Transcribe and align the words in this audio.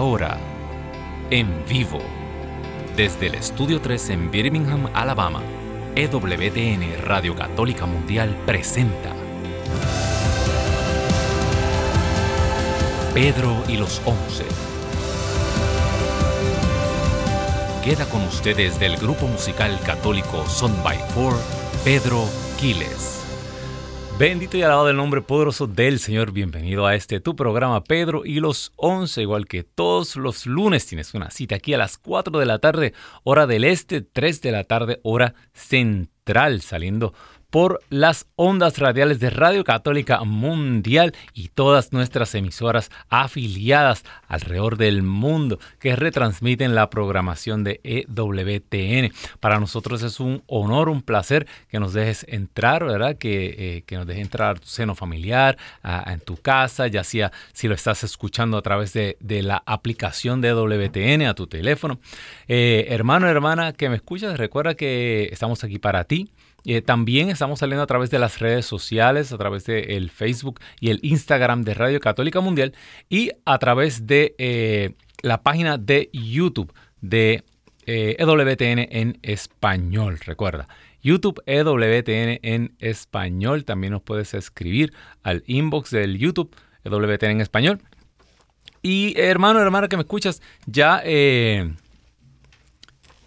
Ahora, 0.00 0.38
en 1.28 1.62
vivo, 1.68 1.98
desde 2.96 3.26
el 3.26 3.34
Estudio 3.34 3.82
3 3.82 4.08
en 4.08 4.30
Birmingham, 4.30 4.88
Alabama, 4.94 5.42
EWTN 5.94 7.02
Radio 7.02 7.36
Católica 7.36 7.84
Mundial 7.84 8.34
presenta 8.46 9.12
Pedro 13.12 13.62
y 13.68 13.76
los 13.76 14.00
Once. 14.06 14.46
Queda 17.84 18.06
con 18.06 18.22
ustedes 18.22 18.80
del 18.80 18.96
grupo 18.96 19.26
musical 19.26 19.78
católico 19.84 20.46
Son 20.48 20.82
by 20.82 20.96
Four, 21.12 21.36
Pedro 21.84 22.24
Quiles. 22.58 23.19
Bendito 24.20 24.58
y 24.58 24.62
alabado 24.62 24.90
el 24.90 24.98
nombre 24.98 25.22
poderoso 25.22 25.66
del 25.66 25.98
Señor. 25.98 26.30
Bienvenido 26.32 26.86
a 26.86 26.94
este 26.94 27.20
tu 27.20 27.34
programa 27.34 27.82
Pedro 27.82 28.26
y 28.26 28.38
los 28.40 28.74
11, 28.76 29.22
igual 29.22 29.46
que 29.46 29.64
todos 29.64 30.14
los 30.16 30.44
lunes 30.44 30.84
tienes 30.84 31.14
una 31.14 31.30
cita 31.30 31.54
aquí 31.54 31.72
a 31.72 31.78
las 31.78 31.96
4 31.96 32.38
de 32.38 32.44
la 32.44 32.58
tarde, 32.58 32.92
hora 33.24 33.46
del 33.46 33.64
este, 33.64 34.02
3 34.02 34.42
de 34.42 34.52
la 34.52 34.64
tarde, 34.64 35.00
hora 35.04 35.32
central, 35.54 36.60
saliendo 36.60 37.14
por 37.50 37.80
las 37.90 38.26
ondas 38.36 38.78
radiales 38.78 39.20
de 39.20 39.30
Radio 39.30 39.64
Católica 39.64 40.22
Mundial 40.24 41.14
y 41.34 41.48
todas 41.48 41.92
nuestras 41.92 42.34
emisoras 42.34 42.90
afiliadas 43.08 44.04
alrededor 44.28 44.76
del 44.76 45.02
mundo 45.02 45.58
que 45.78 45.96
retransmiten 45.96 46.74
la 46.74 46.88
programación 46.90 47.64
de 47.64 47.80
EWTN. 47.82 49.12
Para 49.40 49.58
nosotros 49.58 50.02
es 50.02 50.20
un 50.20 50.42
honor, 50.46 50.88
un 50.88 51.02
placer 51.02 51.46
que 51.68 51.80
nos 51.80 51.92
dejes 51.92 52.24
entrar, 52.28 52.84
¿verdad? 52.84 53.16
Que, 53.16 53.82
eh, 53.88 53.96
nos 53.96 54.06
dejes 54.06 54.22
entrar 54.22 54.56
a 54.56 54.60
tu 54.60 54.68
seno 54.68 54.94
familiar, 54.94 55.58
en 56.06 56.20
tu 56.20 56.36
casa, 56.36 56.86
ya 56.86 57.04
sea 57.04 57.32
si 57.52 57.68
lo 57.68 57.74
estás 57.74 58.04
escuchando 58.04 58.56
a 58.56 58.62
través 58.62 58.92
de, 58.92 59.16
la 59.40 59.62
aplicación 59.64 60.40
de 60.40 60.48
EWTN 60.48 61.22
a 61.22 61.34
tu 61.34 61.46
teléfono. 61.46 61.98
Eh, 62.46 62.86
hermano, 62.90 63.26
hermana 63.28 63.72
que 63.72 63.88
me 63.88 63.96
escuchas, 63.96 64.36
recuerda 64.38 64.74
que 64.74 65.28
estamos 65.32 65.64
aquí 65.64 65.78
para 65.78 66.04
ti 66.04 66.30
eh, 66.64 66.82
también 66.82 67.30
estamos 67.30 67.60
saliendo 67.60 67.82
a 67.82 67.86
través 67.86 68.10
de 68.10 68.18
las 68.18 68.38
redes 68.38 68.66
sociales, 68.66 69.32
a 69.32 69.38
través 69.38 69.64
del 69.64 70.10
Facebook 70.10 70.60
y 70.78 70.90
el 70.90 71.00
Instagram 71.02 71.62
de 71.62 71.74
Radio 71.74 72.00
Católica 72.00 72.40
Mundial 72.40 72.74
y 73.08 73.30
a 73.44 73.58
través 73.58 74.06
de 74.06 74.34
eh, 74.38 74.94
la 75.22 75.42
página 75.42 75.78
de 75.78 76.10
YouTube 76.12 76.72
de 77.00 77.44
EWTN 77.86 78.78
eh, 78.78 78.88
e 78.90 79.00
en 79.00 79.18
español. 79.22 80.18
Recuerda, 80.24 80.68
YouTube 81.02 81.42
EWTN 81.46 82.40
en 82.42 82.74
español. 82.78 83.64
También 83.64 83.92
nos 83.92 84.02
puedes 84.02 84.34
escribir 84.34 84.92
al 85.22 85.42
inbox 85.46 85.90
del 85.90 86.18
YouTube 86.18 86.54
EWTN 86.84 87.30
en 87.30 87.40
español. 87.40 87.80
Y 88.82 89.18
hermano, 89.18 89.60
hermana 89.60 89.88
que 89.88 89.96
me 89.96 90.02
escuchas, 90.02 90.40
ya 90.66 91.02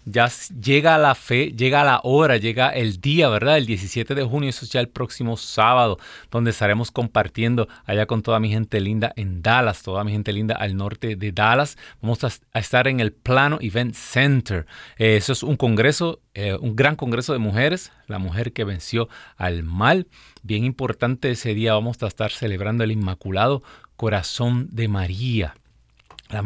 ya 0.04 0.30
llega 0.60 0.98
la 0.98 1.14
fe, 1.14 1.52
llega 1.52 1.84
la 1.84 2.00
hora, 2.02 2.36
llega 2.36 2.70
el 2.70 3.00
día, 3.00 3.28
¿verdad? 3.28 3.56
El 3.56 3.66
17 3.66 4.14
de 4.14 4.22
junio, 4.24 4.50
eso 4.50 4.66
ya 4.66 4.80
el 4.80 4.88
próximo 4.88 5.36
sábado, 5.36 5.98
donde 6.30 6.50
estaremos 6.50 6.90
compartiendo 6.90 7.68
allá 7.84 8.06
con 8.06 8.22
toda 8.22 8.40
mi 8.40 8.50
gente 8.50 8.80
linda 8.80 9.12
en 9.16 9.42
Dallas, 9.42 9.82
toda 9.82 10.04
mi 10.04 10.12
gente 10.12 10.32
linda 10.32 10.54
al 10.56 10.76
norte 10.76 11.16
de 11.16 11.32
Dallas. 11.32 11.76
Vamos 12.02 12.22
a, 12.24 12.30
estar 12.58 12.88
en 12.88 13.00
el 13.00 13.12
Plano 13.12 13.58
Event 13.60 13.94
Center. 13.94 14.66
Eh, 14.98 15.16
eso 15.16 15.32
es 15.32 15.42
un 15.42 15.56
congreso, 15.56 16.20
eh, 16.34 16.56
un 16.60 16.76
gran 16.76 16.96
congreso 16.96 17.32
de 17.32 17.38
mujeres, 17.38 17.92
la 18.06 18.18
mujer 18.18 18.52
que 18.52 18.64
venció 18.64 19.08
al 19.36 19.62
mal. 19.62 20.06
Bien 20.42 20.64
importante 20.64 21.30
ese 21.30 21.54
día, 21.54 21.72
vamos 21.74 22.02
a 22.02 22.06
estar 22.06 22.30
celebrando 22.30 22.84
el 22.84 22.92
Inmaculado 22.92 23.62
Corazón 23.96 24.68
de 24.70 24.88
María 24.88 25.54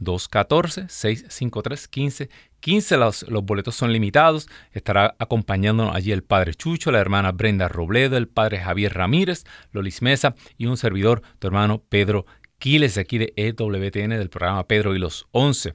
214-653-1515. 0.00 2.28
15 2.60 2.96
los, 2.96 3.22
los, 3.28 3.44
boletos 3.44 3.74
son 3.76 3.92
limitados. 3.92 4.48
Estará 4.72 5.14
acompañándonos 5.18 5.94
allí 5.94 6.12
el 6.12 6.24
padre 6.24 6.54
Chucho, 6.54 6.90
la 6.90 6.98
hermana 6.98 7.32
Brenda 7.32 7.68
Robledo, 7.68 8.16
el 8.16 8.28
padre 8.28 8.58
Javier 8.58 8.94
Ramírez, 8.94 9.44
Lolis 9.72 10.00
Mesa 10.02 10.34
y 10.58 10.66
un 10.66 10.76
servidor, 10.76 11.22
tu 11.38 11.46
hermano 11.46 11.82
Pedro 11.88 12.26
Quiles, 12.58 12.96
de 12.96 13.02
aquí 13.02 13.18
de 13.18 13.32
EWTN, 13.36 14.10
del 14.10 14.30
programa 14.30 14.66
Pedro 14.66 14.96
y 14.96 14.98
los 14.98 15.28
11. 15.32 15.74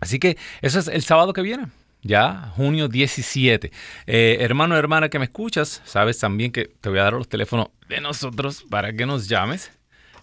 Así 0.00 0.18
que 0.18 0.36
eso 0.62 0.78
es 0.78 0.88
el 0.88 1.02
sábado 1.02 1.32
que 1.32 1.42
viene. 1.42 1.66
Ya, 2.02 2.52
junio 2.56 2.88
17. 2.88 3.72
Eh, 4.06 4.36
hermano, 4.40 4.76
hermana 4.76 5.08
que 5.08 5.18
me 5.18 5.24
escuchas, 5.24 5.82
sabes 5.84 6.18
también 6.18 6.52
que 6.52 6.66
te 6.80 6.88
voy 6.88 7.00
a 7.00 7.04
dar 7.04 7.14
los 7.14 7.28
teléfonos 7.28 7.68
de 7.88 8.00
nosotros 8.00 8.64
para 8.70 8.92
que 8.92 9.04
nos 9.04 9.28
llames. 9.28 9.72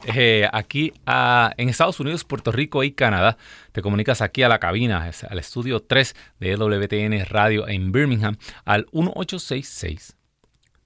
Eh, 0.08 0.48
aquí 0.54 0.94
en 1.08 1.70
Estados 1.70 2.00
Unidos, 2.00 2.24
Puerto 2.24 2.52
Rico 2.52 2.84
y 2.84 2.92
Canadá. 2.92 3.38
Te 3.72 3.82
comunicas 3.82 4.22
aquí 4.22 4.44
a 4.44 4.50
la 4.50 4.60
cabina, 4.60 5.10
al 5.30 5.40
estudio 5.40 5.82
3 5.82 6.16
de 6.40 6.56
WTN 6.56 7.26
Radio 7.26 7.68
en 7.68 7.92
Birmingham, 7.92 8.38
al 8.66 8.86
1866 8.92 10.16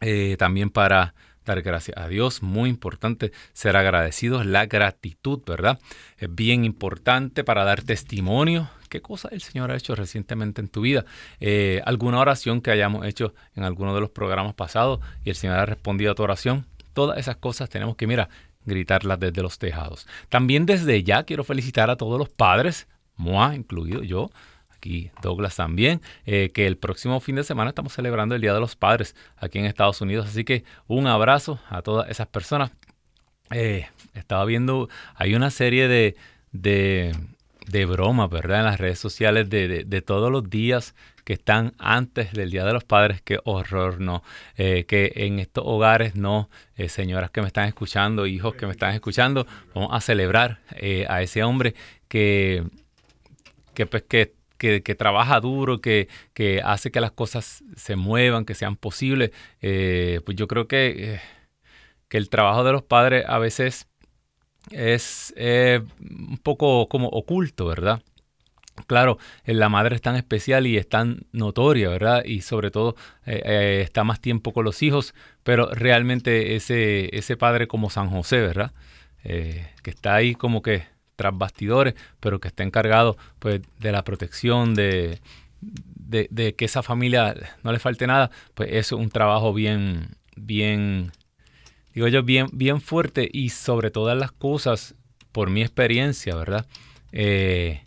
eh, 0.00 0.36
también 0.38 0.70
para 0.70 1.14
dar 1.44 1.62
gracias 1.62 1.96
a 1.96 2.08
Dios, 2.08 2.42
muy 2.42 2.70
importante 2.70 3.32
ser 3.52 3.76
agradecidos, 3.76 4.46
la 4.46 4.66
gratitud, 4.66 5.40
¿verdad? 5.46 5.78
Es 6.18 6.34
bien 6.34 6.64
importante 6.64 7.44
para 7.44 7.64
dar 7.64 7.82
testimonio. 7.82 8.70
¿Qué 8.88 9.00
cosa 9.00 9.28
el 9.32 9.40
Señor 9.40 9.70
ha 9.70 9.76
hecho 9.76 9.94
recientemente 9.94 10.60
en 10.60 10.68
tu 10.68 10.82
vida? 10.82 11.04
Eh, 11.40 11.80
¿Alguna 11.84 12.20
oración 12.20 12.60
que 12.60 12.70
hayamos 12.70 13.06
hecho 13.06 13.34
en 13.56 13.64
alguno 13.64 13.94
de 13.94 14.00
los 14.00 14.10
programas 14.10 14.54
pasados 14.54 15.00
y 15.24 15.30
el 15.30 15.36
Señor 15.36 15.58
ha 15.58 15.66
respondido 15.66 16.12
a 16.12 16.14
tu 16.14 16.22
oración? 16.22 16.66
Todas 16.92 17.18
esas 17.18 17.36
cosas 17.36 17.68
tenemos 17.68 17.96
que, 17.96 18.06
mira, 18.06 18.28
gritarlas 18.64 19.18
desde 19.18 19.42
los 19.42 19.58
tejados. 19.58 20.06
También 20.28 20.66
desde 20.66 21.02
ya 21.02 21.24
quiero 21.24 21.44
felicitar 21.44 21.90
a 21.90 21.96
todos 21.96 22.18
los 22.18 22.28
padres, 22.28 22.88
Moa 23.16 23.54
incluido 23.54 24.02
yo, 24.02 24.30
aquí 24.70 25.10
Douglas 25.22 25.56
también, 25.56 26.00
eh, 26.26 26.50
que 26.52 26.66
el 26.66 26.76
próximo 26.76 27.20
fin 27.20 27.36
de 27.36 27.44
semana 27.44 27.70
estamos 27.70 27.92
celebrando 27.92 28.34
el 28.34 28.40
Día 28.40 28.54
de 28.54 28.60
los 28.60 28.74
Padres 28.74 29.14
aquí 29.36 29.58
en 29.58 29.66
Estados 29.66 30.00
Unidos. 30.00 30.26
Así 30.26 30.44
que 30.44 30.64
un 30.86 31.06
abrazo 31.06 31.60
a 31.68 31.82
todas 31.82 32.10
esas 32.10 32.26
personas. 32.26 32.72
Eh, 33.50 33.86
estaba 34.14 34.44
viendo, 34.44 34.88
hay 35.14 35.34
una 35.34 35.50
serie 35.50 35.86
de, 35.86 36.16
de, 36.52 37.14
de 37.66 37.86
bromas, 37.86 38.30
¿verdad? 38.30 38.60
En 38.60 38.64
las 38.64 38.80
redes 38.80 38.98
sociales 38.98 39.50
de, 39.50 39.84
de 39.84 40.02
todos 40.02 40.32
los 40.32 40.48
días 40.48 40.94
que 41.24 41.32
están 41.34 41.74
antes 41.78 42.32
del 42.32 42.50
Día 42.50 42.64
de 42.64 42.72
los 42.72 42.84
Padres, 42.84 43.22
qué 43.22 43.38
horror, 43.44 44.00
¿no? 44.00 44.22
Eh, 44.56 44.84
que 44.86 45.12
en 45.16 45.38
estos 45.38 45.64
hogares, 45.66 46.16
no, 46.16 46.50
eh, 46.76 46.88
señoras 46.88 47.30
que 47.30 47.40
me 47.40 47.46
están 47.46 47.68
escuchando, 47.68 48.26
hijos 48.26 48.54
que 48.54 48.66
me 48.66 48.72
están 48.72 48.94
escuchando, 48.94 49.46
vamos 49.74 49.90
a 49.92 50.00
celebrar 50.00 50.60
eh, 50.76 51.06
a 51.08 51.22
ese 51.22 51.44
hombre 51.44 51.74
que, 52.08 52.64
que, 53.74 53.86
pues, 53.86 54.02
que, 54.02 54.34
que, 54.58 54.94
trabaja 54.94 55.40
duro, 55.40 55.80
que, 55.80 56.08
que, 56.34 56.60
hace 56.64 56.90
que 56.90 57.00
las 57.00 57.12
cosas 57.12 57.64
se 57.76 57.96
muevan, 57.96 58.44
que 58.44 58.54
sean 58.54 58.76
posibles. 58.76 59.30
pues 59.60 60.36
yo 60.36 60.46
creo 60.46 60.68
que, 60.68 61.20
que 62.08 62.18
el 62.18 62.28
trabajo 62.28 62.62
de 62.62 62.72
los 62.72 62.82
padres 62.82 63.24
a 63.26 63.38
veces 63.38 63.88
es 64.70 65.34
un 65.36 66.38
poco 66.38 66.88
como 66.88 67.08
oculto, 67.08 67.66
¿verdad? 67.66 68.02
Claro, 68.86 69.18
eh, 69.44 69.54
la 69.54 69.68
madre 69.68 69.96
es 69.96 70.02
tan 70.02 70.16
especial 70.16 70.66
y 70.66 70.76
es 70.76 70.88
tan 70.88 71.26
notoria, 71.32 71.88
¿verdad? 71.88 72.24
Y 72.24 72.40
sobre 72.40 72.70
todo 72.70 72.96
eh, 73.26 73.42
eh, 73.44 73.80
está 73.84 74.04
más 74.04 74.20
tiempo 74.20 74.52
con 74.52 74.64
los 74.64 74.82
hijos, 74.82 75.14
pero 75.42 75.70
realmente 75.72 76.56
ese, 76.56 77.14
ese 77.16 77.36
padre 77.36 77.68
como 77.68 77.90
San 77.90 78.08
José, 78.10 78.40
¿verdad? 78.40 78.72
que 79.24 79.70
está 79.84 80.16
ahí 80.16 80.34
como 80.34 80.62
que 80.62 80.82
tras 81.14 81.38
bastidores, 81.38 81.94
pero 82.18 82.40
que 82.40 82.48
está 82.48 82.64
encargado 82.64 83.16
pues 83.38 83.60
de 83.78 83.92
la 83.92 84.02
protección, 84.02 84.74
de, 84.74 85.20
de, 85.60 86.54
que 86.54 86.64
esa 86.64 86.82
familia 86.82 87.34
no 87.62 87.70
le 87.70 87.78
falte 87.78 88.08
nada, 88.08 88.32
pues 88.54 88.70
es 88.72 88.90
un 88.90 89.10
trabajo 89.10 89.54
bien, 89.54 90.16
bien, 90.34 91.12
digo 91.94 92.08
yo, 92.08 92.24
bien, 92.24 92.48
bien 92.52 92.80
fuerte 92.80 93.28
y 93.32 93.50
sobre 93.50 93.92
todas 93.92 94.18
las 94.18 94.32
cosas, 94.32 94.96
por 95.30 95.50
mi 95.50 95.62
experiencia, 95.62 96.34
¿verdad? 96.34 96.66
Eh, 97.12 97.84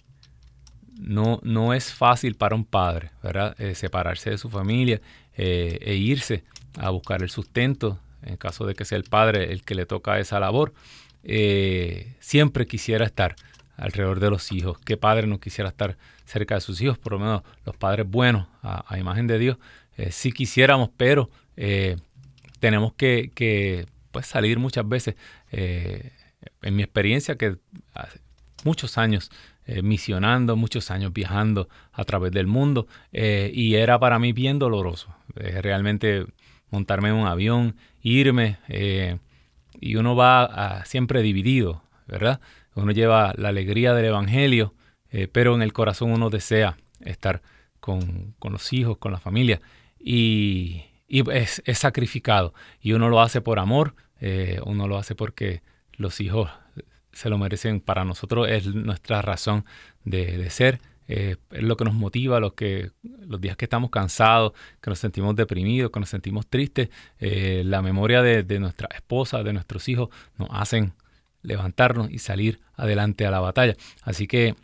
no, 0.99 1.39
no 1.43 1.73
es 1.73 1.93
fácil 1.93 2.35
para 2.35 2.55
un 2.55 2.65
padre, 2.65 3.11
¿verdad? 3.21 3.55
Eh, 3.59 3.75
separarse 3.75 4.29
de 4.29 4.37
su 4.37 4.49
familia 4.49 5.01
eh, 5.35 5.77
e 5.81 5.95
irse 5.95 6.43
a 6.77 6.89
buscar 6.89 7.21
el 7.21 7.29
sustento, 7.29 7.99
en 8.21 8.37
caso 8.37 8.65
de 8.65 8.75
que 8.75 8.85
sea 8.85 8.97
el 8.97 9.03
padre 9.03 9.51
el 9.51 9.63
que 9.63 9.75
le 9.75 9.85
toca 9.85 10.19
esa 10.19 10.39
labor. 10.39 10.73
siempre 12.19 12.67
quisiera 12.67 13.05
estar 13.05 13.35
alrededor 13.77 14.19
de 14.19 14.29
los 14.29 14.51
hijos. 14.51 14.77
¿Qué 14.79 14.97
padre 14.97 15.27
no 15.27 15.39
quisiera 15.39 15.69
estar 15.69 15.97
cerca 16.25 16.55
de 16.55 16.61
sus 16.61 16.81
hijos? 16.81 16.97
Por 16.97 17.13
lo 17.13 17.19
menos 17.19 17.43
los 17.65 17.75
padres 17.75 18.07
buenos, 18.09 18.47
a, 18.61 18.97
imagen 18.97 19.27
de 19.27 19.39
Dios, 19.39 19.57
sí 20.09 20.31
quisiéramos, 20.31 20.89
pero 20.97 21.29
tenemos 22.59 22.93
que, 22.93 23.85
pues, 24.11 24.27
salir 24.27 24.59
muchas 24.59 24.87
veces. 24.87 25.15
en 25.51 26.75
mi 26.75 26.83
experiencia, 26.83 27.35
que 27.35 27.57
hace 27.93 28.19
muchos 28.63 28.97
años 28.97 29.31
eh, 29.67 29.81
misionando, 29.81 30.55
muchos 30.55 30.91
años 30.91 31.11
viajando 31.11 31.69
a 31.91 32.03
través 32.03 32.31
del 32.31 32.45
mundo 32.45 32.85
eh, 33.11 33.49
y 33.51 33.73
era 33.73 33.97
para 33.97 34.19
mí 34.19 34.31
bien 34.31 34.59
doloroso. 34.59 35.15
Eh, 35.37 35.59
realmente 35.59 36.27
montarme 36.69 37.09
en 37.09 37.15
un 37.15 37.25
avión, 37.25 37.75
irme 38.03 38.59
y 39.81 39.95
uno 39.95 40.15
va 40.15 40.83
siempre 40.85 41.23
dividido, 41.23 41.81
¿verdad? 42.05 42.41
Uno 42.75 42.91
lleva 42.91 43.33
la 43.37 43.49
alegría 43.49 43.95
del 43.95 44.05
Evangelio, 44.05 44.75
pero 45.31 45.55
en 45.55 45.63
el 45.63 45.73
corazón 45.73 46.11
uno 46.11 46.29
desea 46.29 46.77
estar 46.99 47.41
con, 47.79 48.35
los 48.43 48.71
hijos, 48.71 48.97
con 48.97 49.11
la 49.11 49.19
familia 49.19 49.61
y, 49.99 50.83
es, 51.07 51.63
es, 51.65 51.79
sacrificado 51.79 52.53
y 52.81 52.91
uno 52.91 53.09
lo 53.09 53.19
hace 53.19 53.41
por 53.41 53.57
amor, 53.57 53.95
uno 54.63 54.87
lo 54.87 54.97
hace 54.97 55.15
porque 55.15 55.61
los 55.93 56.19
hijos 56.19 56.51
se 57.15 57.29
lo 57.29 57.37
merecen. 57.37 57.79
Para 57.79 58.05
nosotros 58.05 58.47
es 58.49 58.67
nuestra 58.67 59.21
razón 59.21 59.65
de, 60.03 60.49
ser. 60.49 60.79
Eh, 61.07 61.37
es 61.51 61.63
lo 61.63 61.77
que 61.77 61.85
nos 61.85 61.93
motiva 61.93 62.39
los, 62.39 62.53
que, 62.53 62.91
los 63.03 63.39
días 63.39 63.55
que 63.57 63.65
estamos 63.65 63.89
cansados, 63.89 64.53
que 64.81 64.89
nos 64.89 64.99
sentimos 64.99 65.35
deprimidos, 65.35 65.91
que 65.91 65.99
nos 65.99 66.09
sentimos 66.09 66.45
tristes. 66.47 66.89
Eh, 67.19 67.63
la 67.65 67.81
memoria 67.81 68.21
de, 68.21 68.43
de, 68.43 68.59
nuestra 68.59 68.89
esposa, 68.93 69.41
de 69.43 69.53
nuestros 69.53 69.87
hijos, 69.87 70.09
nos 70.37 70.49
hacen 70.51 70.93
levantarnos 71.41 72.11
y 72.11 72.19
salir 72.19 72.59
adelante 72.75 73.25
a 73.25 73.31
la 73.31 73.39
batalla. 73.39 73.75
Así 74.03 74.27
que 74.27 74.55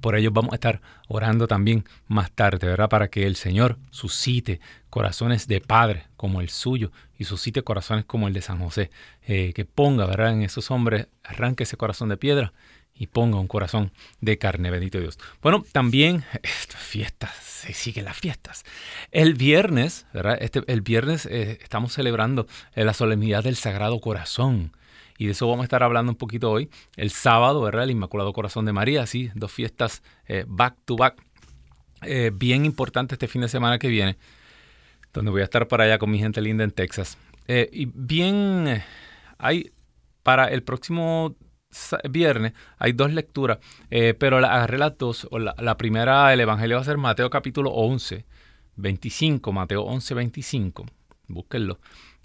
por 0.00 0.16
ello 0.16 0.30
vamos 0.30 0.52
a 0.52 0.56
estar 0.56 0.80
orando 1.08 1.46
también 1.46 1.84
más 2.06 2.30
tarde, 2.30 2.66
¿verdad? 2.66 2.88
Para 2.88 3.08
que 3.08 3.26
el 3.26 3.36
Señor 3.36 3.78
suscite 3.90 4.60
corazones 4.88 5.46
de 5.46 5.60
padre 5.60 6.06
como 6.16 6.40
el 6.40 6.48
suyo 6.48 6.92
y 7.18 7.24
suscite 7.24 7.62
corazones 7.62 8.04
como 8.04 8.28
el 8.28 8.34
de 8.34 8.42
San 8.42 8.60
José. 8.60 8.90
Eh, 9.26 9.52
que 9.54 9.64
ponga, 9.64 10.06
¿verdad? 10.06 10.32
En 10.32 10.42
esos 10.42 10.70
hombres, 10.70 11.08
arranque 11.24 11.64
ese 11.64 11.76
corazón 11.76 12.08
de 12.08 12.16
piedra 12.16 12.52
y 12.94 13.06
ponga 13.06 13.38
un 13.38 13.48
corazón 13.48 13.92
de 14.20 14.38
carne, 14.38 14.70
bendito 14.70 15.00
Dios. 15.00 15.18
Bueno, 15.42 15.64
también 15.72 16.24
estas 16.42 16.80
fiestas, 16.80 17.34
se 17.36 17.72
siguen 17.72 18.04
las 18.04 18.16
fiestas. 18.16 18.64
El 19.10 19.34
viernes, 19.34 20.06
¿verdad? 20.12 20.38
Este, 20.40 20.62
el 20.66 20.82
viernes 20.82 21.26
eh, 21.26 21.58
estamos 21.62 21.92
celebrando 21.92 22.46
la 22.74 22.94
solemnidad 22.94 23.44
del 23.44 23.56
Sagrado 23.56 24.00
Corazón 24.00 24.72
y 25.20 25.26
de 25.26 25.32
eso 25.32 25.46
vamos 25.46 25.64
a 25.64 25.64
estar 25.64 25.82
hablando 25.82 26.10
un 26.10 26.16
poquito 26.16 26.50
hoy. 26.50 26.70
El 26.96 27.10
sábado, 27.10 27.60
¿verdad? 27.60 27.84
El 27.84 27.90
Inmaculado 27.90 28.32
Corazón 28.32 28.64
de 28.64 28.72
María, 28.72 29.04
sí, 29.06 29.30
dos 29.34 29.52
fiestas 29.52 30.02
eh, 30.26 30.46
back 30.48 30.78
to 30.86 30.96
back. 30.96 31.22
Eh, 32.00 32.30
bien 32.34 32.64
importante 32.64 33.16
este 33.16 33.28
fin 33.28 33.42
de 33.42 33.48
semana 33.48 33.78
que 33.78 33.88
viene, 33.88 34.16
donde 35.12 35.30
voy 35.30 35.42
a 35.42 35.44
estar 35.44 35.68
para 35.68 35.84
allá 35.84 35.98
con 35.98 36.10
mi 36.10 36.18
gente 36.18 36.40
linda 36.40 36.64
en 36.64 36.70
Texas. 36.70 37.18
Eh, 37.48 37.68
y 37.70 37.84
bien, 37.84 38.82
hay 39.36 39.70
para 40.22 40.46
el 40.46 40.62
próximo 40.62 41.36
viernes 42.08 42.54
hay 42.78 42.92
dos 42.92 43.12
lecturas, 43.12 43.58
pero 44.18 44.38
agarré 44.38 44.78
las 44.78 44.96
dos. 44.96 45.28
La, 45.32 45.54
la, 45.58 45.76
primera, 45.76 46.32
el 46.32 46.40
Evangelio 46.40 46.76
va 46.76 46.80
a 46.80 46.86
ser 46.86 46.96
Mateo 46.96 47.28
capítulo 47.28 47.72
11, 47.72 48.24
25, 48.76 49.52
Mateo 49.52 49.82
11, 49.82 50.14
25. 50.14 50.86
Búsquenlo. 51.28 51.78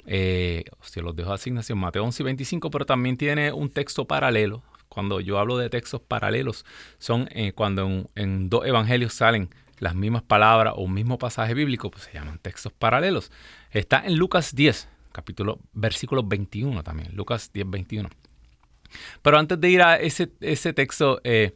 Eh, 0.08 0.66
los 0.96 1.16
dejo 1.16 1.30
de 1.30 1.36
asignación, 1.36 1.80
Mateo 1.80 2.04
11 2.04 2.24
y 2.24 2.26
25, 2.26 2.70
pero 2.70 2.86
también 2.86 3.18
tiene 3.18 3.52
un 3.52 3.70
texto 3.70 4.06
paralelo. 4.06 4.64
Cuando 4.88 5.20
yo 5.20 5.40
hablo 5.40 5.58
de 5.58 5.70
textos 5.70 6.02
paralelos, 6.02 6.66
son 7.00 7.28
eh, 7.32 7.54
cuando 7.54 8.10
en, 8.16 8.50
dos 8.50 8.66
evangelios 8.66 9.14
salen 9.14 9.50
las 9.80 9.96
mismas 9.96 10.24
palabras 10.24 10.74
o 10.78 10.84
un 10.84 10.94
mismo 10.94 11.18
pasaje 11.18 11.54
bíblico, 11.54 11.92
pues 11.92 12.06
se 12.06 12.14
llaman 12.14 12.40
textos 12.40 12.72
paralelos. 12.72 13.32
Está 13.72 14.06
en 14.06 14.18
Lucas 14.18 14.56
10, 14.56 14.88
capítulo, 15.12 15.60
versículo 15.74 16.24
21 16.24 16.84
también, 16.84 17.14
Lucas 17.14 17.52
10, 17.52 17.70
21. 17.70 18.10
Pero 19.22 19.38
antes 19.38 19.60
de 19.60 19.70
ir 19.70 19.82
a 19.82 19.98
ese, 19.98 20.32
ese 20.40 20.72
texto, 20.72 21.20
eh, 21.24 21.54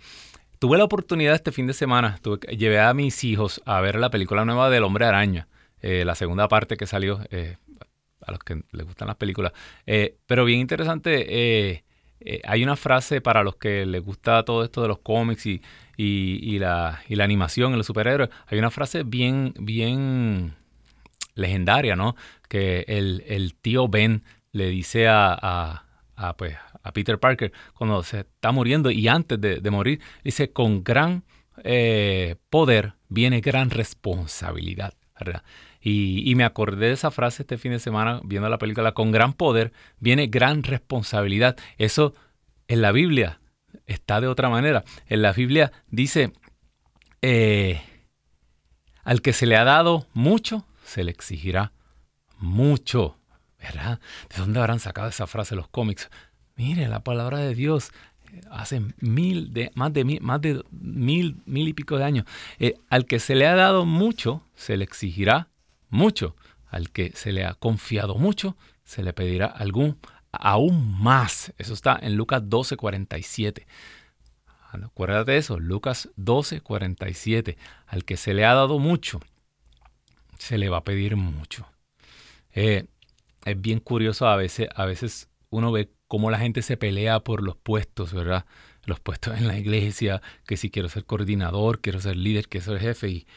tuve 0.58 0.78
la 0.78 0.84
oportunidad 0.84 1.36
este 1.36 1.54
fin 1.54 1.68
de 1.68 1.74
semana, 1.74 2.20
llevé 2.50 2.82
a 2.82 2.94
mis 2.94 3.24
hijos 3.24 3.62
a 3.66 3.80
ver 3.80 3.96
la 4.00 4.10
película 4.10 4.44
nueva 4.44 4.70
del 4.70 4.84
Hombre 4.84 5.06
Araña, 5.06 5.48
eh, 5.82 6.04
la 6.04 6.16
segunda 6.16 6.50
parte 6.50 6.76
que 6.76 6.88
salió, 6.88 7.22
a 8.30 8.32
los 8.32 8.40
que 8.40 8.62
les 8.72 8.86
gustan 8.86 9.08
las 9.08 9.18
películas. 9.18 9.52
Eh, 9.86 10.18
pero 10.26 10.46
bien 10.46 10.60
interesante, 10.60 11.26
eh, 11.30 11.84
eh, 12.22 12.42
hay 12.46 12.64
una 12.64 12.76
frase 12.76 13.22
para 13.22 13.44
los 13.44 13.56
que 13.58 13.86
les 13.86 14.04
gusta 14.04 14.44
todo 14.44 14.64
esto 14.64 14.82
de 14.82 14.88
los 14.88 15.00
cómics 15.00 15.46
y, 15.46 15.62
la, 16.60 17.02
y 17.08 17.16
la, 17.16 17.24
animación 17.24 17.76
los 17.76 17.86
superhéroes. 17.86 18.30
Hay 18.48 18.58
una 18.58 18.72
frase 18.72 19.04
bien, 19.04 19.54
bien 19.60 20.56
legendaria, 21.36 21.96
¿no? 21.96 22.16
Que 22.48 22.86
el, 22.88 23.56
tío 23.62 23.88
Ben 23.88 24.24
le 24.52 24.70
dice 24.70 25.08
pues, 26.38 26.56
a 26.84 26.92
Peter 26.94 27.20
Parker 27.20 27.52
cuando 27.74 28.04
se 28.04 28.22
está 28.22 28.52
muriendo 28.52 28.92
y 28.92 29.08
antes 29.08 29.40
de, 29.40 29.60
de 29.60 29.72
morir, 29.72 30.00
dice, 30.24 30.52
con 30.52 30.84
gran 30.84 31.24
poder 32.50 32.94
viene 33.10 33.42
gran 33.42 33.70
responsabilidad. 33.70 34.94
¿verdad? 35.20 35.44
Y, 35.82 36.34
me 36.36 36.44
acordé 36.44 36.88
de 36.88 36.94
esa 36.94 37.12
frase 37.12 37.44
este 37.44 37.58
fin 37.58 37.72
de 37.72 37.80
semana 37.80 38.20
viendo 38.24 38.50
la 38.50 38.58
película, 38.58 38.92
con 38.94 39.12
gran 39.12 39.34
poder 39.34 39.72
viene 40.00 40.28
gran 40.28 40.64
responsabilidad. 40.64 41.58
Eso 41.78 42.14
en 42.68 42.82
la 42.82 42.92
Biblia 42.92 43.40
está 43.86 44.20
de 44.20 44.28
otra 44.28 44.50
manera. 44.50 44.84
En 45.08 45.22
la 45.22 45.32
Biblia 45.32 45.72
dice, 45.90 46.34
eh, 47.22 47.82
al 49.04 49.22
que 49.22 49.32
se 49.32 49.46
le 49.46 49.56
ha 49.56 49.64
dado 49.64 50.06
mucho, 50.14 50.66
se 50.84 51.04
le 51.04 51.12
exigirá 51.12 51.72
mucho. 52.38 53.16
¿Verdad? 53.58 54.00
¿De 54.30 54.38
dónde 54.38 54.60
habrán 54.60 54.80
sacado 54.80 55.10
esa 55.10 55.28
frase 55.28 55.56
los 55.56 55.68
cómics? 55.68 56.10
Mire, 56.56 56.88
la 56.88 57.04
palabra 57.04 57.40
de 57.40 57.54
Dios 57.54 57.92
eh, 58.32 58.42
hace 58.52 58.82
mil 59.00 59.54
de, 59.54 59.72
más 59.76 59.92
de 59.92 60.06
mil, 60.06 60.22
más 60.22 60.42
de 60.42 60.64
mil, 60.72 61.38
mil 61.46 61.68
y 61.68 61.74
pico 61.74 61.98
de 61.98 62.04
años. 62.06 62.26
Eh, 62.60 62.76
al 62.90 63.06
que 63.06 63.20
se 63.20 63.36
le 63.36 63.48
ha 63.48 63.56
dado 63.56 63.86
mucho, 63.86 64.44
se 64.56 64.78
le 64.78 64.84
exigirá 64.84 65.50
mucho. 65.90 66.36
Al 66.68 66.92
que 66.92 67.12
se 67.16 67.32
le 67.32 67.46
ha 67.46 67.56
confiado 67.56 68.16
mucho, 68.16 68.56
se 68.84 69.04
le 69.04 69.14
pedirá 69.14 69.48
algún 69.48 69.98
aún 70.32 71.02
más. 71.02 71.54
Eso 71.58 71.74
está 71.74 71.98
en 72.02 72.16
Lucas 72.16 72.44
12, 72.46 72.78
47. 72.78 73.68
Acuérdate 74.72 75.32
de 75.32 75.38
eso, 75.40 75.60
Lucas 75.60 76.10
12, 76.16 76.62
47. 76.62 77.58
Al 77.88 78.06
que 78.06 78.18
se 78.18 78.34
le 78.34 78.46
ha 78.46 78.54
dado 78.54 78.78
mucho, 78.78 79.20
se 80.38 80.58
le 80.58 80.70
va 80.70 80.78
a 80.78 80.84
pedir 80.84 81.16
mucho. 81.16 81.68
Eh, 82.54 82.86
es 83.46 83.62
bien 83.62 83.80
curioso 83.80 84.28
a 84.28 84.36
veces, 84.36 84.70
a 84.76 84.86
veces 84.86 85.30
uno 85.50 85.72
ve 85.72 85.92
cómo 86.08 86.30
la 86.32 86.40
gente 86.40 86.62
se 86.62 86.78
pelea 86.78 87.20
por 87.22 87.42
los 87.42 87.56
puestos, 87.56 88.14
¿verdad? 88.14 88.46
Los 88.86 89.00
puestos 89.00 89.38
en 89.38 89.48
la 89.48 89.58
iglesia, 89.58 90.22
que 90.46 90.58
si 90.58 90.70
quiero 90.70 90.90
ser 90.90 91.06
coordinador, 91.06 91.82
quiero 91.82 92.00
ser 92.00 92.16
líder, 92.16 92.48
quiero 92.48 92.66
ser 92.66 92.80
jefe, 92.80 93.10
y, 93.10 93.28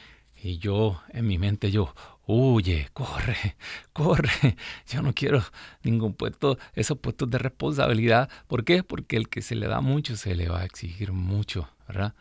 y 0.43 0.59
yo, 0.59 1.03
en 1.11 1.27
mi 1.27 1.39
mente, 1.39 1.71
yo, 1.71 1.95
huye, 2.33 2.89
corre, 2.93 3.57
corre. 3.93 4.57
Yo 4.89 5.03
no 5.03 5.13
quiero 5.13 5.43
ningún 5.83 6.15
puesto, 6.15 6.59
esos 6.75 6.99
puestos 6.99 7.31
de 7.31 7.39
responsabilidad. 7.39 8.29
¿Por 8.47 8.65
qué? 8.65 8.83
Porque 8.83 9.17
el 9.17 9.29
que 9.29 9.43
se 9.43 9.55
le 9.55 9.69
da 9.69 9.81
mucho 9.81 10.17
se 10.17 10.35
le 10.35 10.49
va 10.49 10.61
a 10.61 10.65
exigir 10.65 11.13
mucho, 11.13 11.69
¿verdad? 11.87 12.15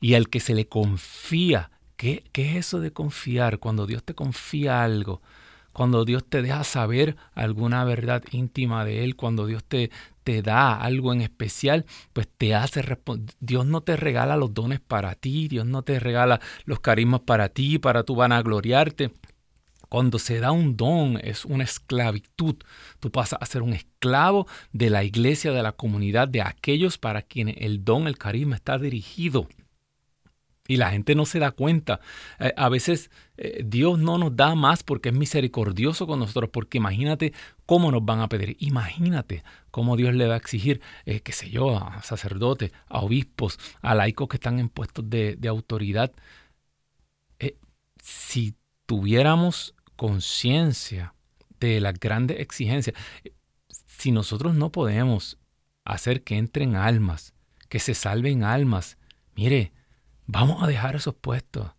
Y 0.00 0.14
al 0.14 0.28
que 0.28 0.40
se 0.40 0.54
le 0.54 0.66
confía, 0.68 1.70
¿qué, 1.96 2.24
qué 2.32 2.50
es 2.50 2.66
eso 2.66 2.80
de 2.80 2.92
confiar? 2.92 3.58
Cuando 3.58 3.86
Dios 3.86 4.04
te 4.04 4.14
confía 4.14 4.82
algo, 4.82 5.20
cuando 5.72 6.04
Dios 6.04 6.24
te 6.28 6.42
deja 6.42 6.64
saber 6.64 7.16
alguna 7.34 7.84
verdad 7.84 8.24
íntima 8.32 8.84
de 8.84 9.04
Él, 9.04 9.14
cuando 9.14 9.46
Dios 9.46 9.62
te, 9.62 9.90
te 10.24 10.42
da 10.42 10.74
algo 10.74 11.12
en 11.12 11.20
especial, 11.20 11.86
pues 12.12 12.28
te 12.36 12.54
hace 12.54 12.84
Dios 13.40 13.64
no 13.64 13.80
te 13.80 13.96
regala 13.96 14.36
los 14.36 14.52
dones 14.52 14.80
para 14.80 15.14
ti, 15.14 15.48
Dios 15.48 15.66
no 15.66 15.82
te 15.82 16.00
regala 16.00 16.40
los 16.64 16.80
carismas 16.80 17.20
para 17.20 17.48
ti, 17.48 17.78
para 17.78 18.02
tu 18.02 18.14
vanagloriarte. 18.14 19.12
Cuando 19.88 20.18
se 20.18 20.40
da 20.40 20.52
un 20.52 20.76
don 20.76 21.18
es 21.22 21.44
una 21.44 21.64
esclavitud. 21.64 22.56
Tú 23.00 23.10
pasas 23.10 23.38
a 23.40 23.46
ser 23.46 23.62
un 23.62 23.72
esclavo 23.72 24.46
de 24.72 24.90
la 24.90 25.04
iglesia, 25.04 25.52
de 25.52 25.62
la 25.62 25.72
comunidad, 25.72 26.28
de 26.28 26.42
aquellos 26.42 26.98
para 26.98 27.22
quienes 27.22 27.56
el 27.58 27.84
don, 27.84 28.06
el 28.06 28.18
carisma 28.18 28.56
está 28.56 28.78
dirigido. 28.78 29.48
Y 30.70 30.76
la 30.76 30.90
gente 30.90 31.14
no 31.14 31.24
se 31.24 31.38
da 31.38 31.50
cuenta. 31.50 32.00
Eh, 32.38 32.52
a 32.54 32.68
veces 32.68 33.10
eh, 33.38 33.62
Dios 33.64 33.98
no 33.98 34.18
nos 34.18 34.36
da 34.36 34.54
más 34.54 34.82
porque 34.82 35.08
es 35.08 35.14
misericordioso 35.14 36.06
con 36.06 36.18
nosotros, 36.18 36.50
porque 36.52 36.76
imagínate 36.76 37.32
cómo 37.64 37.90
nos 37.90 38.04
van 38.04 38.20
a 38.20 38.28
pedir. 38.28 38.54
Imagínate 38.60 39.42
cómo 39.70 39.96
Dios 39.96 40.14
le 40.14 40.28
va 40.28 40.34
a 40.34 40.36
exigir, 40.36 40.82
eh, 41.06 41.20
qué 41.20 41.32
sé 41.32 41.48
yo, 41.48 41.78
a 41.78 42.02
sacerdotes, 42.02 42.72
a 42.86 43.00
obispos, 43.00 43.58
a 43.80 43.94
laicos 43.94 44.28
que 44.28 44.36
están 44.36 44.58
en 44.58 44.68
puestos 44.68 45.08
de, 45.08 45.36
de 45.36 45.48
autoridad. 45.48 46.12
si 48.02 48.54
tuviéramos 48.86 49.74
conciencia 49.98 51.12
de 51.58 51.80
las 51.80 51.98
grandes 51.98 52.38
exigencias, 52.38 52.94
si 53.84 54.12
nosotros 54.12 54.54
no 54.54 54.70
podemos 54.70 55.38
hacer 55.84 56.22
que 56.22 56.38
entren 56.38 56.76
almas, 56.76 57.34
que 57.68 57.80
se 57.80 57.94
salven 57.94 58.44
almas, 58.44 58.96
mire, 59.34 59.72
vamos 60.24 60.62
a 60.62 60.68
dejar 60.68 60.94
esos 60.94 61.16
puestos. 61.16 61.72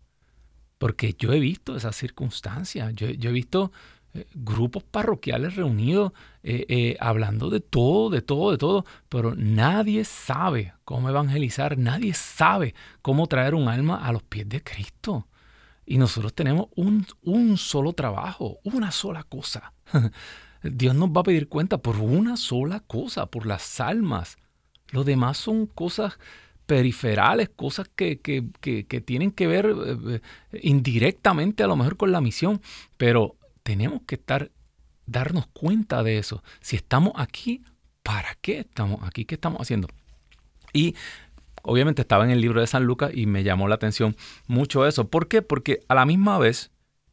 Porque 0.76 1.14
yo 1.18 1.32
he 1.32 1.40
visto 1.40 1.76
esas 1.76 1.96
circunstancias, 1.96 2.94
yo, 2.94 3.08
he 3.08 3.32
visto 3.32 3.72
eh, 4.12 4.26
grupos 4.34 4.82
parroquiales 4.82 5.56
reunidos 5.56 6.12
eh, 6.42 6.66
eh, 6.68 6.96
hablando 7.00 7.48
de 7.48 7.60
todo, 7.60 8.10
de 8.10 8.20
todo, 8.20 8.50
de 8.50 8.58
todo, 8.58 8.84
pero 9.08 9.34
nadie 9.34 10.04
sabe 10.04 10.74
cómo 10.84 11.08
evangelizar, 11.08 11.78
nadie 11.78 12.12
sabe 12.12 12.74
cómo 13.00 13.26
traer 13.28 13.54
un 13.54 13.68
alma 13.68 14.06
a 14.06 14.12
los 14.12 14.22
pies 14.22 14.46
de 14.46 14.62
Cristo. 14.62 15.26
Y 15.90 15.98
nosotros 15.98 16.32
tenemos 16.34 16.68
un, 16.76 17.04
un 17.22 17.58
solo 17.58 17.92
trabajo, 17.92 18.60
una 18.62 18.92
sola 18.92 19.24
cosa. 19.24 19.72
Dios 20.62 20.94
nos 20.94 21.08
va 21.08 21.22
a 21.22 21.24
pedir 21.24 21.48
cuenta 21.48 21.78
por 21.78 21.96
una 21.96 22.36
sola 22.36 22.78
cosa, 22.78 23.26
por 23.26 23.44
las 23.44 23.80
almas. 23.80 24.38
Lo 24.92 25.02
demás 25.02 25.36
son 25.36 25.66
cosas 25.66 26.16
periferales, 26.64 27.48
cosas 27.48 27.88
que, 27.88 28.20
tienen 29.04 29.32
que 29.32 29.48
ver 29.48 29.74
eh, 29.74 30.20
indirectamente 30.62 31.64
a 31.64 31.66
lo 31.66 31.74
mejor 31.74 31.96
con 31.96 32.12
la 32.12 32.20
misión, 32.20 32.62
pero 32.96 33.34
tenemos 33.64 34.02
que 34.06 34.14
estar, 34.14 34.52
darnos 35.06 35.48
cuenta 35.48 36.04
de 36.04 36.18
eso. 36.18 36.44
Si 36.60 36.76
estamos 36.76 37.14
aquí, 37.16 37.64
¿para 38.04 38.36
qué 38.40 38.60
estamos 38.60 39.00
aquí? 39.02 39.24
¿Qué 39.24 39.34
estamos 39.34 39.60
haciendo? 39.60 39.88
Y 40.72 40.94
obviamente 41.62 42.02
estaba 42.02 42.24
en 42.24 42.30
el 42.30 42.40
libro 42.40 42.60
de 42.60 42.66
San 42.66 42.84
Lucas 42.84 43.10
y 43.14 43.26
me 43.26 43.42
llamó 43.42 43.68
la 43.68 43.74
atención 43.74 44.16
mucho 44.46 44.86
eso. 44.86 45.08
¿Por 45.08 45.28
qué? 45.28 45.42
Porque 45.42 45.80
a 45.88 45.94
la 45.94 46.04
misma 46.04 46.38
vez 46.38 46.70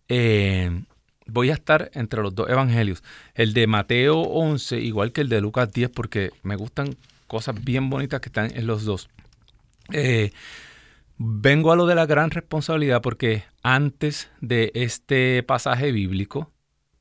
eh, 0.10 0.84
voy 1.28 1.50
a 1.50 1.54
estar 1.54 1.92
entre 1.94 2.22
los 2.22 2.36
dos 2.36 2.50
evangelios. 2.50 3.04
El 3.34 3.54
de 3.54 3.68
Mateo 3.68 4.20
11, 4.20 4.80
igual 4.80 5.12
que 5.12 5.22
el 5.22 5.30
de 5.30 5.42
Lucas 5.42 5.72
10, 5.72 5.90
porque 5.92 6.32
me 6.44 6.56
gustan 6.56 6.96
cosas 7.28 7.64
bien 7.64 7.90
bonitas 7.90 8.22
que 8.22 8.30
están 8.30 8.56
en 8.56 8.68
los 8.68 8.86
dos. 8.86 9.10
Eh, 9.92 10.32
vengo 11.18 11.72
a 11.72 11.76
lo 11.76 11.86
de 11.86 11.96
la 11.96 12.06
gran 12.06 12.32
responsabilidad 12.32 13.02
porque 13.02 13.44
antes 13.64 14.30
de 14.42 14.72
este 14.74 15.44
pasaje 15.44 15.92
bíblico, 15.92 16.52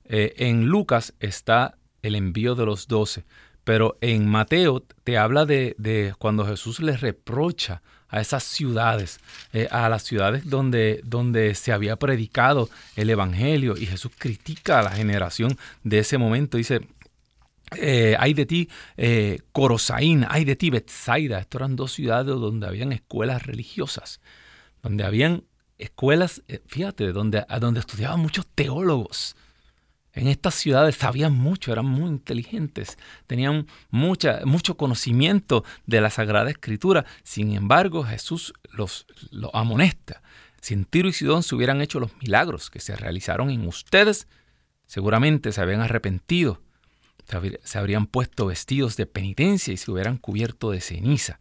eh, 0.05 0.35
en 0.39 0.67
Lucas 0.67 1.15
está 1.21 1.79
el 2.03 2.15
envío 2.15 2.55
de 2.55 2.67
los 2.67 2.87
doce, 2.87 3.25
pero 3.67 3.99
en 4.01 4.29
Mateo 4.29 4.85
te 5.03 5.19
habla 5.19 5.45
de, 5.45 6.15
cuando 6.21 6.47
Jesús 6.47 6.79
les 6.79 7.01
reprocha 7.01 7.83
a 8.07 8.21
esas 8.21 8.45
ciudades, 8.45 9.19
eh, 9.53 9.67
a 9.73 9.89
las 9.89 10.05
ciudades 10.05 10.49
donde, 10.49 11.01
donde 11.03 11.53
se 11.57 11.73
había 11.73 11.97
predicado 11.97 12.71
el 12.95 13.11
Evangelio 13.11 13.77
y 13.77 13.87
Jesús 13.87 14.13
critica 14.17 14.79
a 14.79 14.85
la 14.85 14.93
generación 14.93 15.59
de 15.83 15.99
ese 15.99 16.17
momento. 16.17 16.59
Dice, 16.59 16.87
eh, 17.77 18.15
hay 18.21 18.35
de 18.35 18.47
ti 18.47 18.69
eh, 18.97 19.41
Corosaín, 19.51 20.25
hay 20.29 20.45
de 20.45 20.55
ti 20.55 20.71
Bethsaida. 20.71 21.41
Estas 21.41 21.59
eran 21.63 21.75
dos 21.75 21.93
ciudades 21.93 22.37
donde 22.37 22.69
habían 22.69 22.93
escuelas 22.93 23.45
religiosas, 23.45 24.21
donde 24.81 25.03
habían 25.03 25.43
escuelas, 25.77 26.45
eh, 26.47 26.61
fíjate, 26.69 27.11
donde, 27.11 27.45
donde 27.61 27.81
estudiaban 27.81 28.21
muchos 28.21 28.47
teólogos. 28.47 29.35
En 30.17 30.29
estas 30.29 30.55
ciudades 30.55 30.97
sabían 30.97 31.35
mucho, 31.35 31.71
eran 31.73 31.87
muy 31.87 32.09
inteligentes, 32.09 32.97
tenían 33.27 33.67
mucha, 33.91 34.41
mucho 34.47 34.77
conocimiento 34.77 35.63
de 35.87 36.01
la 36.01 36.11
Sagrada 36.11 36.51
Escritura. 36.51 37.05
Sin 37.23 37.53
embargo, 37.53 38.03
Jesús 38.03 38.55
los, 38.73 39.07
amonesta. 39.53 40.23
Si 40.63 40.75
en 40.75 40.87
Tiro 40.87 41.09
y 41.09 41.13
Sidón 41.13 41.43
se 41.43 41.55
hubieran 41.55 41.83
hecho 41.83 42.01
los 42.01 42.17
milagros 42.17 42.71
que 42.71 42.81
se 42.81 42.97
realizaron 42.97 43.51
en 43.51 43.69
ustedes, 43.69 44.27
seguramente 44.87 45.53
se 45.53 45.61
habían 45.61 45.83
arrepentido 45.83 46.61
se 47.65 47.79
habrían 47.79 48.07
puesto 48.07 48.47
vestidos 48.47 48.97
de 48.97 49.07
penitencia 49.07 49.75
y 49.75 49.77
se 49.77 49.91
hubieran 49.91 50.17
cubierto 50.17 50.71
de 50.71 50.81
ceniza. 50.81 51.39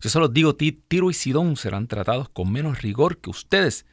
Yo 0.00 0.08
solo 0.08 0.28
digo, 0.28 0.56
Tiro 0.56 1.10
y 1.10 1.14
Sidón 1.14 1.56
serán 1.56 1.86
tratados 1.86 2.28
con 2.30 2.50
menos 2.50 2.80
rigor 2.80 3.18
que 3.18 3.30
ustedes 3.30 3.84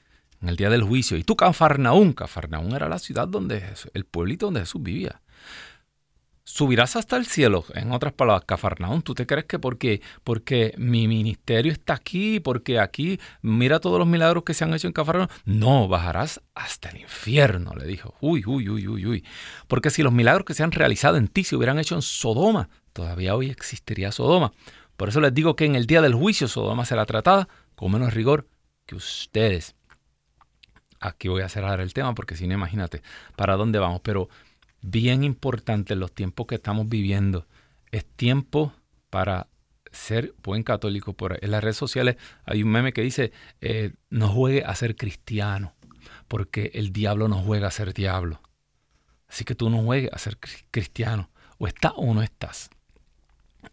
en 0.43 0.49
el 0.49 0.57
día 0.57 0.69
del 0.69 0.83
juicio. 0.83 1.17
Y 1.17 1.23
tú, 1.23 1.35
Cafarnaún, 1.35 2.13
Cafarnaún 2.13 2.75
era 2.75 2.87
la 2.87 2.99
ciudad 2.99 3.27
donde 3.27 3.63
el 3.93 4.05
pueblito 4.05 4.47
donde 4.47 4.59
Jesús 4.59 4.83
vivía 4.83 5.21
subirás 6.43 6.95
hasta 6.95 7.17
el 7.17 7.25
cielo. 7.25 7.65
En 7.73 7.91
otras 7.91 8.13
palabras, 8.13 8.45
Cafarnaún, 8.45 9.01
¿tú 9.01 9.15
te 9.15 9.25
crees 9.25 9.45
que 9.45 9.59
porque, 9.59 10.01
porque 10.23 10.73
mi 10.77 11.07
ministerio 11.07 11.71
está 11.71 11.93
aquí, 11.93 12.39
porque 12.39 12.79
aquí 12.79 13.19
mira 13.41 13.79
todos 13.79 13.97
los 13.97 14.07
milagros 14.07 14.43
que 14.43 14.53
se 14.53 14.63
han 14.63 14.73
hecho 14.73 14.87
en 14.87 14.93
Cafarnaún? 14.93 15.29
No, 15.45 15.87
bajarás 15.87 16.41
hasta 16.53 16.89
el 16.89 17.01
infierno, 17.01 17.73
le 17.75 17.85
dijo. 17.85 18.13
Uy, 18.21 18.43
uy, 18.45 18.69
uy, 18.69 18.87
uy, 18.87 19.05
uy. 19.05 19.25
Porque 19.67 19.89
si 19.89 20.03
los 20.03 20.13
milagros 20.13 20.45
que 20.45 20.53
se 20.53 20.63
han 20.63 20.71
realizado 20.71 21.17
en 21.17 21.27
ti 21.27 21.43
se 21.43 21.55
hubieran 21.55 21.79
hecho 21.79 21.95
en 21.95 22.01
Sodoma, 22.01 22.69
todavía 22.91 23.35
hoy 23.35 23.49
existiría 23.49 24.11
Sodoma. 24.11 24.51
Por 24.97 25.09
eso 25.09 25.21
les 25.21 25.33
digo 25.33 25.55
que 25.55 25.65
en 25.65 25.75
el 25.75 25.87
día 25.87 26.01
del 26.01 26.13
juicio 26.13 26.47
Sodoma 26.47 26.85
será 26.85 27.05
tratada 27.05 27.47
con 27.75 27.91
menos 27.91 28.13
rigor 28.13 28.47
que 28.85 28.95
ustedes. 28.95 29.75
Aquí 31.03 31.27
voy 31.27 31.41
a 31.41 31.49
cerrar 31.49 31.81
el 31.81 31.93
tema 31.93 32.15
porque 32.15 32.35
si 32.37 32.47
no, 32.47 32.53
imagínate 32.53 33.01
para 33.35 33.57
dónde 33.57 33.77
vamos. 33.79 33.99
Pero 34.01 34.29
bien 34.81 35.23
importante 35.23 35.95
los 35.95 36.13
tiempos 36.13 36.47
que 36.47 36.55
estamos 36.55 36.87
viviendo. 36.87 37.45
Es 37.91 38.05
tiempo 38.05 38.73
para 39.09 39.47
ser 39.91 40.33
buen 40.43 40.63
católico. 40.63 41.13
Por 41.13 41.43
en 41.43 41.51
las 41.51 41.61
redes 41.61 41.77
sociales 41.77 42.15
hay 42.45 42.63
un 42.63 42.69
meme 42.69 42.93
que 42.93 43.01
dice, 43.01 43.33
eh, 43.59 43.91
no 44.09 44.29
juegue 44.29 44.63
a 44.63 44.73
ser 44.75 44.95
cristiano, 44.95 45.73
porque 46.27 46.71
el 46.73 46.93
diablo 46.93 47.27
no 47.27 47.37
juega 47.39 47.67
a 47.67 47.71
ser 47.71 47.93
diablo. 47.93 48.41
Así 49.27 49.43
que 49.43 49.55
tú 49.55 49.69
no 49.69 49.83
juegues 49.83 50.09
a 50.13 50.17
ser 50.19 50.37
cristiano. 50.71 51.29
O 51.57 51.67
estás 51.67 51.93
o 51.97 52.13
no 52.13 52.21
estás. 52.21 52.69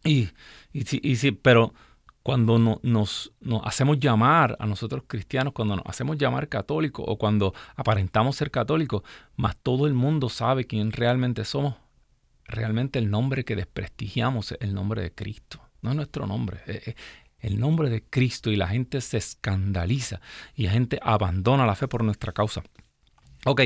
Y, 0.04 0.30
y, 0.72 1.08
y 1.08 1.16
sí, 1.16 1.32
pero 1.32 1.75
cuando 2.22 2.80
nos, 2.82 3.32
hacemos 3.64 3.98
llamar 3.98 4.56
a 4.60 4.66
nosotros 4.66 5.04
cristianos, 5.06 5.52
cuando 5.52 5.76
nos 5.76 5.86
hacemos 5.86 6.18
llamar 6.18 6.48
católicos 6.48 7.04
o 7.08 7.16
cuando 7.16 7.54
aparentamos 7.76 8.36
ser 8.36 8.50
católicos, 8.50 9.02
más 9.36 9.56
todo 9.56 9.86
el 9.86 9.94
mundo 9.94 10.28
sabe 10.28 10.66
quién 10.66 10.92
realmente 10.92 11.44
somos, 11.44 11.76
realmente 12.44 12.98
el 12.98 13.10
nombre 13.10 13.44
que 13.44 13.56
desprestigiamos 13.56 14.52
es 14.52 14.58
el 14.60 14.74
nombre 14.74 15.02
de 15.02 15.14
Cristo, 15.14 15.60
no 15.80 15.90
es 15.90 15.96
nuestro 15.96 16.26
nombre, 16.26 16.60
es 16.66 16.94
el 17.38 17.58
nombre 17.58 17.88
de 17.88 18.02
Cristo 18.02 18.50
y 18.50 18.56
la 18.56 18.68
gente 18.68 19.00
se 19.00 19.16
escandaliza 19.16 20.20
y 20.54 20.64
la 20.64 20.72
gente 20.72 20.98
abandona 21.02 21.64
la 21.64 21.74
fe 21.74 21.88
por 21.88 22.04
nuestra 22.04 22.32
causa. 22.32 22.62
Ok, 23.46 23.62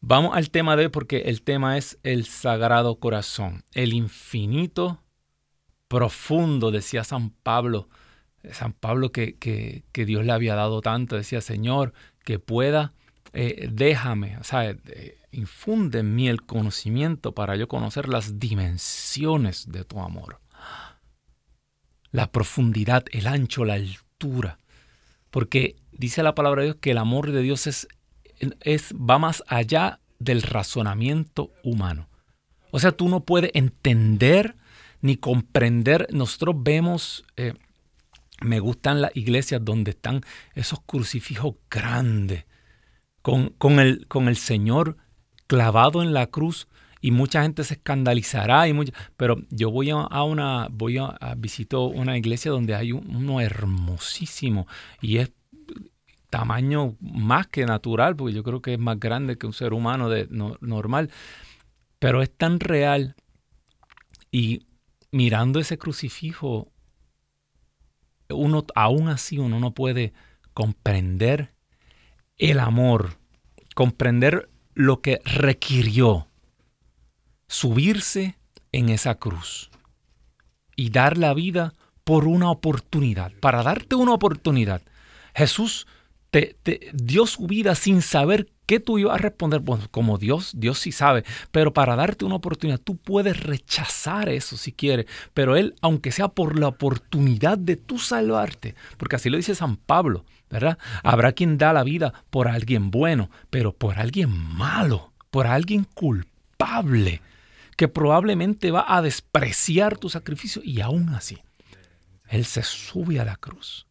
vamos 0.00 0.36
al 0.36 0.50
tema 0.50 0.74
de 0.74 0.86
hoy 0.86 0.90
porque 0.90 1.18
el 1.26 1.42
tema 1.42 1.78
es 1.78 1.98
el 2.02 2.24
Sagrado 2.24 2.96
Corazón, 2.96 3.62
el 3.72 3.92
infinito 3.92 4.98
profundo, 5.92 6.70
decía 6.70 7.04
San 7.04 7.28
Pablo, 7.28 7.90
San 8.50 8.72
Pablo 8.72 9.12
que, 9.12 9.36
que, 9.36 10.06
Dios 10.06 10.24
le 10.24 10.32
había 10.32 10.54
dado 10.54 10.80
tanto, 10.80 11.16
decía, 11.16 11.42
Señor, 11.42 11.92
que 12.24 12.38
pueda, 12.38 12.94
eh, 13.34 13.68
déjame, 13.70 14.38
o 14.38 14.42
sea, 14.42 14.70
eh, 14.70 15.18
infunde 15.32 15.98
en 15.98 16.14
mí 16.14 16.30
el 16.30 16.40
conocimiento 16.44 17.34
para 17.34 17.56
yo 17.56 17.68
conocer 17.68 18.08
las 18.08 18.38
dimensiones 18.38 19.70
de 19.70 19.84
tu 19.84 20.00
amor. 20.00 20.40
La 22.10 22.32
profundidad, 22.32 23.04
el 23.12 23.26
ancho, 23.26 23.66
la 23.66 23.74
altura. 23.74 24.56
Porque 25.30 25.76
dice 25.90 26.22
la 26.22 26.34
palabra 26.34 26.62
de 26.62 26.68
Dios 26.68 26.78
que 26.80 26.92
el 26.92 26.98
amor 26.98 27.32
de 27.32 27.42
Dios 27.42 27.66
es, 27.66 27.86
es, 28.60 28.94
va 28.94 29.18
más 29.18 29.44
allá 29.46 30.00
del 30.18 30.40
razonamiento 30.40 31.52
humano. 31.62 32.08
O 32.70 32.78
sea, 32.78 32.92
tú 32.92 33.10
no 33.10 33.20
puedes 33.20 33.50
entender 33.52 34.56
ni 35.02 35.16
comprender. 35.16 36.08
Nosotros 36.10 36.56
vemos, 36.58 37.24
eh, 37.36 37.52
me 38.40 38.60
gustan 38.60 39.02
las 39.02 39.14
iglesias 39.14 39.62
donde 39.62 39.90
están 39.90 40.22
esos 40.54 40.80
crucifijos 40.80 41.56
grandes, 41.70 42.46
con, 43.20 43.50
con, 43.50 43.78
el, 43.78 44.08
con 44.08 44.28
el 44.28 44.36
Señor 44.36 44.96
clavado 45.46 46.02
en 46.02 46.14
la 46.14 46.28
cruz 46.28 46.66
y 47.02 47.10
mucha 47.10 47.42
gente 47.42 47.64
se 47.64 47.74
escandalizará 47.74 48.68
y 48.68 48.72
mucha, 48.72 48.92
pero 49.16 49.36
yo 49.50 49.70
voy 49.70 49.90
a, 49.90 50.22
una 50.22 50.68
voy 50.70 50.98
a, 50.98 51.18
visito 51.36 51.86
una 51.86 52.16
iglesia 52.16 52.50
donde 52.52 52.74
hay 52.74 52.92
uno 52.92 53.40
hermosísimo 53.40 54.66
y 55.00 55.18
es 55.18 55.32
tamaño 56.30 56.96
más 57.00 57.48
que 57.48 57.66
natural 57.66 58.16
porque 58.16 58.32
yo 58.32 58.42
creo 58.42 58.62
que 58.62 58.74
es 58.74 58.78
más 58.78 58.98
grande 58.98 59.36
que 59.36 59.46
un 59.46 59.52
ser 59.52 59.74
humano 59.74 60.08
de, 60.08 60.28
normal 60.30 61.10
pero 61.98 62.22
es 62.22 62.30
tan 62.30 62.60
real 62.60 63.16
y 64.30 64.62
mirando 65.12 65.60
ese 65.60 65.78
crucifijo, 65.78 66.72
uno, 68.28 68.64
aún 68.74 69.08
así 69.08 69.38
uno 69.38 69.60
no 69.60 69.72
puede 69.72 70.12
comprender 70.54 71.54
el 72.38 72.58
amor, 72.58 73.18
comprender 73.74 74.48
lo 74.74 75.00
que 75.00 75.20
requirió 75.24 76.26
subirse 77.52 78.38
en 78.72 78.88
esa 78.88 79.16
cruz 79.16 79.70
y 80.74 80.88
dar 80.88 81.18
la 81.18 81.34
vida 81.34 81.74
por 82.02 82.26
una 82.26 82.50
oportunidad, 82.50 83.30
para 83.40 83.62
darte 83.62 83.94
una 83.94 84.14
oportunidad. 84.14 84.80
Jesús 85.34 85.86
te, 86.30 86.56
dio 86.94 87.26
su 87.26 87.46
vida 87.46 87.74
sin 87.74 88.00
saber 88.00 88.48
qué 88.72 88.80
tú 88.80 88.98
ibas 88.98 89.16
a 89.16 89.18
responder. 89.18 89.60
Bueno, 89.60 89.84
como 89.90 90.16
Dios, 90.16 90.52
Dios 90.56 90.78
sí 90.78 90.92
sabe, 90.92 91.24
pero 91.50 91.74
para 91.74 91.94
darte 91.94 92.24
una 92.24 92.36
oportunidad, 92.36 92.80
tú 92.80 92.96
puedes 92.96 93.38
rechazar 93.38 94.30
eso 94.30 94.56
si 94.56 94.72
quieres, 94.72 95.04
pero 95.34 95.56
Él, 95.56 95.74
aunque 95.82 96.10
sea 96.10 96.28
por 96.28 96.58
la 96.58 96.68
oportunidad 96.68 97.58
de 97.58 97.76
tú 97.76 97.98
salvarte, 97.98 98.74
porque 98.96 99.16
así 99.16 99.28
lo 99.28 99.36
dice 99.36 99.54
San 99.54 99.76
Pablo, 99.76 100.24
¿verdad? 100.48 100.78
Habrá 101.02 101.32
quien 101.32 101.58
da 101.58 101.74
la 101.74 101.84
vida 101.84 102.14
por 102.30 102.48
alguien 102.48 102.90
bueno, 102.90 103.28
pero 103.50 103.74
por 103.74 103.98
alguien 103.98 104.30
malo, 104.30 105.12
por 105.30 105.46
alguien 105.46 105.84
culpable, 105.92 107.20
que 107.76 107.88
probablemente 107.88 108.70
va 108.70 108.86
a 108.88 109.02
despreciar 109.02 109.98
tu 109.98 110.08
sacrificio 110.08 110.62
y 110.64 110.80
aún 110.80 111.10
así, 111.10 111.42
Él 112.26 112.46
se 112.46 112.62
sube 112.62 113.20
a 113.20 113.26
la 113.26 113.36
cruz 113.36 113.86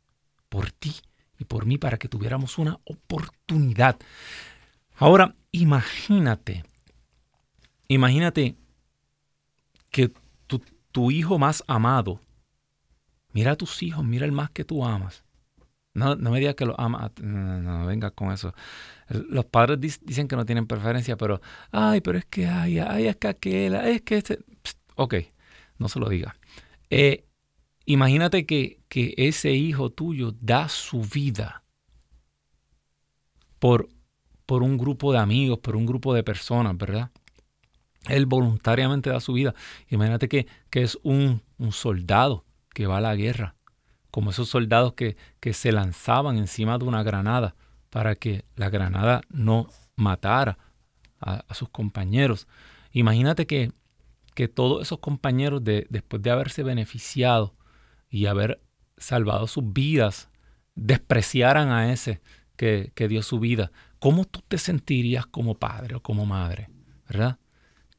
por 0.50 0.72
ti 0.72 0.96
y 1.38 1.46
por 1.46 1.68
mí 1.68 1.78
para 1.78 1.98
que 1.98 2.08
tuviéramos 2.08 2.58
una 2.58 2.80
oportunidad. 2.86 4.00
Ahora, 5.02 5.36
imagínate, 5.52 6.64
imagínate 7.88 8.56
que 9.90 10.12
tu, 10.92 11.12
hijo 11.12 11.40
más 11.40 11.64
amado, 11.68 12.20
mira 13.34 13.54
a 13.54 13.56
tus 13.56 13.82
hijos, 13.82 14.06
mira 14.06 14.26
el 14.26 14.32
más 14.32 14.52
que 14.52 14.64
tú 14.64 14.86
amas. 14.86 15.24
No, 15.94 16.16
no 16.16 16.32
me 16.32 16.40
digas 16.40 16.56
que 16.56 16.66
lo 16.66 16.80
amas, 16.80 17.12
no, 17.22 17.60
no, 17.60 17.86
venga 17.86 18.12
con 18.12 18.32
eso. 18.32 18.54
Los 19.10 19.46
padres 19.46 20.00
dicen 20.02 20.28
que 20.28 20.36
no 20.36 20.46
tienen 20.46 20.68
preferencia, 20.68 21.18
pero, 21.18 21.42
ay, 21.72 22.02
pero 22.02 22.18
es 22.18 22.26
que, 22.26 22.48
ay, 22.48 22.80
ay, 22.80 23.08
es 23.08 23.16
que 23.18 23.28
aquella, 23.28 23.90
es 23.90 24.02
que 24.02 24.18
este, 24.18 24.40
ok, 24.96 25.16
no 25.78 25.90
se 25.90 26.00
lo 26.00 26.10
diga. 26.10 26.36
Eh, 26.90 27.26
Imagínate 27.86 28.46
que, 28.46 28.80
ese 29.18 29.52
hijo 29.52 29.90
tuyo 29.90 30.34
da 30.40 30.70
su 30.70 31.02
vida 31.02 31.64
por, 33.60 33.90
por 34.52 34.64
un 34.64 34.78
grupo 34.78 35.14
de 35.14 35.20
amigos, 35.20 35.60
por 35.60 35.78
un 35.78 35.86
grupo 35.86 36.14
de 36.14 36.24
personas, 36.24 36.78
¿verdad? 36.78 37.10
Él 38.10 38.26
voluntariamente 38.26 39.10
da 39.10 39.22
su 39.22 39.32
vida. 39.32 39.56
Imagínate 39.88 40.28
que, 40.28 40.46
que 40.70 40.82
es 40.82 41.00
un, 41.04 41.42
soldado 41.72 42.44
que 42.74 42.86
va 42.86 42.98
a 42.98 43.00
la 43.00 43.16
guerra, 43.16 43.56
como 44.10 44.32
esos 44.32 44.50
soldados 44.50 44.92
que, 44.92 45.16
que 45.40 45.54
se 45.54 45.72
lanzaban 45.72 46.36
encima 46.36 46.78
de 46.78 46.84
una 46.84 47.02
granada 47.02 47.56
para 47.90 48.16
que 48.16 48.44
la 48.58 48.70
granada 48.70 49.22
no 49.30 49.70
matara 49.96 50.58
a, 51.22 51.46
sus 51.54 51.70
compañeros. 51.70 52.46
Imagínate 52.92 53.48
que, 53.48 53.72
que 54.36 54.50
todos 54.50 54.82
esos 54.82 55.00
compañeros, 55.00 55.64
de, 55.64 55.88
después 55.90 56.22
de 56.22 56.30
haberse 56.30 56.62
beneficiado 56.64 57.56
y 58.10 58.26
haber 58.26 58.62
salvado 58.98 59.48
sus 59.48 59.72
vidas, 59.72 60.30
despreciaran 60.76 61.70
a 61.70 61.94
ese 61.94 62.20
que, 62.62 63.08
dio 63.08 63.24
su 63.24 63.40
vida, 63.40 63.72
¿cómo 64.02 64.26
tú 64.26 64.42
te 64.48 64.58
sentirías 64.58 65.28
como 65.28 65.54
padre 65.56 65.96
o 65.96 66.02
como 66.02 66.26
madre? 66.26 66.70
¿Verdad? 67.08 67.38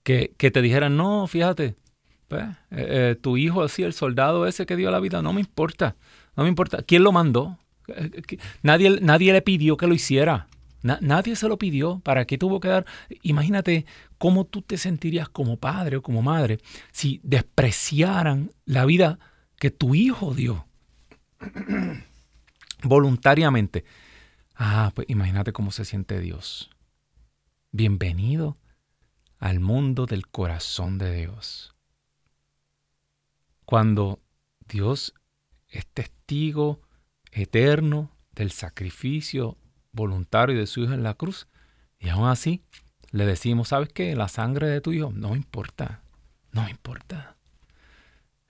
Que, 0.02 0.35
te 0.37 0.61
dijeran, 0.61 0.97
no, 0.97 1.28
fíjate, 1.28 1.76
pues, 2.26 2.42
eh, 2.72 3.12
eh, 3.12 3.16
tu 3.20 3.37
hijo 3.37 3.62
así, 3.62 3.85
el 3.85 3.92
soldado 3.92 4.48
ese 4.48 4.66
que 4.66 4.74
dio 4.74 4.90
la 4.90 4.98
vida, 4.98 5.22
no 5.22 5.33
me 5.33 5.40
importa, 5.40 5.94
no 6.37 6.42
me 6.42 6.48
importa. 6.48 6.83
¿Quién 6.83 7.05
lo 7.05 7.12
mandó? 7.12 7.57
Eh, 7.87 8.11
nadie, 8.62 8.98
nadie 9.00 9.33
le 9.33 9.42
pidió 9.42 9.76
que 9.76 9.87
lo 9.87 9.94
hiciera. 9.94 10.48
nadie 10.83 11.37
se 11.37 11.48
lo 11.48 11.57
pidió. 11.57 12.00
¿Para 12.00 12.24
qué 12.24 12.37
tuvo 12.37 12.59
que 12.59 12.66
dar? 12.66 12.85
Imagínate 13.22 13.87
cómo 14.18 14.44
tú 14.44 14.61
te 14.61 14.79
sentirías 14.79 15.29
como 15.29 15.57
padre 15.57 15.98
o 15.98 16.03
como 16.03 16.20
madre 16.20 16.59
si 16.90 17.20
despreciaran 17.22 18.50
la 18.64 18.85
vida 18.87 19.20
que 19.57 19.70
tu 19.70 19.94
hijo 19.94 20.35
dio 20.35 20.66
voluntariamente. 22.83 23.85
Ah, 24.54 24.92
pues 24.94 25.08
imagínate 25.08 25.52
cómo 25.52 25.70
se 25.70 25.84
siente 25.84 26.20
Dios. 26.20 26.70
Bienvenido 27.70 28.58
al 29.38 29.60
mundo 29.60 30.06
del 30.06 30.28
corazón 30.28 30.98
de 30.98 31.14
Dios. 31.14 31.74
Cuando 33.64 34.20
Dios 34.68 35.14
es 35.68 35.86
testigo 35.86 36.82
eterno 37.30 38.10
del 38.32 38.50
sacrificio 38.50 39.56
voluntario 39.92 40.58
de 40.58 40.66
su 40.66 40.82
Hijo 40.82 40.92
en 40.92 41.02
la 41.02 41.14
cruz, 41.14 41.48
y 41.98 42.10
aún 42.10 42.28
así 42.28 42.62
le 43.10 43.24
decimos, 43.24 43.68
¿sabes 43.68 43.88
qué? 43.88 44.14
La 44.14 44.28
sangre 44.28 44.68
de 44.68 44.82
tu 44.82 44.92
Hijo 44.92 45.12
no 45.14 45.34
importa, 45.34 46.02
no 46.50 46.68
importa. 46.68 47.36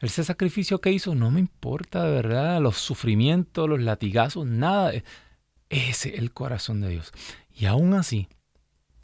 Ese 0.00 0.24
sacrificio 0.24 0.80
que 0.80 0.90
hizo 0.90 1.14
no 1.14 1.30
me 1.30 1.38
importa, 1.38 2.04
de 2.04 2.10
verdad, 2.10 2.60
los 2.60 2.76
sufrimientos, 2.76 3.68
los 3.68 3.80
latigazos, 3.80 4.46
nada. 4.46 4.92
Ese 5.72 6.10
es 6.10 6.18
el 6.18 6.32
corazón 6.34 6.82
de 6.82 6.90
Dios. 6.90 7.12
Y 7.50 7.64
aún 7.64 7.94
así, 7.94 8.28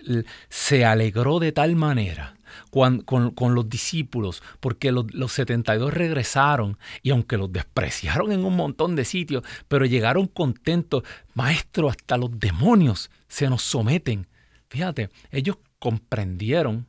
se 0.49 0.85
alegró 0.85 1.39
de 1.39 1.53
tal 1.53 1.77
manera 1.77 2.37
con, 2.71 3.05
los 3.55 3.69
discípulos, 3.69 4.43
porque 4.61 4.93
los, 4.93 5.13
los, 5.13 5.33
72 5.33 5.93
regresaron 5.93 6.79
y 7.03 7.11
aunque 7.11 7.37
los 7.37 7.53
despreciaron 7.53 8.33
en 8.33 8.45
un 8.45 8.57
montón 8.57 8.97
de 8.97 9.05
sitios, 9.05 9.45
pero 9.69 9.85
llegaron 9.85 10.27
contentos, 10.27 11.03
maestro, 11.35 11.91
hasta 11.91 12.17
los 12.17 12.39
demonios 12.39 13.11
se 13.29 13.49
nos 13.49 13.63
someten. 13.63 14.27
Fíjate, 14.69 15.11
ellos 15.31 15.57
comprendieron 15.79 16.87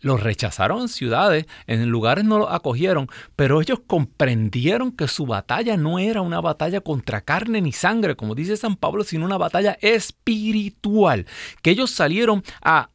los 0.00 0.22
rechazaron 0.22 0.82
en 0.82 0.88
ciudades, 0.88 1.46
en 1.66 1.88
lugares 1.88 2.24
no 2.24 2.38
los 2.38 2.50
acogieron, 2.50 3.08
pero 3.36 3.60
ellos 3.60 3.80
comprendieron 3.86 4.92
que 4.92 5.08
su 5.08 5.26
batalla 5.26 5.76
no 5.76 5.98
era 5.98 6.22
una 6.22 6.40
batalla 6.40 6.80
contra 6.80 7.22
carne 7.22 7.60
ni 7.60 7.72
sangre, 7.72 8.16
como 8.16 8.34
dice 8.34 8.56
San 8.56 8.76
Pablo, 8.76 9.04
sino 9.04 9.24
una 9.24 9.38
batalla 9.38 9.78
espiritual, 9.80 11.26
que 11.62 11.70
ellos 11.70 11.90
salieron 11.90 12.42
a, 12.62 12.90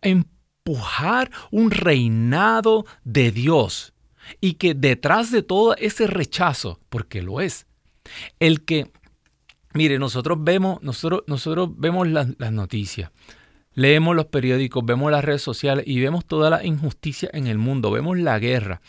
empujar 0.00 1.30
un 1.50 1.70
reinado 1.70 2.86
de 3.04 3.30
Dios 3.30 3.92
y 4.40 4.54
que 4.54 4.72
detrás 4.72 5.30
de 5.30 5.42
todo 5.42 5.76
ese 5.76 6.06
rechazo, 6.06 6.80
porque 6.88 7.22
lo 7.22 7.42
es, 7.42 7.66
el 8.40 8.64
que, 8.64 8.90
mire, 9.74 9.98
nosotros 9.98 10.38
vemos, 10.40 10.82
nosotros, 10.82 11.24
nosotros 11.26 11.68
vemos 11.76 12.08
las 12.08 12.52
noticias 12.52 13.10
Leemos 13.76 14.16
los 14.16 14.26
periódicos, 14.26 14.84
vemos 14.86 15.12
las 15.12 15.22
redes 15.22 15.42
sociales 15.42 15.84
y 15.86 16.00
vemos 16.00 16.24
toda 16.24 16.48
la 16.48 16.64
injusticia 16.64 17.28
en 17.34 17.46
el 17.46 17.58
mundo, 17.58 17.90
vemos 17.90 18.18
la 18.18 18.38
guerra, 18.38 18.80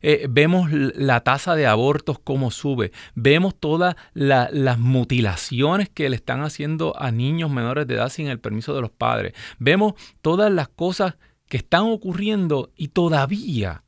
eh, 0.00 0.28
vemos 0.30 0.70
la 0.70 1.20
tasa 1.22 1.56
de 1.56 1.66
abortos 1.66 2.20
como 2.20 2.52
sube, 2.52 2.92
vemos 3.16 3.56
todas 3.58 3.96
las 4.14 4.78
mutilaciones 4.78 5.88
que 5.88 6.08
le 6.08 6.14
están 6.14 6.42
haciendo 6.42 6.94
a 6.96 7.10
niños 7.10 7.50
menores 7.50 7.88
de 7.88 7.94
edad 7.94 8.08
sin 8.08 8.28
el 8.28 8.38
permiso 8.38 8.72
de 8.72 8.82
los 8.82 8.92
padres, 8.92 9.34
vemos 9.58 9.94
todas 10.22 10.52
las 10.52 10.68
cosas 10.68 11.16
que 11.48 11.56
están 11.56 11.82
ocurriendo 11.82 12.70
y 12.76 12.88
todavía, 12.88 13.82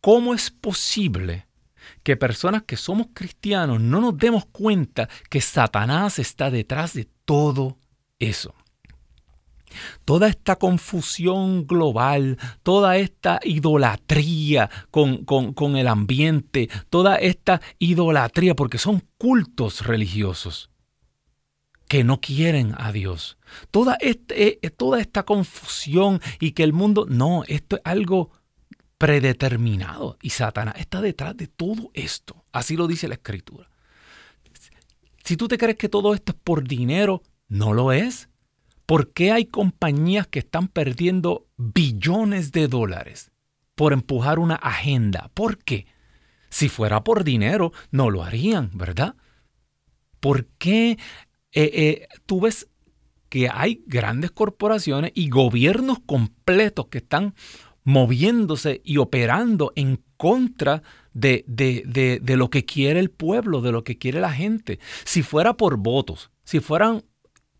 ¿cómo 0.00 0.32
es 0.32 0.52
posible? 0.52 1.48
que 2.04 2.16
personas 2.16 2.62
que 2.62 2.76
somos 2.76 3.08
cristianos 3.12 3.80
no 3.80 4.00
nos 4.00 4.16
demos 4.16 4.46
cuenta 4.46 5.08
que 5.28 5.40
Satanás 5.40 6.20
está 6.20 6.50
detrás 6.50 6.94
de 6.94 7.08
todo 7.24 7.78
eso. 8.20 8.54
Toda 10.04 10.28
esta 10.28 10.56
confusión 10.56 11.66
global, 11.66 12.38
toda 12.62 12.96
esta 12.96 13.40
idolatría 13.42 14.70
con, 14.90 15.24
con, 15.24 15.76
el 15.76 15.88
ambiente, 15.88 16.68
toda 16.88 17.16
esta 17.16 17.60
idolatría, 17.78 18.54
porque 18.54 18.78
son 18.78 19.02
cultos 19.18 19.86
religiosos 19.86 20.70
que 21.88 22.04
no 22.04 22.20
quieren 22.20 22.74
a 22.78 22.92
Dios. 22.92 23.36
Toda, 23.70 23.96
este, 24.00 24.64
eh, 24.64 24.70
toda 24.70 25.00
esta 25.00 25.24
confusión 25.24 26.20
y 26.38 26.52
que 26.52 26.62
el 26.62 26.72
mundo, 26.72 27.06
no, 27.08 27.42
esto 27.48 27.76
es 27.76 27.82
algo 27.84 28.30
predeterminado 28.96 30.18
y 30.20 30.30
Satanás 30.30 30.74
está 30.78 31.00
detrás 31.00 31.36
de 31.36 31.46
todo 31.46 31.90
esto. 31.94 32.44
Así 32.52 32.76
lo 32.76 32.86
dice 32.86 33.08
la 33.08 33.14
escritura. 33.14 33.70
Si 35.24 35.36
tú 35.36 35.48
te 35.48 35.58
crees 35.58 35.76
que 35.78 35.88
todo 35.88 36.14
esto 36.14 36.32
es 36.32 36.38
por 36.42 36.66
dinero, 36.66 37.22
no 37.48 37.72
lo 37.72 37.92
es. 37.92 38.28
¿Por 38.90 39.12
qué 39.12 39.30
hay 39.30 39.44
compañías 39.44 40.26
que 40.26 40.40
están 40.40 40.66
perdiendo 40.66 41.46
billones 41.56 42.50
de 42.50 42.66
dólares 42.66 43.30
por 43.76 43.92
empujar 43.92 44.40
una 44.40 44.56
agenda? 44.56 45.30
¿Por 45.32 45.58
qué? 45.58 45.86
Si 46.48 46.68
fuera 46.68 47.04
por 47.04 47.22
dinero, 47.22 47.72
no 47.92 48.10
lo 48.10 48.24
harían, 48.24 48.72
¿verdad? 48.74 49.14
¿Por 50.18 50.46
qué 50.58 50.98
eh, 51.52 51.70
eh, 51.72 52.08
tú 52.26 52.40
ves 52.40 52.66
que 53.28 53.48
hay 53.48 53.84
grandes 53.86 54.32
corporaciones 54.32 55.12
y 55.14 55.28
gobiernos 55.28 56.00
completos 56.00 56.88
que 56.88 56.98
están 56.98 57.36
moviéndose 57.84 58.80
y 58.82 58.96
operando 58.96 59.72
en 59.76 60.02
contra 60.16 60.82
de, 61.12 61.44
de, 61.46 62.18
de, 62.20 62.36
lo 62.36 62.50
que 62.50 62.64
quiere 62.64 62.98
el 62.98 63.12
pueblo, 63.12 63.60
de 63.60 63.70
lo 63.70 63.84
que 63.84 63.98
quiere 63.98 64.20
la 64.20 64.32
gente? 64.32 64.80
Si 65.04 65.22
fuera 65.22 65.56
por 65.56 65.76
votos, 65.76 66.32
si 66.42 66.58
fueran 66.58 67.04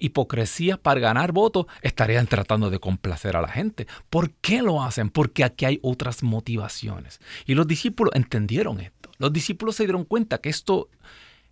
hipocresía 0.00 0.76
para 0.76 1.00
ganar 1.00 1.32
votos, 1.32 1.66
estarían 1.82 2.26
tratando 2.26 2.70
de 2.70 2.78
complacer 2.78 3.36
a 3.36 3.42
la 3.42 3.48
gente. 3.48 3.86
¿Por 4.08 4.32
qué 4.32 4.62
lo 4.62 4.82
hacen? 4.82 5.10
Porque 5.10 5.44
aquí 5.44 5.64
hay 5.64 5.78
otras 5.82 6.22
motivaciones. 6.22 7.20
Y 7.46 7.54
los 7.54 7.66
discípulos 7.66 8.14
entendieron 8.14 8.80
esto. 8.80 9.10
Los 9.18 9.32
discípulos 9.32 9.76
se 9.76 9.84
dieron 9.84 10.04
cuenta 10.04 10.38
que 10.38 10.48
esto, 10.48 10.88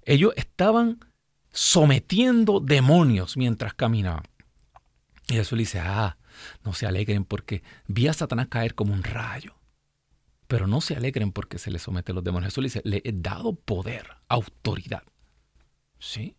ellos 0.04 0.32
estaban 0.37 0.98
sometiendo 1.52 2.61
demonios 2.61 3.37
mientras 3.37 3.74
caminaban. 3.74 4.24
Y 5.28 5.34
Jesús 5.34 5.52
le 5.52 5.62
dice, 5.62 5.80
ah, 5.80 6.16
no 6.64 6.72
se 6.72 6.87
alegren 6.87 7.24
porque 7.24 7.62
vi 7.87 8.08
a 8.08 8.12
Satanás 8.12 8.48
caer 8.48 8.74
como 8.74 8.94
un 8.94 9.02
rayo. 9.02 9.54
Pero 10.46 10.66
no 10.66 10.80
se 10.80 10.96
alegren 10.96 11.32
porque 11.32 11.58
se 11.58 11.70
le 11.70 11.78
someten 11.78 12.14
los 12.14 12.24
demonios. 12.24 12.52
Jesús 12.52 12.62
le 12.62 12.68
dice, 12.68 12.82
le 12.84 13.02
he 13.04 13.12
dado 13.12 13.54
poder, 13.54 14.16
autoridad. 14.28 15.02
¿Sí? 15.98 16.38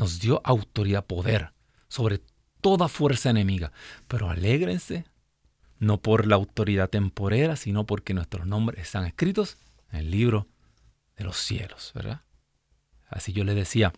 Nos 0.00 0.18
dio 0.18 0.40
autoridad, 0.44 1.04
poder 1.04 1.52
sobre 1.88 2.22
toda 2.62 2.88
fuerza 2.88 3.28
enemiga. 3.28 3.70
Pero 4.08 4.30
alégrense, 4.30 5.04
no 5.78 6.00
por 6.00 6.26
la 6.26 6.36
autoridad 6.36 6.88
temporera, 6.88 7.54
sino 7.54 7.84
porque 7.84 8.14
nuestros 8.14 8.46
nombres 8.46 8.80
están 8.80 9.04
escritos 9.04 9.58
en 9.92 10.00
el 10.00 10.10
libro 10.10 10.48
de 11.16 11.24
los 11.24 11.36
cielos, 11.36 11.92
¿verdad? 11.94 12.22
Así 13.08 13.34
yo 13.34 13.44
le 13.44 13.54
decía, 13.54 13.92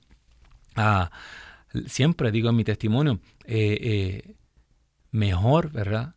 siempre 1.87 2.33
digo 2.33 2.49
en 2.49 2.57
mi 2.57 2.65
testimonio, 2.65 3.21
eh, 3.45 3.79
eh, 3.81 4.35
mejor, 5.13 5.71
¿verdad? 5.71 6.17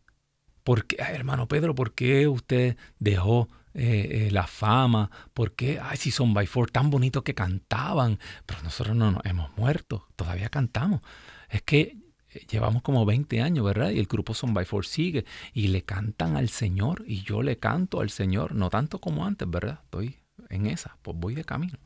Porque, 0.64 0.96
hermano 0.98 1.46
Pedro, 1.46 1.76
¿por 1.76 1.94
qué 1.94 2.26
usted 2.26 2.76
dejó 2.98 3.48
eh, 3.78 4.26
eh, 4.26 4.30
la 4.30 4.46
fama, 4.46 5.10
porque, 5.34 5.78
ay, 5.82 5.98
si 5.98 6.10
son 6.10 6.32
by 6.32 6.46
four 6.46 6.70
tan 6.70 6.88
bonitos 6.88 7.22
que 7.22 7.34
cantaban, 7.34 8.18
pero 8.46 8.62
nosotros 8.62 8.96
no 8.96 9.10
nos 9.10 9.24
hemos 9.26 9.54
muerto, 9.58 10.08
todavía 10.16 10.48
cantamos. 10.48 11.02
Es 11.50 11.60
que 11.60 11.98
eh, 12.30 12.46
llevamos 12.50 12.82
como 12.82 13.04
20 13.04 13.42
años, 13.42 13.66
¿verdad? 13.66 13.90
Y 13.90 13.98
el 13.98 14.06
grupo 14.06 14.32
Son 14.32 14.54
by 14.54 14.64
Four 14.64 14.86
sigue 14.86 15.26
y 15.52 15.68
le 15.68 15.82
cantan 15.82 16.36
al 16.36 16.48
Señor 16.48 17.04
y 17.06 17.22
yo 17.22 17.42
le 17.42 17.58
canto 17.58 18.00
al 18.00 18.10
Señor, 18.10 18.54
no 18.54 18.70
tanto 18.70 18.98
como 18.98 19.26
antes, 19.26 19.48
¿verdad? 19.48 19.80
Estoy 19.84 20.20
en 20.48 20.66
esa, 20.66 20.96
pues 21.02 21.16
voy 21.18 21.34
de 21.34 21.44
camino. 21.44 21.78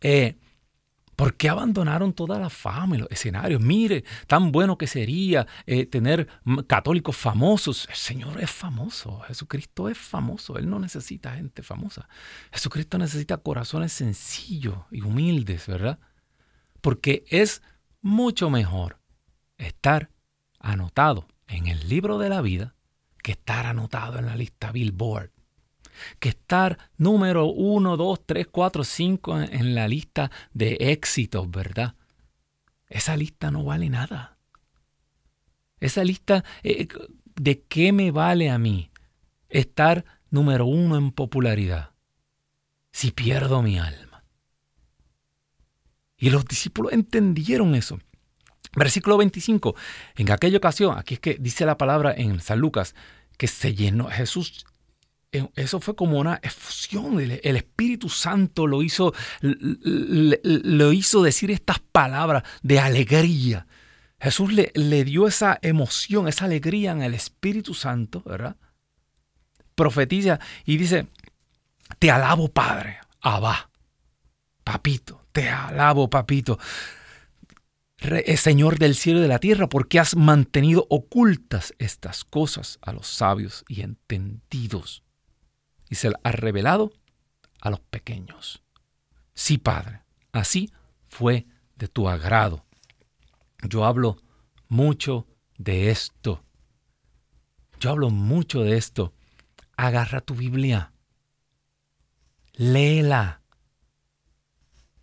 Eh, 0.00 0.38
¿Por 1.16 1.34
qué 1.34 1.48
abandonaron 1.48 2.12
toda 2.12 2.38
la 2.38 2.50
fama 2.50 2.96
y 2.96 2.98
los 2.98 3.10
escenarios? 3.10 3.60
Mire, 3.60 4.04
tan 4.26 4.52
bueno 4.52 4.76
que 4.76 4.86
sería 4.86 5.46
eh, 5.64 5.86
tener 5.86 6.28
católicos 6.66 7.16
famosos. 7.16 7.88
El 7.88 7.96
Señor 7.96 8.40
es 8.42 8.50
famoso, 8.50 9.20
Jesucristo 9.20 9.88
es 9.88 9.96
famoso, 9.96 10.58
Él 10.58 10.68
no 10.68 10.78
necesita 10.78 11.34
gente 11.34 11.62
famosa. 11.62 12.06
Jesucristo 12.52 12.98
necesita 12.98 13.38
corazones 13.38 13.94
sencillos 13.94 14.76
y 14.90 15.00
humildes, 15.00 15.66
¿verdad? 15.66 15.98
Porque 16.82 17.24
es 17.30 17.62
mucho 18.02 18.50
mejor 18.50 19.00
estar 19.56 20.10
anotado 20.60 21.26
en 21.48 21.66
el 21.66 21.88
libro 21.88 22.18
de 22.18 22.28
la 22.28 22.42
vida 22.42 22.74
que 23.22 23.32
estar 23.32 23.64
anotado 23.64 24.18
en 24.18 24.26
la 24.26 24.36
lista 24.36 24.70
Billboard 24.70 25.30
que 26.18 26.30
estar 26.30 26.78
número 26.96 27.46
1, 27.46 27.96
2, 27.96 28.20
3, 28.26 28.46
4, 28.50 28.84
5 28.84 29.40
en 29.40 29.74
la 29.74 29.88
lista 29.88 30.30
de 30.52 30.76
éxitos, 30.80 31.50
¿verdad? 31.50 31.94
Esa 32.88 33.16
lista 33.16 33.50
no 33.50 33.64
vale 33.64 33.90
nada. 33.90 34.38
Esa 35.80 36.04
lista, 36.04 36.44
eh, 36.62 36.88
¿de 37.34 37.62
qué 37.62 37.92
me 37.92 38.10
vale 38.10 38.50
a 38.50 38.58
mí 38.58 38.90
estar 39.48 40.04
número 40.30 40.66
uno 40.66 40.96
en 40.96 41.12
popularidad 41.12 41.90
si 42.92 43.10
pierdo 43.10 43.62
mi 43.62 43.78
alma? 43.78 44.24
Y 46.16 46.30
los 46.30 46.46
discípulos 46.46 46.92
entendieron 46.92 47.74
eso. 47.74 47.98
Versículo 48.74 49.16
25. 49.16 49.74
En 50.16 50.30
aquella 50.30 50.58
ocasión, 50.58 50.96
aquí 50.98 51.14
es 51.14 51.20
que 51.20 51.36
dice 51.40 51.66
la 51.66 51.78
palabra 51.78 52.14
en 52.16 52.40
San 52.40 52.58
Lucas, 52.58 52.94
que 53.36 53.48
se 53.48 53.74
llenó, 53.74 54.08
Jesús 54.08 54.64
eh, 54.64 54.75
eso 55.32 55.80
fue 55.80 55.94
como 55.94 56.18
una 56.18 56.40
efusión. 56.42 57.20
El, 57.20 57.56
Espíritu 57.56 58.08
Santo 58.08 58.66
lo 58.66 58.82
hizo, 58.82 59.12
lo 59.40 60.92
hizo 60.92 61.22
decir 61.22 61.50
estas 61.50 61.78
palabras 61.78 62.42
de 62.62 62.80
alegría. 62.80 63.66
Jesús 64.20 64.52
le, 64.52 64.72
le, 64.74 65.04
dio 65.04 65.26
esa 65.26 65.58
emoción, 65.60 66.26
esa 66.26 66.46
alegría 66.46 66.92
en 66.92 67.02
el 67.02 67.14
Espíritu 67.14 67.74
Santo, 67.74 68.22
¿verdad? 68.24 68.56
Profetiza 69.74 70.40
y 70.64 70.78
dice, 70.78 71.06
te 71.98 72.10
alabo 72.10 72.48
Padre, 72.48 72.98
Abba, 73.20 73.70
papito, 74.64 75.26
te 75.32 75.50
alabo 75.50 76.08
papito, 76.08 76.58
eh, 77.98 78.36
Señor 78.38 78.78
del 78.78 78.94
cielo 78.94 79.18
y 79.18 79.22
de 79.22 79.28
la 79.28 79.38
tierra, 79.38 79.68
porque 79.68 80.00
has 80.00 80.16
mantenido 80.16 80.86
ocultas 80.88 81.74
estas 81.78 82.24
cosas 82.24 82.78
a 82.80 82.92
los 82.92 83.06
sabios 83.06 83.64
y 83.68 83.82
entendidos 83.82 85.02
y 85.88 85.96
se 85.96 86.12
ha 86.22 86.32
revelado 86.32 86.92
a 87.60 87.70
los 87.70 87.80
pequeños. 87.80 88.62
Sí, 89.34 89.58
Padre, 89.58 90.02
así 90.32 90.72
fue 91.08 91.46
de 91.76 91.88
tu 91.88 92.08
agrado. 92.08 92.64
Yo 93.62 93.84
hablo 93.84 94.16
mucho 94.68 95.26
de 95.58 95.90
esto. 95.90 96.42
Yo 97.80 97.90
hablo 97.90 98.10
mucho 98.10 98.62
de 98.62 98.76
esto. 98.76 99.12
Agarra 99.76 100.20
tu 100.20 100.34
Biblia. 100.34 100.92
Léela. 102.54 103.42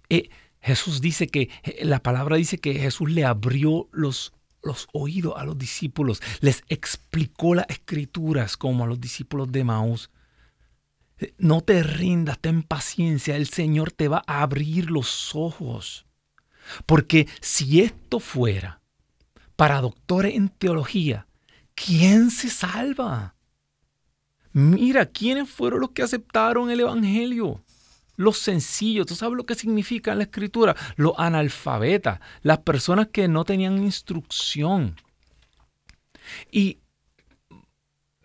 Eh, 0.09 0.29
Jesús 0.61 1.01
dice 1.01 1.27
que, 1.27 1.49
eh, 1.63 1.85
la 1.85 2.01
palabra 2.01 2.37
dice 2.37 2.57
que 2.57 2.73
Jesús 2.75 3.11
le 3.11 3.25
abrió 3.25 3.89
los, 3.91 4.33
los 4.63 4.87
oídos 4.93 5.33
a 5.37 5.43
los 5.43 5.57
discípulos, 5.57 6.21
les 6.39 6.63
explicó 6.69 7.53
las 7.53 7.65
escrituras 7.69 8.57
como 8.57 8.83
a 8.83 8.87
los 8.87 8.99
discípulos 8.99 9.51
de 9.51 9.63
Maús. 9.63 10.09
No 11.37 11.61
te 11.61 11.83
rindas, 11.83 12.39
ten 12.39 12.63
paciencia, 12.63 13.35
el 13.35 13.47
Señor 13.47 13.91
te 13.91 14.07
va 14.07 14.23
a 14.27 14.41
abrir 14.41 14.89
los 14.91 15.35
ojos. 15.35 16.05
Porque 16.85 17.27
si 17.41 17.81
esto 17.81 18.19
fuera 18.19 18.81
para 19.55 19.81
doctores 19.81 20.35
en 20.35 20.49
teología, 20.49 21.27
¿quién 21.75 22.31
se 22.31 22.49
salva? 22.49 23.35
Mira, 24.51 25.05
¿quiénes 25.07 25.49
fueron 25.49 25.81
los 25.81 25.91
que 25.91 26.03
aceptaron 26.03 26.69
el 26.69 26.81
Evangelio? 26.81 27.63
Los 28.15 28.37
sencillos, 28.37 29.07
¿tú 29.07 29.15
sabes 29.15 29.35
lo 29.35 29.45
que 29.45 29.55
significa 29.55 30.13
la 30.13 30.23
escritura? 30.23 30.75
Los 30.95 31.13
analfabetas, 31.17 32.19
las 32.43 32.59
personas 32.59 33.07
que 33.11 33.27
no 33.27 33.43
tenían 33.43 33.83
instrucción. 33.83 34.95
Y 36.51 36.77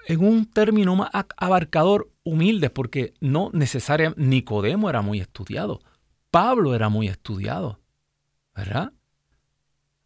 en 0.09 0.25
un 0.25 0.47
término 0.47 0.97
más 0.97 1.11
abarcador, 1.37 2.11
humildes, 2.25 2.71
porque 2.71 3.13
no 3.21 3.51
necesariamente 3.53 4.23
Nicodemo 4.23 4.89
era 4.89 5.03
muy 5.03 5.21
estudiado, 5.21 5.81
Pablo 6.31 6.75
era 6.75 6.89
muy 6.89 7.09
estudiado, 7.09 7.79
¿verdad? 8.57 8.93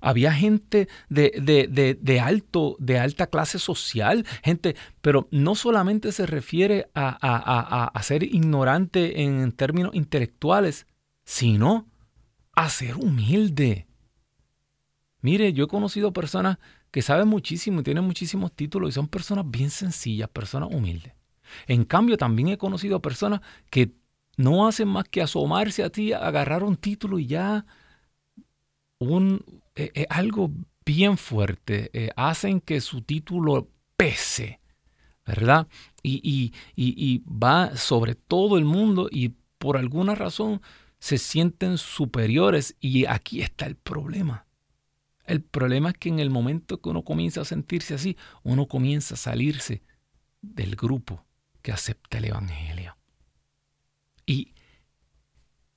Había 0.01 0.33
gente 0.33 0.89
de, 1.09 2.21
alto, 2.21 2.75
de 2.81 2.99
alta 2.99 3.29
clase 3.29 3.61
social, 3.61 4.27
gente, 4.43 4.75
pero 5.01 5.29
no 5.31 5.55
solamente 5.55 6.11
se 6.11 6.27
refiere 6.27 6.91
a, 6.95 7.87
a 7.87 8.03
ser 8.03 8.25
ignorante 8.25 9.23
en 9.23 9.53
términos 9.53 9.95
intelectuales, 9.95 10.89
sino 11.25 11.87
a 12.57 12.69
ser 12.69 12.97
humilde. 12.97 13.87
Mire, 15.21 15.53
yo 15.53 15.67
he 15.67 15.69
conocido 15.69 16.13
personas 16.13 16.59
que 16.93 17.03
saben 17.03 17.27
muchísimo 17.27 17.81
y 17.81 17.83
tienen 17.83 18.05
muchísimos 18.05 18.53
títulos 18.53 18.91
y 18.91 18.93
son 18.93 19.09
personas 19.09 19.51
bien 19.51 19.71
sencillas, 19.71 20.29
personas 20.29 20.69
humildes. 20.73 21.15
En 21.67 21.85
cambio, 21.85 22.17
también 22.17 22.49
he 22.49 22.59
conocido 22.59 23.01
personas 23.01 23.41
que 23.71 23.93
no 24.37 24.69
hacen 24.69 24.89
más 24.89 25.05
que 25.09 25.23
asomarse 25.23 25.83
a 25.83 25.91
ti, 25.91 26.13
agarrar 26.13 26.63
un 26.63 26.77
título 26.77 27.19
y 27.19 27.27
ya 27.27 27.65
un, 28.99 29.45
eh, 29.75 29.91
eh, 29.95 30.07
algo 30.11 30.53
bien 30.85 31.17
fuerte. 31.17 31.91
Eh, 31.95 32.11
hacen 32.15 32.61
que 32.61 32.81
su 32.83 33.01
título 33.01 33.71
pese, 33.97 34.61
¿verdad? 35.27 35.69
Y, 36.03 36.53
y 36.77 37.23
va 37.27 37.77
sobre 37.77 38.15
todo 38.15 38.59
el 38.59 38.65
mundo 38.67 39.09
y 39.11 39.31
por 39.59 39.79
alguna 39.79 40.15
razón 40.15 40.61
se 40.99 41.17
sienten 41.17 41.79
superiores 41.79 42.77
y 42.81 43.07
aquí 43.07 43.41
está 43.41 43.67
el 43.67 43.77
problema. 43.77 44.47
El 45.25 45.43
problema 45.43 45.91
es 45.91 45.99
que 45.99 46.09
en 46.09 46.19
el 46.19 46.31
momento 46.31 46.81
que 46.81 46.89
uno 46.89 47.03
comienza 47.03 47.43
a 47.43 47.45
sentirse 47.45 47.95
así, 47.95 48.17
uno 48.43 48.67
comienza 48.67 49.15
a 49.15 49.19
salirse 49.19 49.83
del 50.41 50.77
grupo 50.77 51.25
que 51.63 51.73
acepta 51.73 52.19
el 52.19 52.27
Evangelio. 52.27 52.97
Y, 54.27 54.55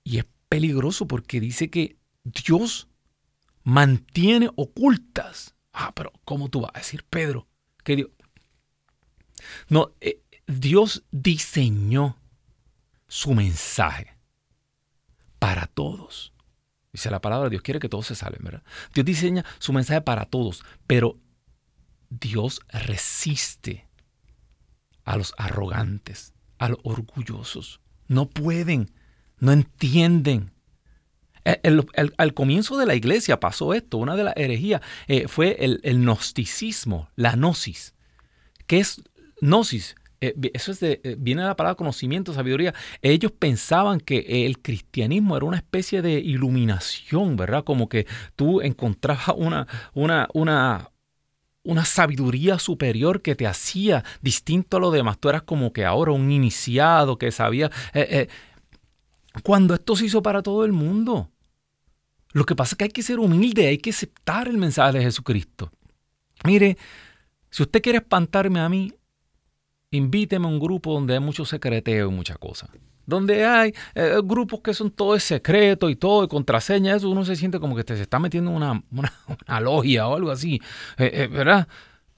y 0.03 0.17
es 0.17 0.25
peligroso 0.49 1.07
porque 1.07 1.39
dice 1.39 1.69
que 1.69 1.97
Dios 2.23 2.89
mantiene 3.63 4.49
ocultas. 4.55 5.55
Ah, 5.71 5.93
pero 5.93 6.11
¿cómo 6.23 6.49
tú 6.49 6.61
vas 6.61 6.71
a 6.73 6.79
decir, 6.79 7.03
Pedro? 7.09 7.47
Que 7.83 7.95
Dios... 7.97 8.09
No, 9.69 9.91
eh, 10.01 10.21
Dios 10.47 11.03
diseñó 11.11 12.17
su 13.07 13.33
mensaje 13.33 14.17
para 15.37 15.67
todos. 15.67 16.33
Dice 16.95 17.11
la 17.11 17.19
palabra, 17.19 17.49
Dios 17.49 17.61
quiere 17.61 17.81
que 17.81 17.89
todos 17.89 18.07
se 18.07 18.15
salven, 18.15 18.41
¿verdad? 18.41 18.63
Dios 18.93 19.05
diseña 19.05 19.43
su 19.59 19.73
mensaje 19.73 19.99
para 19.99 20.23
todos, 20.23 20.63
pero 20.87 21.19
Dios 22.09 22.61
resiste 22.69 23.85
a 25.03 25.17
los 25.17 25.33
arrogantes, 25.37 26.33
a 26.57 26.69
los 26.69 26.79
orgullosos. 26.83 27.81
No 28.07 28.29
pueden, 28.29 28.93
no 29.39 29.51
entienden. 29.51 30.53
al 31.43 32.33
comienzo 32.33 32.77
de 32.77 32.85
la 32.85 32.95
iglesia 32.95 33.41
pasó 33.41 33.73
esto, 33.73 33.97
una 33.97 34.15
de 34.15 34.23
las 34.23 34.37
herejías 34.37 34.79
eh, 35.07 35.27
fue 35.27 35.57
el, 35.59 35.81
el, 35.83 35.97
gnosticismo, 35.97 37.09
la 37.17 37.33
gnosis. 37.33 37.93
¿Qué 38.67 38.79
es 38.79 39.01
gnosis? 39.41 39.97
Eh, 40.27 40.51
eso 40.53 40.71
es 40.71 40.79
de, 40.79 41.01
eh, 41.03 41.15
viene 41.17 41.41
de 41.41 41.47
la 41.47 41.55
palabra 41.55 41.75
conocimiento, 41.75 42.33
sabiduría. 42.33 42.73
Ellos 43.01 43.31
pensaban 43.31 43.99
que 43.99 44.45
el 44.45 44.59
cristianismo 44.59 45.37
era 45.37 45.45
una 45.45 45.57
especie 45.57 46.01
de 46.01 46.13
iluminación, 46.13 47.35
¿verdad? 47.35 47.63
Como 47.63 47.89
que 47.89 48.07
tú 48.35 48.61
encontrabas 48.61 49.29
una, 49.35 49.67
una, 49.93 50.27
una, 50.33 50.91
una 51.63 51.85
sabiduría 51.85 52.59
superior 52.59 53.21
que 53.21 53.35
te 53.35 53.47
hacía 53.47 54.03
distinto 54.21 54.77
a 54.77 54.79
lo 54.79 54.91
demás. 54.91 55.17
Tú 55.19 55.29
eras 55.29 55.43
como 55.43 55.73
que 55.73 55.85
ahora 55.85 56.11
un 56.11 56.31
iniciado 56.31 57.17
que 57.17 57.31
sabía. 57.31 57.71
Eh, 57.93 58.27
cuando 59.43 59.73
esto 59.73 59.95
se 59.95 60.05
hizo 60.05 60.21
para 60.21 60.41
todo 60.41 60.65
el 60.65 60.71
mundo. 60.71 61.29
Lo 62.31 62.45
que 62.45 62.55
pasa 62.55 62.73
es 62.73 62.77
que 62.77 62.83
hay 62.85 62.89
que 62.89 63.01
ser 63.01 63.19
humilde, 63.19 63.67
hay 63.67 63.77
que 63.77 63.91
aceptar 63.91 64.47
el 64.47 64.57
mensaje 64.57 64.97
de 64.97 65.05
Jesucristo. 65.05 65.71
Mire, 66.43 66.77
si 67.49 67.63
usted 67.63 67.81
quiere 67.81 67.99
espantarme 67.99 68.59
a 68.59 68.67
mí, 68.67 68.93
invíteme 69.95 70.45
a 70.45 70.49
un 70.49 70.59
grupo 70.59 70.93
donde 70.93 71.13
hay 71.13 71.19
mucho 71.19 71.45
secreteo 71.45 72.09
y 72.09 72.11
muchas 72.11 72.37
cosas. 72.37 72.69
Donde 73.05 73.45
hay 73.45 73.73
eh, 73.93 74.19
grupos 74.23 74.61
que 74.61 74.73
son 74.73 74.89
todo 74.91 75.19
secreto 75.19 75.89
y 75.89 75.95
todo, 75.95 76.23
de 76.23 76.27
contraseña, 76.27 76.95
eso 76.95 77.09
uno 77.09 77.23
se 77.23 77.35
siente 77.35 77.59
como 77.59 77.75
que 77.75 77.83
te 77.83 77.95
se 77.95 78.01
está 78.01 78.19
metiendo 78.19 78.51
una, 78.51 78.83
una, 78.91 79.59
logia 79.59 80.07
o 80.07 80.15
algo 80.15 80.31
así, 80.31 80.61
eh, 80.97 81.11
eh, 81.13 81.27
¿verdad? 81.27 81.67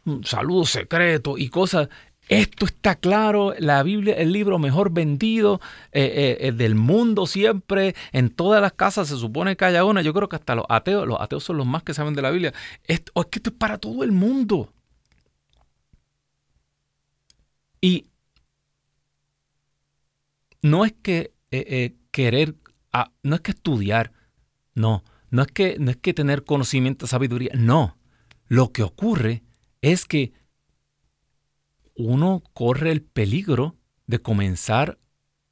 Un 0.06 0.24
saludo 0.24 0.66
secreto 0.66 1.38
y 1.38 1.50
cosas. 1.50 1.90
Esto 2.30 2.66
está 2.66 2.96
claro, 2.96 3.54
la 3.58 3.84
Biblia, 3.84 4.14
el 4.16 4.34
libro 4.34 4.60
mejor 4.60 4.92
vendido 4.92 5.62
del 5.94 6.76
mundo 6.76 7.26
siempre, 7.26 7.96
en 8.12 8.32
todas 8.32 8.62
las 8.62 8.74
casas 8.74 9.08
se 9.08 9.16
supone 9.16 9.56
que 9.56 9.64
haya 9.64 9.86
una, 9.86 10.02
yo 10.02 10.14
creo 10.14 10.28
que 10.28 10.36
hasta 10.36 10.54
los 10.54 10.66
ateos, 10.68 11.08
los 11.08 11.22
ateos 11.22 11.46
son 11.46 11.56
los 11.56 11.66
más 11.66 11.84
que 11.84 11.94
saben 11.94 12.16
de 12.16 12.22
la 12.22 12.32
Biblia, 12.32 12.54
esto, 12.84 13.14
es 13.16 13.28
que 13.28 13.40
esto 13.40 13.52
es 13.52 13.56
para 13.56 13.78
todo 13.78 14.04
el 14.04 14.12
mundo. 14.12 14.74
Y 17.82 18.08
no 20.62 20.86
es 20.86 20.94
que 20.94 21.34
eh, 21.52 21.66
eh, 21.68 21.96
querer, 22.12 22.56
no 23.24 23.36
es 23.36 23.42
que 23.42 23.52
estudiar, 23.52 24.12
no, 24.74 25.04
no 25.30 25.42
es 25.44 25.48
que, 25.50 25.78
no 25.80 25.92
es 25.92 25.98
que 25.98 26.14
tener 26.14 26.44
conocimiento, 26.44 27.08
sabiduría, 27.08 27.52
no. 27.56 27.98
Lo 28.48 28.72
que 28.72 28.84
ocurre 28.84 29.44
es 29.82 30.06
que 30.06 30.34
uno 31.96 32.44
corre 32.54 32.92
el 32.92 33.02
peligro 33.02 33.76
de 34.06 34.20
comenzar 34.20 35.00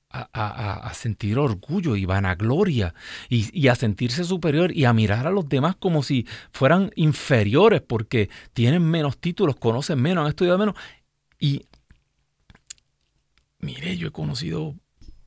a, 0.10 0.92
sentir 0.94 1.38
orgullo 1.38 1.98
y 1.98 2.06
vanagloria 2.06 2.94
y, 3.28 3.50
y, 3.52 3.68
a 3.68 3.76
sentirse 3.76 4.24
superior 4.24 4.72
y 4.72 4.86
a 4.86 4.94
mirar 4.94 5.28
a 5.28 5.32
los 5.32 5.50
demás 5.50 5.76
como 5.76 6.04
si 6.04 6.26
fueran 6.54 6.92
inferiores 6.96 7.82
porque 7.82 8.30
tienen 8.54 8.90
menos 8.90 9.18
títulos, 9.18 9.58
conocen 9.58 10.02
menos, 10.02 10.24
han 10.24 10.30
estudiado 10.30 10.58
menos. 10.58 10.76
Y 11.38 11.66
Mire, 13.66 13.98
yo 13.98 14.10
he 14.10 14.12
conocido 14.12 14.76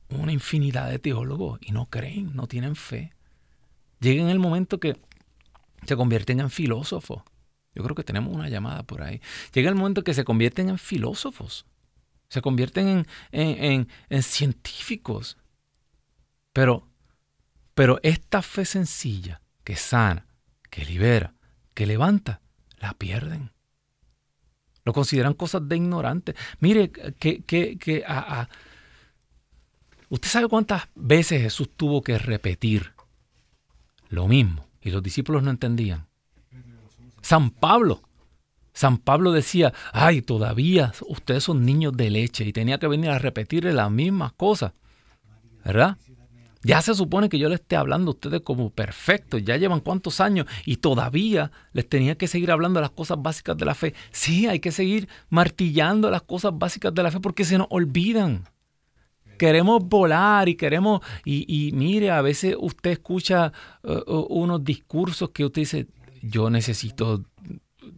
una 0.07 0.31
infinidad 0.31 0.89
de 0.89 0.97
teólogos 0.97 1.59
y 1.61 1.73
no 1.73 1.87
creen, 1.87 2.33
no 2.37 2.47
tienen 2.47 2.77
fe. 2.77 3.13
Llega 3.99 4.23
en 4.23 4.29
el 4.29 4.39
momento 4.39 4.79
que 4.79 4.97
se 5.85 5.97
convierten 5.97 6.39
en 6.39 6.49
filósofos. 6.49 7.21
Yo 7.75 7.83
creo 7.83 7.95
que 7.95 8.05
tenemos 8.05 8.33
una 8.33 8.47
llamada 8.47 8.83
por 8.83 9.03
ahí. 9.03 9.21
Llega 9.53 9.67
el 9.67 9.75
momento 9.75 10.05
que 10.05 10.13
se 10.13 10.23
convierten 10.23 10.69
en 10.69 10.77
filósofos. 10.77 11.65
Se 12.29 12.41
convierten 12.41 13.05
en, 13.33 13.87
en, 14.09 14.23
científicos. 14.23 15.37
Pero 16.53 16.87
esta 18.03 18.41
fe 18.41 18.63
sencilla, 18.63 19.41
que 19.65 19.75
sana, 19.75 20.27
que 20.69 20.85
libera, 20.85 21.35
que 21.73 21.85
levanta, 21.85 22.41
la 22.77 22.93
pierden. 22.93 23.51
Lo 24.89 24.93
consideran 24.93 25.35
cosas 25.35 25.69
de 25.69 25.75
ignorante. 25.75 26.33
Mire, 26.61 26.89
que, 26.89 27.43
que, 27.43 27.77
que 27.77 28.03
¿usted 30.09 30.27
sabe 30.27 30.47
cuántas 30.47 30.87
veces 30.95 31.43
Jesús 31.43 31.69
tuvo 31.77 32.01
que 32.01 32.17
repetir 32.17 32.93
lo 34.09 34.27
mismo? 34.27 34.65
Y 34.81 34.89
los 34.89 35.03
discípulos 35.03 35.43
no 35.43 35.51
entendían. 35.51 36.07
San 37.21 37.51
Pablo. 37.51 38.01
San 38.73 38.97
Pablo 38.97 39.31
decía, 39.31 39.73
ay, 39.93 40.23
todavía 40.23 40.91
ustedes 41.07 41.43
son 41.43 41.63
niños 41.65 41.95
de 41.95 42.09
leche 42.09 42.43
y 42.45 42.51
tenía 42.51 42.79
que 42.79 42.87
venir 42.87 43.11
a 43.11 43.19
repetirle 43.19 43.71
las 43.71 43.91
mismas 43.91 44.33
cosas. 44.33 44.73
¿Verdad? 45.63 45.97
Ya 46.69 46.83
se 46.83 46.93
supone 46.93 47.29
que 47.29 47.39
yo 47.39 47.49
les 47.49 47.61
esté 47.61 47.75
hablando 47.75 48.11
a 48.11 48.13
ustedes 48.13 48.41
como 48.41 48.69
perfectos, 48.69 49.43
ya 49.43 49.57
llevan 49.57 49.79
cuántos 49.79 50.21
años 50.21 50.45
y 50.67 50.75
todavía 50.75 51.51
les 51.73 51.89
tenía 51.89 52.15
que 52.15 52.27
seguir 52.27 52.51
hablando 52.51 52.79
las 52.79 52.91
cosas 52.91 53.17
básicas 53.19 53.57
de 53.57 53.65
la 53.65 53.73
fe. 53.73 53.95
Sí, 54.11 54.45
hay 54.45 54.59
que 54.59 54.71
seguir 54.71 55.09
martillando 55.29 56.11
las 56.11 56.21
cosas 56.21 56.51
básicas 56.53 56.93
de 56.93 57.01
la 57.01 57.09
fe 57.09 57.19
porque 57.21 57.43
se 57.43 57.57
nos 57.57 57.65
olvidan. 57.71 58.43
Queremos 59.39 59.83
volar 59.83 60.47
y 60.47 60.53
queremos, 60.53 61.01
y, 61.25 61.71
mire, 61.73 62.11
a 62.11 62.21
veces 62.21 62.55
usted 62.59 62.91
escucha 62.91 63.51
uh, 63.81 64.27
unos 64.29 64.63
discursos 64.63 65.31
que 65.31 65.45
usted 65.45 65.63
dice, 65.63 65.87
yo 66.21 66.51
necesito, 66.51 67.25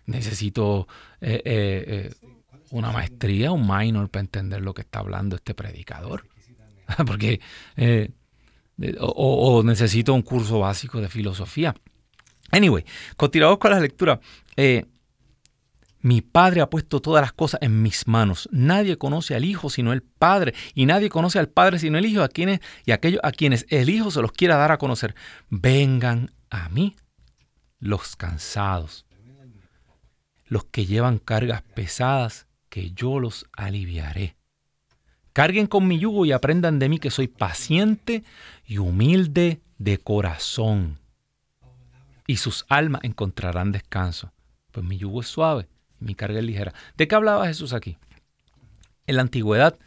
necesito 0.05 0.87
eh, 1.19 1.41
eh, 1.43 1.83
eh, 1.87 2.13
una 2.69 2.93
maestría, 2.93 3.51
un 3.51 3.67
minor 3.67 4.09
para 4.09 4.21
entender 4.21 4.61
lo 4.61 4.73
que 4.73 4.83
está 4.83 4.99
hablando 4.99 5.35
este 5.35 5.53
predicador. 5.53 6.25
porque 7.05 7.41
o, 8.99 9.63
necesito 9.63 10.13
un 10.13 10.21
curso 10.21 10.59
básico 10.59 11.01
de 11.01 11.09
filosofía. 11.09 11.75
Anyway, 12.51 12.83
continuamos 13.15 13.59
con 13.59 13.71
la 13.71 13.79
lectura. 13.79 14.19
Eh, 14.55 14.85
mi 16.01 16.21
Padre 16.21 16.61
ha 16.61 16.69
puesto 16.69 16.99
todas 16.99 17.21
las 17.21 17.31
cosas 17.31 17.61
en 17.61 17.81
mis 17.81 18.07
manos. 18.07 18.49
Nadie 18.51 18.97
conoce 18.97 19.35
al 19.35 19.45
Hijo 19.45 19.69
sino 19.69 19.93
el 19.93 20.01
Padre, 20.01 20.53
y 20.73 20.85
nadie 20.85 21.09
conoce 21.09 21.39
al 21.39 21.49
Padre 21.49 21.79
sino 21.79 21.97
el 21.97 22.05
Hijo, 22.05 22.23
a 22.23 22.27
quienes, 22.27 22.59
y 22.85 22.91
aquellos 22.91 23.21
a 23.23 23.31
quienes 23.31 23.65
el 23.69 23.89
Hijo 23.89 24.09
se 24.11 24.21
los 24.21 24.31
quiera 24.31 24.57
dar 24.57 24.71
a 24.71 24.77
conocer. 24.77 25.15
Vengan 25.49 26.31
a 26.49 26.69
mí 26.69 26.95
los 27.79 28.15
cansados, 28.15 29.05
los 30.45 30.65
que 30.65 30.85
llevan 30.85 31.19
cargas 31.19 31.61
pesadas, 31.61 32.47
que 32.69 32.91
yo 32.91 33.19
los 33.19 33.45
aliviaré. 33.53 34.35
Carguen 35.33 35.67
con 35.67 35.87
mi 35.87 35.99
yugo 35.99 36.25
y 36.25 36.31
aprendan 36.31 36.79
de 36.79 36.89
mí 36.89 36.99
que 36.99 37.11
soy 37.11 37.27
paciente 37.27 38.23
y 38.65 38.77
humilde 38.77 39.61
de 39.77 39.97
corazón. 39.97 40.99
Y 42.27 42.37
sus 42.37 42.65
almas 42.69 43.03
encontrarán 43.03 43.71
descanso. 43.71 44.31
Pues 44.71 44.85
mi 44.85 44.97
yugo 44.97 45.21
es 45.21 45.27
suave 45.27 45.67
y 45.99 46.05
mi 46.05 46.15
carga 46.15 46.39
es 46.39 46.45
ligera. 46.45 46.73
¿De 46.97 47.07
qué 47.07 47.15
hablaba 47.15 47.47
Jesús 47.47 47.73
aquí? 47.73 47.97
En 49.07 49.15
la 49.15 49.21
antigüedad, 49.21 49.77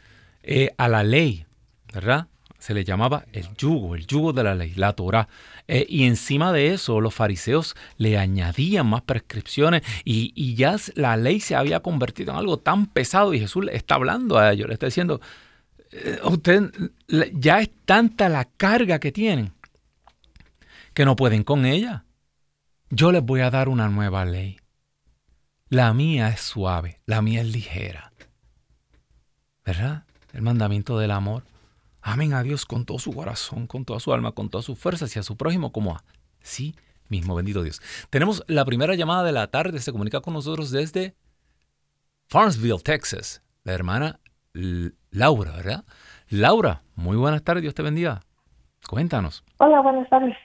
eh, 0.42 0.74
a 0.76 0.88
la 0.88 1.02
ley, 1.02 1.46
¿verdad? 1.92 2.28
Se 2.64 2.72
le 2.72 2.82
llamaba 2.82 3.26
el 3.34 3.54
yugo, 3.58 3.94
el 3.94 4.06
yugo 4.06 4.32
de 4.32 4.42
la 4.42 4.54
ley, 4.54 4.72
la 4.74 4.94
Torah. 4.94 5.28
Eh, 5.68 5.84
y 5.86 6.04
encima 6.04 6.50
de 6.50 6.72
eso, 6.72 6.98
los 6.98 7.12
fariseos 7.12 7.76
le 7.98 8.16
añadían 8.16 8.86
más 8.86 9.02
prescripciones 9.02 9.82
y, 10.02 10.54
ya 10.54 10.76
la 10.94 11.18
ley 11.18 11.40
se 11.40 11.56
había 11.56 11.80
convertido 11.80 12.32
en 12.32 12.38
algo 12.38 12.56
tan 12.56 12.86
pesado 12.86 13.34
y 13.34 13.40
Jesús 13.40 13.66
le 13.66 13.76
está 13.76 13.96
hablando 13.96 14.38
a 14.38 14.50
ellos, 14.50 14.66
le 14.66 14.72
está 14.72 14.86
diciendo, 14.86 15.20
eh, 15.92 16.18
usted 16.24 16.70
ya 17.34 17.60
es 17.60 17.68
tanta 17.84 18.30
la 18.30 18.46
carga 18.46 18.98
que 18.98 19.12
tienen 19.12 19.52
que 20.94 21.04
no 21.04 21.16
pueden 21.16 21.44
con 21.44 21.66
ella. 21.66 22.06
Yo 22.88 23.12
les 23.12 23.22
voy 23.22 23.42
a 23.42 23.50
dar 23.50 23.68
una 23.68 23.90
nueva 23.90 24.24
ley. 24.24 24.56
La 25.68 25.92
mía 25.92 26.30
es 26.30 26.40
suave, 26.40 27.02
la 27.04 27.20
mía 27.20 27.42
es 27.42 27.48
ligera. 27.48 28.10
¿Verdad? 29.66 30.04
El 30.32 30.40
mandamiento 30.40 30.98
del 30.98 31.10
amor. 31.10 31.42
Amen 32.06 32.34
a 32.34 32.42
Dios 32.42 32.66
con 32.66 32.84
todo 32.84 32.98
su 32.98 33.14
corazón, 33.14 33.66
con 33.66 33.86
toda 33.86 33.98
su 33.98 34.12
alma, 34.12 34.32
con 34.32 34.50
todas 34.50 34.66
sus 34.66 34.78
fuerzas 34.78 35.16
y 35.16 35.18
a 35.18 35.22
su 35.22 35.38
prójimo 35.38 35.72
como 35.72 35.92
a 35.92 36.04
sí 36.40 36.76
mismo. 37.08 37.34
Bendito 37.34 37.62
Dios. 37.62 37.80
Tenemos 38.10 38.44
la 38.46 38.66
primera 38.66 38.94
llamada 38.94 39.24
de 39.24 39.32
la 39.32 39.46
tarde. 39.46 39.78
Se 39.78 39.90
comunica 39.90 40.20
con 40.20 40.34
nosotros 40.34 40.70
desde 40.70 41.14
Farmsville, 42.28 42.82
Texas. 42.84 43.42
La 43.64 43.72
hermana 43.72 44.20
Laura, 45.10 45.52
¿verdad? 45.52 45.84
Laura, 46.28 46.82
muy 46.94 47.16
buenas 47.16 47.42
tardes. 47.42 47.62
Dios 47.62 47.74
te 47.74 47.82
bendiga. 47.82 48.20
Cuéntanos. 48.86 49.42
Hola, 49.56 49.80
buenas 49.80 50.06
tardes. 50.10 50.36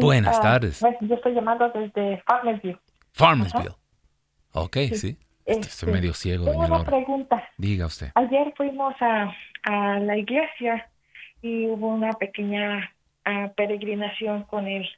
buenas 0.00 0.38
ah, 0.38 0.42
tardes. 0.42 0.80
Yo 1.02 1.14
estoy 1.14 1.34
llamando 1.34 1.70
desde 1.70 2.20
Farmersville. 2.26 2.80
Farmersville. 3.12 3.76
Ok, 4.54 4.76
sí. 4.92 5.16
Estoy 5.44 5.68
este, 5.68 5.86
medio 5.86 6.14
ciego, 6.14 6.46
tengo 6.46 6.64
una 6.64 6.84
pregunta. 6.84 7.48
Diga 7.56 7.86
usted. 7.86 8.10
Ayer 8.16 8.52
fuimos 8.56 8.92
a, 9.00 9.32
a 9.62 10.00
la 10.00 10.16
iglesia 10.16 10.90
y 11.42 11.66
hubo 11.66 11.88
una 11.88 12.12
pequeña 12.14 12.90
ah, 13.24 13.50
peregrinación 13.56 14.44
con 14.44 14.66
el 14.66 14.88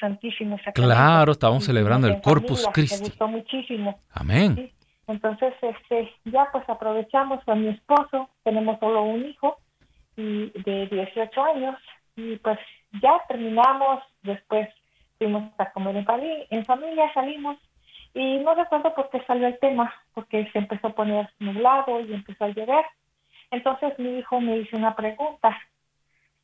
Santísimo 0.00 0.58
Sacramento. 0.58 0.94
Claro, 0.94 1.32
estábamos 1.32 1.64
celebrando 1.64 2.06
el 2.06 2.20
Corpus 2.20 2.68
Christi. 2.72 3.02
Me 3.02 3.08
gustó 3.08 3.28
muchísimo. 3.28 3.98
Amén. 4.12 4.70
Entonces, 5.06 5.54
este, 5.62 6.12
ya 6.24 6.48
pues 6.52 6.68
aprovechamos 6.68 7.42
con 7.44 7.62
mi 7.62 7.68
esposo, 7.68 8.28
tenemos 8.42 8.78
solo 8.80 9.02
un 9.02 9.24
hijo 9.24 9.56
y 10.16 10.50
de 10.62 10.86
18 10.86 11.42
años 11.42 11.76
y 12.16 12.36
pues 12.36 12.58
ya 13.02 13.20
terminamos, 13.28 14.02
después 14.22 14.68
fuimos 15.18 15.52
a 15.58 15.70
comer 15.72 15.96
en, 15.96 16.06
en 16.50 16.64
familia, 16.64 17.12
salimos 17.14 17.56
y 18.14 18.38
no 18.38 18.54
recuerdo 18.54 18.94
por 18.94 19.10
qué 19.10 19.22
salió 19.26 19.46
el 19.46 19.58
tema, 19.58 19.94
porque 20.14 20.50
se 20.50 20.58
empezó 20.58 20.88
a 20.88 20.94
poner 20.94 21.28
nublado 21.38 22.00
y 22.00 22.14
empezó 22.14 22.44
a 22.44 22.48
llover. 22.48 22.84
Entonces 23.50 23.96
mi 23.98 24.18
hijo 24.18 24.40
me 24.40 24.58
hizo 24.58 24.76
una 24.76 24.96
pregunta. 24.96 25.56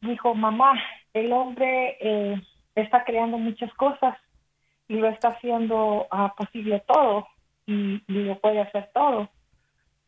Dijo, 0.03 0.35
mamá, 0.35 0.75
el 1.15 1.33
hombre 1.33 1.97
eh, 2.01 2.43
está 2.75 3.05
creando 3.05 3.39
muchas 3.39 3.73
cosas 3.75 4.17
y 4.89 4.95
lo 4.95 5.09
está 5.09 5.29
haciendo 5.29 6.07
uh, 6.11 6.29
posible 6.37 6.83
todo 6.87 7.27
y, 7.67 8.03
lo 8.09 8.39
puede 8.41 8.61
hacer 8.61 8.91
todo. 8.93 9.31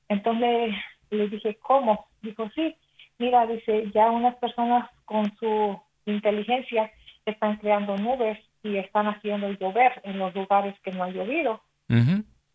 Entonces 0.09 0.74
le 1.11 1.28
dije, 1.28 1.57
¿cómo? 1.62 2.07
Dijo, 2.22 2.50
sí, 2.54 2.76
mira, 3.18 3.46
dice, 3.46 3.90
ya 3.94 4.11
unas 4.11 4.35
personas 4.37 4.90
con 5.04 5.35
su 5.37 5.80
inteligencia 6.07 6.90
están 7.24 7.57
creando 7.57 7.96
nubes 7.96 8.38
y 8.62 8.76
están 8.76 9.07
haciendo 9.07 9.48
llover 9.52 10.00
en 10.04 10.18
los 10.18 10.35
lugares 10.35 10.74
que 10.80 10.90
no 10.90 11.04
ha 11.04 11.09
llovido. 11.09 11.62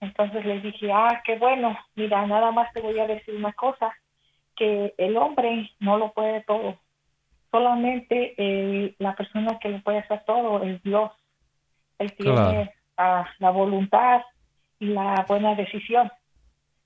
Entonces 0.01 0.45
le 0.45 0.59
dije, 0.59 0.91
ah, 0.91 1.21
qué 1.25 1.37
bueno, 1.37 1.77
mira, 1.95 2.25
nada 2.27 2.51
más 2.51 2.71
te 2.73 2.81
voy 2.81 2.99
a 2.99 3.07
decir 3.07 3.35
una 3.35 3.53
cosa, 3.53 3.93
que 4.55 4.93
el 4.97 5.15
hombre 5.15 5.71
no 5.79 5.97
lo 5.97 6.11
puede 6.11 6.41
todo. 6.41 6.77
Solamente 7.51 8.35
eh, 8.37 8.95
la 8.99 9.15
persona 9.15 9.57
que 9.59 9.69
lo 9.69 9.81
puede 9.81 9.99
hacer 9.99 10.23
todo 10.25 10.63
es 10.63 10.81
Dios. 10.83 11.11
Él 11.97 12.13
tiene 12.13 12.71
ah, 12.97 13.27
la 13.39 13.49
voluntad 13.49 14.21
y 14.79 14.87
la 14.87 15.25
buena 15.27 15.55
decisión. 15.55 16.11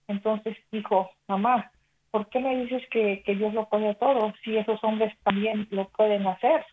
Entonces 0.07 0.57
dijo, 0.71 1.09
mamá, 1.27 1.71
¿por 2.11 2.29
qué 2.29 2.39
me 2.39 2.55
dices 2.63 2.83
que, 2.89 3.23
que 3.25 3.35
Dios 3.35 3.53
lo 3.53 3.67
puede 3.69 3.95
todo 3.95 4.33
si 4.43 4.57
esos 4.57 4.83
hombres 4.83 5.13
también 5.23 5.67
lo 5.71 5.89
pueden 5.89 6.25
hacer? 6.27 6.65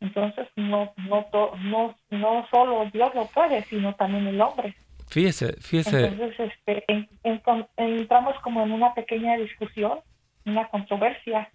Entonces 0.00 0.48
no, 0.56 0.92
no, 0.96 1.26
no, 1.58 1.94
no 2.10 2.46
solo 2.50 2.86
Dios 2.92 3.14
lo 3.14 3.26
puede, 3.26 3.62
sino 3.62 3.94
también 3.94 4.26
el 4.26 4.40
hombre. 4.40 4.74
Fíjese, 5.08 5.52
fíjese. 5.60 6.06
Entonces 6.06 6.52
este, 6.64 6.84
entramos 7.76 8.38
como 8.42 8.62
en 8.62 8.72
una 8.72 8.94
pequeña 8.94 9.36
discusión 9.36 10.00
una 10.46 10.68
controversia. 10.68 11.50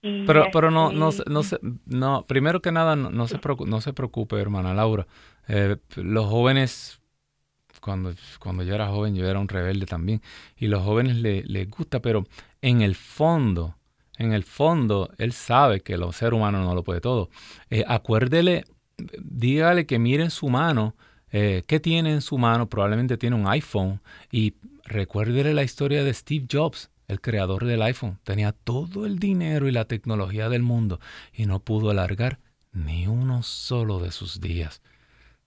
Pero, 0.00 0.46
pero 0.52 0.70
no, 0.70 0.92
no, 0.92 1.10
no, 1.26 1.42
no, 1.86 2.26
primero 2.26 2.62
que 2.62 2.72
nada, 2.72 2.96
no, 2.96 3.28
se, 3.28 3.38
preocupe, 3.38 3.70
no 3.70 3.80
se 3.80 3.92
preocupe, 3.92 4.40
hermana 4.40 4.72
Laura. 4.72 5.06
Eh, 5.46 5.76
los 5.96 6.26
jóvenes, 6.26 7.00
cuando, 7.80 8.14
cuando 8.38 8.62
yo 8.62 8.74
era 8.74 8.88
joven, 8.88 9.14
yo 9.14 9.28
era 9.28 9.38
un 9.38 9.48
rebelde 9.48 9.84
también, 9.86 10.22
y 10.56 10.68
los 10.68 10.82
jóvenes 10.82 11.16
les 11.16 11.46
le 11.46 11.66
gusta, 11.66 12.00
pero 12.00 12.26
en 12.62 12.80
el 12.80 12.94
fondo, 12.94 13.76
en 14.16 14.32
el 14.32 14.44
fondo, 14.44 15.10
él 15.18 15.32
sabe 15.32 15.80
que 15.80 15.94
el 15.94 16.12
ser 16.12 16.32
humano 16.32 16.64
no 16.64 16.74
lo 16.74 16.82
puede 16.82 17.00
todo. 17.02 17.28
Eh, 17.68 17.84
acuérdele, 17.86 18.64
dígale 19.18 19.84
que 19.84 19.98
mire 19.98 20.22
en 20.24 20.30
su 20.30 20.48
mano, 20.48 20.94
eh, 21.30 21.62
¿qué 21.66 21.78
tiene 21.78 22.12
en 22.12 22.22
su 22.22 22.38
mano? 22.38 22.68
Probablemente 22.68 23.18
tiene 23.18 23.36
un 23.36 23.46
iPhone, 23.48 24.00
y 24.32 24.54
recuérdele 24.84 25.52
la 25.52 25.62
historia 25.62 26.02
de 26.04 26.14
Steve 26.14 26.46
Jobs 26.50 26.90
el 27.10 27.20
creador 27.20 27.64
del 27.64 27.82
iPhone, 27.82 28.18
tenía 28.22 28.52
todo 28.52 29.04
el 29.04 29.18
dinero 29.18 29.68
y 29.68 29.72
la 29.72 29.84
tecnología 29.84 30.48
del 30.48 30.62
mundo 30.62 31.00
y 31.32 31.46
no 31.46 31.60
pudo 31.60 31.90
alargar 31.90 32.38
ni 32.72 33.06
uno 33.06 33.42
solo 33.42 33.98
de 33.98 34.12
sus 34.12 34.40
días. 34.40 34.80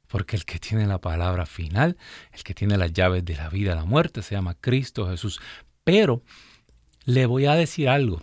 Porque 0.07 0.35
el 0.35 0.45
que 0.45 0.59
tiene 0.59 0.85
la 0.85 0.99
palabra 0.99 1.45
final, 1.45 1.97
el 2.33 2.43
que 2.43 2.53
tiene 2.53 2.77
las 2.77 2.93
llaves 2.93 3.23
de 3.25 3.35
la 3.35 3.49
vida 3.49 3.71
y 3.71 3.75
la 3.75 3.85
muerte, 3.85 4.21
se 4.21 4.35
llama 4.35 4.55
Cristo 4.59 5.07
Jesús. 5.07 5.39
Pero 5.83 6.21
le 7.05 7.25
voy 7.25 7.45
a 7.45 7.55
decir 7.55 7.89
algo. 7.89 8.21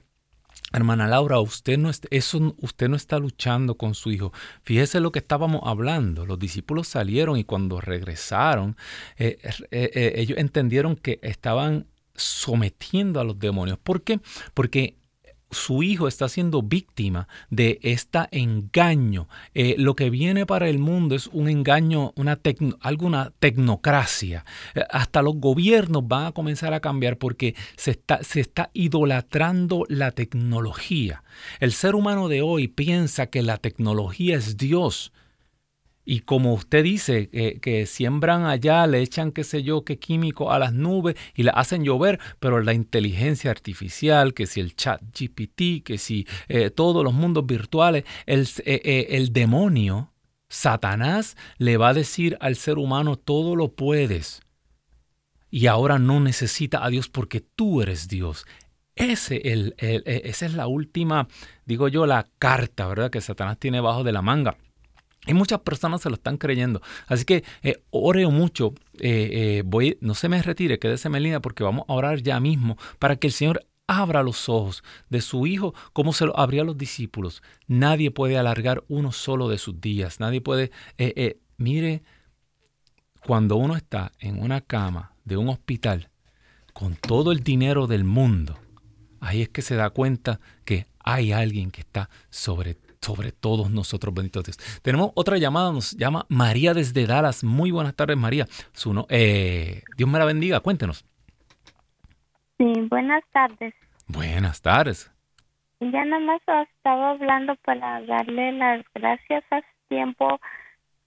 Hermana 0.73 1.09
Laura, 1.09 1.41
usted 1.41 1.79
no, 1.79 1.91
está, 1.91 2.07
eso, 2.13 2.55
usted 2.59 2.89
no 2.89 2.95
está 2.95 3.19
luchando 3.19 3.77
con 3.77 3.95
su 3.95 4.13
hijo. 4.13 4.33
Fíjese 4.63 5.01
lo 5.01 5.11
que 5.11 5.19
estábamos 5.19 5.63
hablando. 5.65 6.27
Los 6.27 6.39
discípulos 6.39 6.87
salieron 6.87 7.39
y 7.39 7.45
cuando 7.45 7.81
regresaron, 7.81 8.77
eh, 9.17 9.39
eh, 9.43 9.91
eh, 9.95 10.13
ellos 10.17 10.39
entendieron 10.39 10.95
que 10.95 11.19
estaban 11.23 11.87
sometiendo 12.15 13.21
a 13.21 13.25
los 13.25 13.39
demonios. 13.39 13.79
¿Por 13.79 14.03
qué? 14.03 14.21
Porque 14.55 14.97
su 15.51 15.83
hijo 15.83 16.07
está 16.07 16.29
siendo 16.29 16.63
víctima 16.63 17.29
de 17.51 17.81
este 17.83 18.21
engaño. 18.31 19.29
Eh, 19.55 19.75
lo 19.79 19.97
que 19.97 20.11
viene 20.11 20.47
para 20.47 20.69
el 20.69 20.79
mundo 20.79 21.15
es 21.15 21.27
un 21.29 21.49
engaño, 21.49 22.13
una 22.17 22.39
alguna 22.81 23.33
tecnocracia. 23.39 24.45
Eh, 24.75 24.85
hasta 24.91 25.23
los 25.23 25.37
gobiernos 25.37 26.07
van 26.07 26.27
a 26.27 26.33
comenzar 26.33 26.73
a 26.73 26.81
cambiar 26.81 27.17
porque 27.17 27.55
se 27.77 27.93
está, 27.93 28.23
se 28.23 28.41
está 28.41 28.71
idolatrando 28.73 29.85
la 29.89 30.13
tecnología. 30.13 31.25
El 31.59 31.73
ser 31.73 31.95
humano 31.95 32.29
de 32.29 32.43
hoy 32.43 32.69
piensa 32.69 33.27
que 33.27 33.43
la 33.43 33.57
tecnología 33.57 34.37
es 34.37 34.57
Dios. 34.57 35.13
Y 36.11 36.23
como 36.23 36.55
usted 36.55 36.83
dice, 36.83 37.29
que 37.63 37.87
siembran 37.87 38.45
allá, 38.45 38.85
le 38.89 39.01
echan 39.01 39.31
qué 39.31 39.45
sé 39.45 39.63
yo, 39.63 39.85
qué 39.85 40.01
químico 40.01 40.51
a 40.51 40.59
las 40.59 40.73
nubes 40.73 41.15
y 41.37 41.45
la 41.45 41.53
hacen 41.53 41.85
llover, 41.85 42.19
pero 42.41 42.61
la 42.61 42.75
inteligencia 42.75 43.53
artificial, 43.53 44.35
que 44.35 44.49
si 44.49 44.59
el 44.59 44.75
chat 44.75 45.01
GPT, 45.17 45.85
que 45.85 45.99
si 45.99 46.27
eh, 46.49 46.71
todos 46.71 47.05
los 47.05 47.15
mundos 47.15 47.47
virtuales, 47.47 48.03
el, 48.27 48.49
eh, 48.65 48.81
eh, 48.85 49.07
el 49.11 49.33
demonio, 49.33 50.13
Satanás, 50.49 51.37
le 51.59 51.77
va 51.77 51.91
a 51.91 51.95
decir 51.95 52.37
al 52.41 52.57
ser 52.57 52.79
humano, 52.79 53.15
todo 53.15 53.55
lo 53.55 53.69
puedes. 53.77 54.43
Y 55.49 55.69
ahora 55.69 56.01
no 56.01 56.19
necesita 56.19 56.85
a 56.85 56.91
Dios 56.91 57.09
porque 57.09 57.41
tú 57.41 57.83
eres 57.83 58.09
Dios. 58.09 58.47
Ese 58.97 59.53
el, 59.53 59.77
esa 59.79 60.47
es 60.47 60.55
la 60.55 60.67
última, 60.67 61.29
digo 61.67 61.87
yo, 61.87 62.05
la 62.05 62.27
carta, 62.41 62.89
¿verdad? 62.89 63.11
Que 63.13 63.21
Satanás 63.21 63.59
tiene 63.61 63.79
bajo 63.79 64.03
de 64.03 64.11
la 64.11 64.23
manga. 64.23 64.57
Y 65.27 65.35
muchas 65.35 65.61
personas 65.61 66.01
se 66.01 66.09
lo 66.09 66.15
están 66.15 66.39
creyendo. 66.39 66.81
Así 67.07 67.25
que 67.25 67.45
eh, 67.63 67.83
oreo 67.91 68.31
mucho. 68.31 68.75
Eh, 68.99 69.59
eh, 69.59 69.63
voy, 69.65 69.99
no 70.01 70.15
se 70.15 70.29
me 70.29 70.43
retire, 70.43 70.79
quédese 70.79 71.09
en 71.09 71.23
línea 71.23 71.41
porque 71.41 71.63
vamos 71.63 71.85
a 71.89 71.93
orar 71.93 72.23
ya 72.23 72.41
mismo 72.41 72.77
para 72.99 73.17
que 73.17 73.27
el 73.27 73.33
Señor 73.33 73.67
abra 73.87 74.23
los 74.23 74.49
ojos 74.49 74.83
de 75.09 75.21
su 75.21 75.47
Hijo 75.47 75.75
como 75.93 76.13
se 76.13 76.25
lo 76.25 76.39
abría 76.39 76.63
a 76.63 76.65
los 76.65 76.79
discípulos. 76.79 77.43
Nadie 77.67 78.11
puede 78.11 78.39
alargar 78.39 78.85
uno 78.89 79.13
solo 79.13 79.49
de 79.49 79.59
sus 79.59 79.81
días. 79.81 80.21
Nadie 80.21 80.41
puede, 80.41 80.71
mire, 81.57 82.03
cuando 83.27 83.57
uno 83.57 83.77
está 83.77 84.13
en 84.21 84.41
una 84.41 84.61
cama 84.61 85.15
de 85.25 85.37
un 85.37 85.49
hospital 85.49 86.09
con 86.73 86.95
todo 86.95 87.33
el 87.33 87.41
dinero 87.41 87.87
del 87.87 88.05
mundo, 88.05 88.59
ahí 89.21 89.43
es 89.43 89.49
que 89.49 89.63
se 89.63 89.75
da 89.75 89.91
cuenta 89.91 90.41
que 90.65 90.87
hay 91.01 91.33
alguien 91.33 91.71
que 91.71 91.81
está 91.81 92.11
sobre, 92.31 92.79
sobre 93.01 93.33
todos 93.33 93.71
nosotros, 93.71 94.15
benditos 94.15 94.45
Dios. 94.45 94.81
Tenemos 94.83 95.13
otra 95.15 95.39
llamada, 95.39 95.73
nos 95.73 95.93
llama 95.93 96.27
María 96.29 96.75
desde 96.75 97.07
Dallas. 97.07 97.43
Muy 97.45 97.71
buenas 97.71 97.95
tardes, 97.95 98.17
María. 98.17 98.47
Su 98.73 99.07
eh, 99.09 99.83
Dios 99.97 100.09
me 100.09 100.19
la 100.19 100.25
bendiga, 100.25 100.61
cuéntenos. 100.61 101.05
Sí, 102.59 102.73
buenas 102.91 103.25
tardes. 103.33 103.75
Buenas 104.07 104.61
tardes. 104.61 105.11
Ya 105.81 106.05
nada 106.05 106.21
más 106.21 106.43
estaba 106.77 107.13
hablando 107.13 107.57
para 107.65 108.03
darle 108.03 108.53
las 108.53 108.85
gracias. 108.95 109.45
Hace 109.51 109.67
tiempo 109.89 110.39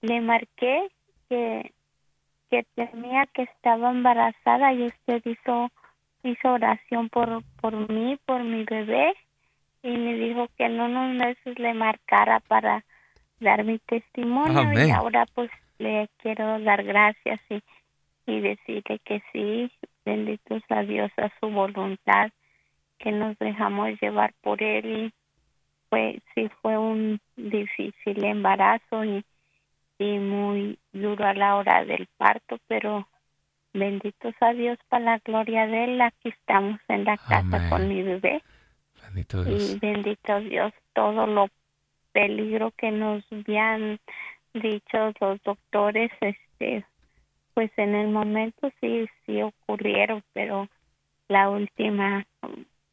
le 0.00 0.20
marqué 0.20 0.88
que, 1.28 1.72
que 2.50 2.66
tenía 2.74 3.26
que 3.32 3.42
estaba 3.42 3.90
embarazada 3.90 4.72
y 4.72 4.88
usted 4.88 5.22
hizo 5.24 5.70
hizo 6.24 6.48
oración 6.48 7.08
por 7.10 7.44
por 7.60 7.88
mí, 7.88 8.18
por 8.26 8.42
mi 8.42 8.64
bebé 8.64 9.14
y 9.84 9.90
me 9.90 10.14
dijo 10.14 10.48
que 10.56 10.64
en 10.64 10.80
unos 10.80 11.14
meses 11.14 11.58
le 11.58 11.74
marcara 11.74 12.40
para 12.40 12.82
dar 13.38 13.64
mi 13.64 13.78
testimonio 13.80 14.72
y 14.72 14.90
ahora 14.90 15.26
pues 15.34 15.50
le 15.78 16.08
quiero 16.22 16.58
dar 16.60 16.82
gracias 16.84 17.38
y, 17.50 17.62
y 18.26 18.40
decirle 18.40 18.98
que 19.04 19.22
sí, 19.30 19.70
bendito 20.06 20.58
sea 20.68 20.84
Dios 20.84 21.12
a 21.18 21.30
su 21.38 21.50
voluntad 21.50 22.30
que 22.98 23.12
nos 23.12 23.38
dejamos 23.38 23.90
llevar 24.00 24.32
por 24.40 24.62
él 24.62 24.86
y 24.86 25.12
fue 25.90 26.18
sí 26.34 26.48
fue 26.62 26.78
un 26.78 27.20
difícil 27.36 28.24
embarazo 28.24 29.04
y, 29.04 29.22
y 29.98 30.18
muy 30.18 30.78
duro 30.94 31.26
a 31.26 31.34
la 31.34 31.56
hora 31.56 31.84
del 31.84 32.08
parto 32.16 32.56
pero 32.68 33.06
bendito 33.74 34.32
sea 34.38 34.54
Dios 34.54 34.78
para 34.88 35.04
la 35.04 35.18
gloria 35.18 35.66
de 35.66 35.84
él. 35.84 36.00
Aquí 36.00 36.30
estamos 36.30 36.80
en 36.88 37.04
la 37.04 37.18
casa 37.18 37.68
con 37.68 37.86
mi 37.86 38.02
bebé 38.02 38.40
bendito 39.14 39.44
Dios. 39.44 39.70
y 39.70 39.78
bendito 39.78 40.40
Dios 40.40 40.72
todo 40.92 41.26
lo 41.26 41.48
peligro 42.12 42.72
que 42.76 42.90
nos 42.90 43.24
habían 43.32 43.98
dicho 44.52 45.12
los 45.20 45.42
doctores 45.42 46.10
este 46.20 46.84
pues 47.54 47.70
en 47.76 47.94
el 47.94 48.08
momento 48.08 48.70
sí 48.80 49.06
sí 49.24 49.42
ocurrieron 49.42 50.22
pero 50.32 50.68
la 51.28 51.48
última 51.48 52.26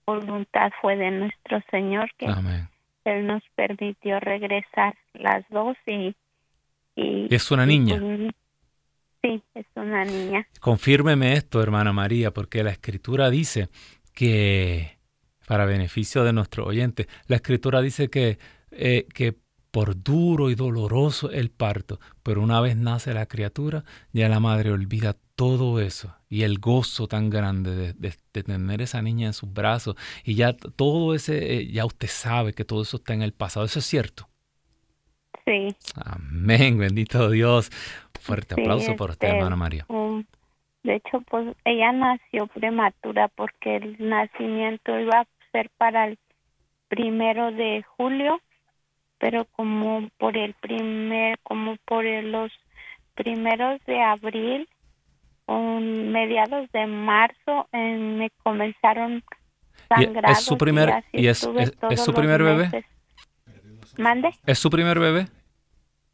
voluntad 0.05 0.71
fue 0.81 0.95
de 0.95 1.11
nuestro 1.11 1.61
Señor 1.69 2.09
que 2.17 2.27
Él 3.05 3.27
nos 3.27 3.43
permitió 3.55 4.19
regresar 4.19 4.95
las 5.13 5.47
dos 5.49 5.77
y... 5.85 6.15
y 6.95 7.33
es 7.33 7.51
una 7.51 7.65
niña. 7.65 7.97
Pues, 7.99 8.31
sí, 9.21 9.43
es 9.55 9.65
una 9.75 10.05
niña. 10.05 10.47
Confírmeme 10.59 11.33
esto, 11.33 11.61
hermana 11.61 11.93
María, 11.93 12.31
porque 12.31 12.63
la 12.63 12.71
escritura 12.71 13.29
dice 13.29 13.69
que, 14.13 14.97
para 15.47 15.65
beneficio 15.65 16.23
de 16.23 16.33
nuestro 16.33 16.65
oyente, 16.65 17.07
la 17.27 17.37
escritura 17.37 17.81
dice 17.81 18.09
que, 18.09 18.39
eh, 18.71 19.07
que 19.13 19.35
por 19.71 20.01
duro 20.03 20.49
y 20.49 20.55
doloroso 20.55 21.31
el 21.31 21.49
parto, 21.49 21.99
pero 22.23 22.41
una 22.41 22.59
vez 22.59 22.75
nace 22.75 23.13
la 23.13 23.25
criatura, 23.25 23.85
ya 24.11 24.27
la 24.27 24.39
madre 24.39 24.71
olvida 24.71 25.15
todo 25.35 25.79
eso 25.79 26.13
y 26.29 26.43
el 26.43 26.59
gozo 26.59 27.07
tan 27.07 27.29
grande 27.29 27.93
de, 27.93 28.13
tener 28.31 28.81
esa 28.81 29.01
niña 29.01 29.27
en 29.27 29.33
sus 29.33 29.51
brazos 29.51 29.95
y 30.23 30.35
ya 30.35 30.53
todo 30.53 31.15
ese, 31.15 31.55
eh, 31.55 31.71
ya 31.71 31.85
usted 31.85 32.09
sabe 32.09 32.53
que 32.53 32.65
todo 32.65 32.83
eso 32.83 32.97
está 32.97 33.13
en 33.13 33.21
el 33.21 33.33
pasado, 33.33 33.65
¿eso 33.65 33.79
es 33.79 33.85
cierto? 33.85 34.27
Sí. 35.45 35.75
Amén, 35.95 36.77
bendito 36.77 37.29
Dios. 37.29 37.71
Fuerte 38.19 38.53
aplauso 38.53 38.95
por 38.95 39.09
usted, 39.09 39.27
este, 39.27 39.37
hermana 39.37 39.55
María. 39.55 39.87
De 40.83 40.95
hecho, 40.95 41.21
pues 41.21 41.55
ella 41.65 41.91
nació 41.91 42.47
prematura 42.47 43.27
porque 43.29 43.77
el 43.77 43.95
nacimiento 43.99 44.99
iba 44.99 45.19
a 45.19 45.27
ser 45.51 45.69
para 45.77 46.07
el 46.07 46.17
primero 46.89 47.51
de 47.51 47.83
julio 47.97 48.41
pero 49.21 49.45
como 49.55 50.09
por 50.17 50.35
el 50.35 50.55
primer, 50.55 51.37
como 51.43 51.77
por 51.85 52.03
los 52.03 52.51
primeros 53.13 53.79
de 53.85 54.01
abril, 54.01 54.67
un 55.45 56.11
mediados 56.11 56.69
de 56.71 56.87
marzo, 56.87 57.67
me 57.71 58.31
comenzaron 58.41 59.23
sangrados. 59.87 60.39
¿Es 60.39 60.43
su 60.43 60.57
primer, 60.57 61.03
y, 61.11 61.27
es, 61.27 61.47
es, 61.91 62.03
su 62.03 62.13
primer 62.13 62.41
bebé? 62.41 62.83
¿Mande? 63.97 64.31
¿Es 64.47 64.57
su 64.57 64.71
primer 64.71 64.97
bebé? 64.97 65.27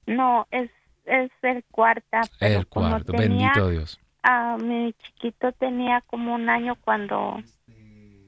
No, 0.06 0.46
es, 0.52 0.70
es 1.06 1.32
el 1.44 1.64
cuarto. 1.72 2.18
el 2.42 2.68
cuarto, 2.68 3.14
bendito 3.14 3.70
Dios. 3.70 4.02
Ah, 4.30 4.58
mi 4.60 4.92
chiquito 4.92 5.54
tenía 5.54 6.02
como 6.02 6.36
un 6.36 6.50
año 6.50 6.76
cuando 6.84 7.42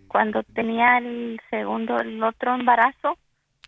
cuando 0.08 0.44
tenía 0.44 0.98
el 0.98 1.42
segundo, 1.50 2.00
el 2.00 2.24
otro 2.24 2.56
embarazo 2.56 3.18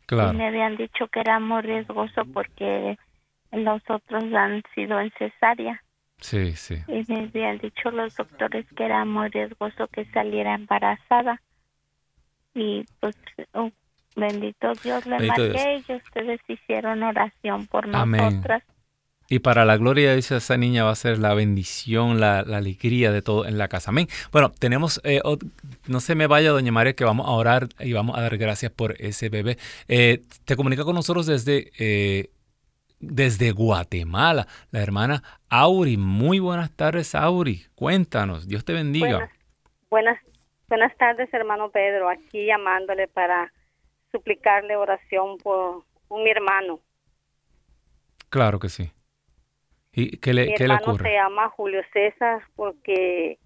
y 0.09 0.36
me 0.36 0.47
habían 0.47 0.77
dicho 0.77 1.07
que 1.09 1.19
era 1.19 1.39
muy 1.41 1.61
riesgoso 1.61 2.23
porque 2.34 2.97
los 3.51 3.82
otros 3.89 4.23
han 4.34 4.63
sido 4.73 4.97
en 5.01 5.11
cesárea. 5.19 5.84
Sí, 6.19 6.53
sí. 6.53 6.75
Y 6.88 7.03
me 7.11 7.23
habían 7.23 7.57
dicho 7.57 7.91
los 7.91 8.15
doctores 8.15 8.65
que 8.77 8.86
era 8.86 9.03
muy 9.03 9.27
riesgoso 9.27 9.88
que 9.88 10.05
saliera 10.11 10.55
embarazada. 10.55 11.41
Y 12.53 12.86
pues, 13.01 13.17
oh, 13.53 13.71
bendito 14.15 14.73
Dios, 14.84 15.05
le 15.05 15.19
marqué 15.19 15.84
y 15.86 15.93
ustedes 15.95 16.39
hicieron 16.47 17.03
oración 17.03 17.67
por 17.67 17.88
nosotras. 17.88 18.63
Y 19.32 19.39
para 19.39 19.63
la 19.63 19.77
gloria 19.77 20.09
de 20.09 20.15
Dios, 20.15 20.29
esa 20.32 20.57
niña 20.57 20.84
va 20.84 20.91
a 20.91 20.95
ser 20.95 21.17
la 21.17 21.34
bendición, 21.34 22.19
la, 22.19 22.39
alegría 22.39 23.13
de 23.13 23.21
todo 23.21 23.45
en 23.45 23.57
la 23.57 23.69
casa. 23.69 23.91
Amén. 23.91 24.07
Bueno, 24.29 24.51
tenemos, 24.51 24.99
eh, 25.05 25.21
no 25.88 26.01
se 26.01 26.15
me 26.15 26.27
vaya, 26.27 26.49
doña 26.49 26.73
María, 26.73 26.97
que 26.97 27.05
vamos 27.05 27.25
a 27.25 27.32
orar 27.32 27.69
y 27.79 27.93
vamos 27.93 28.17
a 28.17 28.21
dar 28.23 28.38
gracias 28.38 28.73
por 28.73 28.95
ese 28.99 29.29
bebé. 29.29 29.55
Eh, 29.88 30.19
te 30.43 30.57
comunica 30.57 30.84
con 30.84 30.95
nosotros 30.95 31.27
desde, 31.27 31.71
eh, 31.79 32.29
desde 32.99 33.53
Guatemala, 33.53 34.47
la 34.69 34.82
hermana 34.82 35.23
Auri. 35.47 35.95
Muy 35.95 36.39
buenas 36.39 36.69
tardes, 36.75 37.15
Auri. 37.15 37.67
Cuéntanos, 37.73 38.49
Dios 38.49 38.65
te 38.65 38.73
bendiga. 38.73 39.29
Buenas, 39.89 40.19
buenas, 40.67 40.93
tardes, 40.97 41.34
hermano 41.34 41.69
Pedro. 41.69 42.09
Aquí 42.09 42.47
llamándole 42.47 43.07
para 43.07 43.53
suplicarle 44.11 44.75
oración 44.75 45.38
por 45.38 45.86
un, 46.09 46.21
mi 46.21 46.32
hermano. 46.32 46.82
Claro 48.29 48.59
que 48.59 48.67
sí. 48.67 48.91
¿Y 49.93 50.17
qué 50.17 50.33
le, 50.33 50.47
Mi 50.47 50.55
¿qué 50.55 50.67
le 50.67 50.75
ocurre? 50.75 51.09
se 51.09 51.15
llama 51.15 51.49
Julio 51.49 51.81
César 51.91 52.41
porque 52.55 53.39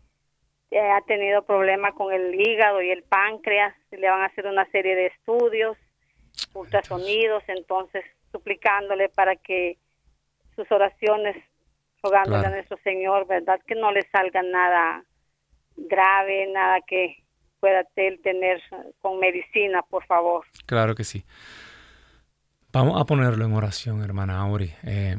eh, 0.71 0.79
ha 0.79 1.01
tenido 1.01 1.43
problemas 1.43 1.93
con 1.93 2.13
el 2.13 2.39
hígado 2.39 2.81
y 2.81 2.91
el 2.91 3.03
páncreas. 3.03 3.73
Le 3.91 4.09
van 4.09 4.21
a 4.21 4.25
hacer 4.25 4.45
una 4.45 4.65
serie 4.71 4.95
de 4.95 5.07
estudios, 5.07 5.77
ultrasonidos, 6.53 7.43
entonces 7.47 8.03
suplicándole 8.31 9.09
para 9.09 9.35
que 9.35 9.77
sus 10.55 10.71
oraciones, 10.71 11.35
rogándole 12.03 12.45
a 12.45 12.49
nuestro 12.49 12.77
Señor, 12.83 13.25
¿verdad? 13.27 13.59
Que 13.65 13.75
no 13.75 13.91
le 13.91 14.03
salga 14.11 14.41
nada 14.43 15.03
grave, 15.77 16.47
nada 16.51 16.79
que 16.85 17.23
pueda 17.59 17.85
él 17.95 18.19
tener 18.21 18.61
con 19.01 19.19
medicina, 19.19 19.81
por 19.89 20.05
favor. 20.05 20.45
Claro 20.65 20.93
que 20.95 21.03
sí. 21.03 21.25
Vamos 22.71 23.01
a 23.01 23.05
ponerlo 23.05 23.45
en 23.45 23.53
oración, 23.53 24.03
hermana 24.03 24.41
Auri. 24.41 24.73
Eh, 24.83 25.15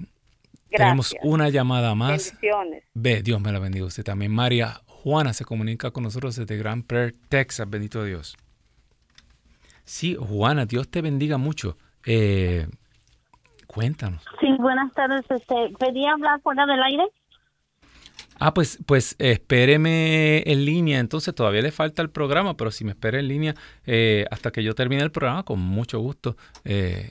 tenemos 0.71 1.15
una 1.23 1.49
llamada 1.49 1.95
más. 1.95 2.33
Bendiciones. 2.33 2.85
Ve, 2.95 3.23
Dios 3.23 3.41
me 3.41 3.53
la 3.53 3.59
bendiga 3.59 3.87
usted 3.87 4.05
también. 4.05 4.33
María 4.33 4.81
Juana 4.87 5.33
se 5.33 5.45
comunica 5.45 5.91
con 5.91 6.05
nosotros 6.05 6.37
desde 6.37 6.57
Grand 6.57 6.85
Prairie, 6.85 7.17
Texas. 7.29 7.69
Bendito 7.69 8.03
Dios. 8.05 8.37
Sí, 9.85 10.17
Juana, 10.17 10.67
Dios 10.67 10.89
te 10.89 11.01
bendiga 11.01 11.39
mucho. 11.39 11.77
Eh, 12.05 12.67
cuéntanos. 13.67 14.25
Sí, 14.41 14.49
buenas 14.59 14.93
tardes. 14.95 15.25
Este, 15.29 15.55
¿Pedí 15.79 16.05
hablar 16.07 16.41
fuera 16.43 16.67
del 16.67 16.83
aire? 16.83 17.05
Ah, 18.39 18.53
pues, 18.53 18.79
pues 18.85 19.17
espéreme 19.19 20.43
en 20.51 20.65
línea. 20.65 20.99
Entonces 20.99 21.35
todavía 21.35 21.63
le 21.63 21.71
falta 21.71 22.03
el 22.03 22.11
programa, 22.11 22.57
pero 22.57 22.71
si 22.71 22.85
me 22.85 22.91
espera 22.91 23.19
en 23.19 23.29
línea 23.29 23.55
eh, 23.87 24.27
hasta 24.31 24.51
que 24.51 24.63
yo 24.63 24.75
termine 24.75 25.03
el 25.03 25.11
programa, 25.13 25.45
con 25.45 25.61
mucho 25.61 26.01
gusto. 26.01 26.37
Eh, 26.65 27.11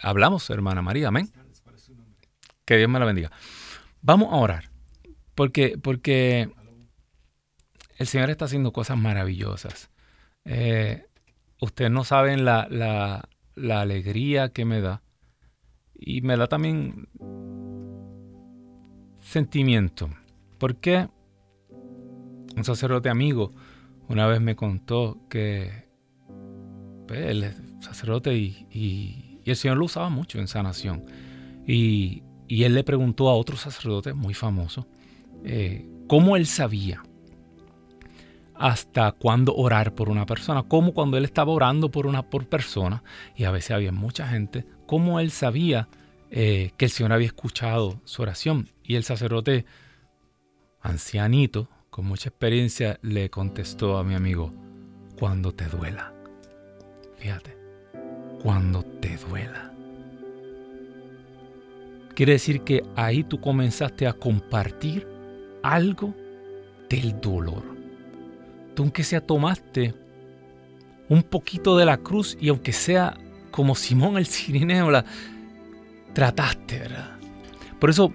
hablamos, 0.00 0.48
hermana 0.50 0.82
María. 0.82 1.08
Amén. 1.08 1.30
Que 2.72 2.78
Dios 2.78 2.88
me 2.88 2.98
la 2.98 3.04
bendiga. 3.04 3.30
Vamos 4.00 4.32
a 4.32 4.36
orar. 4.36 4.70
Porque, 5.34 5.76
porque 5.76 6.50
el 7.98 8.06
Señor 8.06 8.30
está 8.30 8.46
haciendo 8.46 8.72
cosas 8.72 8.96
maravillosas. 8.96 9.90
Eh, 10.46 11.04
ustedes 11.60 11.90
no 11.90 12.02
saben 12.04 12.46
la, 12.46 12.66
la, 12.70 13.80
alegría 13.82 14.54
que 14.54 14.64
me 14.64 14.80
da. 14.80 15.02
Y 15.94 16.22
me 16.22 16.34
da 16.38 16.46
también 16.46 17.08
sentimiento. 19.20 20.08
Porque 20.56 21.10
un 22.56 22.64
sacerdote 22.64 23.10
amigo 23.10 23.52
una 24.08 24.26
vez 24.28 24.40
me 24.40 24.56
contó 24.56 25.18
que 25.28 25.90
pues, 27.06 27.20
es 27.20 27.54
sacerdote 27.80 28.34
y, 28.34 28.66
y, 28.70 29.40
y, 29.44 29.50
el 29.50 29.56
Señor 29.56 29.76
lo 29.76 29.84
usaba 29.84 30.08
mucho 30.08 30.38
en 30.38 30.48
sanación. 30.48 31.04
Y, 31.66 32.22
y 32.52 32.64
él 32.64 32.74
le 32.74 32.84
preguntó 32.84 33.30
a 33.30 33.34
otro 33.34 33.56
sacerdote 33.56 34.12
muy 34.12 34.34
famoso 34.34 34.86
eh, 35.42 35.88
cómo 36.06 36.36
él 36.36 36.46
sabía 36.46 37.02
hasta 38.54 39.12
cuándo 39.12 39.54
orar 39.56 39.94
por 39.94 40.10
una 40.10 40.26
persona, 40.26 40.62
cómo 40.62 40.92
cuando 40.92 41.16
él 41.16 41.24
estaba 41.24 41.50
orando 41.50 41.90
por 41.90 42.06
una 42.06 42.28
por 42.28 42.46
persona, 42.46 43.02
y 43.34 43.44
a 43.44 43.50
veces 43.52 43.70
había 43.70 43.90
mucha 43.90 44.28
gente, 44.28 44.66
cómo 44.84 45.18
él 45.18 45.30
sabía 45.30 45.88
eh, 46.30 46.72
que 46.76 46.84
el 46.84 46.90
Señor 46.90 47.14
había 47.14 47.28
escuchado 47.28 48.02
su 48.04 48.20
oración. 48.20 48.68
Y 48.84 48.96
el 48.96 49.04
sacerdote 49.04 49.64
ancianito, 50.82 51.70
con 51.88 52.04
mucha 52.04 52.28
experiencia, 52.28 52.98
le 53.00 53.30
contestó 53.30 53.96
a 53.96 54.04
mi 54.04 54.14
amigo, 54.14 54.52
cuando 55.18 55.52
te 55.52 55.64
duela. 55.64 56.12
Fíjate, 57.16 57.56
cuando 58.42 58.82
te 58.82 59.16
duela. 59.16 59.71
Quiere 62.14 62.32
decir 62.32 62.62
que 62.62 62.82
ahí 62.94 63.24
tú 63.24 63.40
comenzaste 63.40 64.06
a 64.06 64.12
compartir 64.12 65.06
algo 65.62 66.14
del 66.88 67.20
dolor. 67.20 67.62
Tú 68.74 68.82
aunque 68.82 69.04
sea 69.04 69.20
tomaste 69.20 69.94
un 71.08 71.22
poquito 71.22 71.76
de 71.76 71.84
la 71.84 71.98
cruz 71.98 72.36
y 72.40 72.48
aunque 72.48 72.72
sea 72.72 73.16
como 73.50 73.74
Simón 73.74 74.16
el 74.16 74.26
Cirineo, 74.26 74.90
la 74.90 75.04
trataste, 76.14 76.80
¿verdad? 76.80 77.16
Por 77.78 77.90
eso 77.90 78.12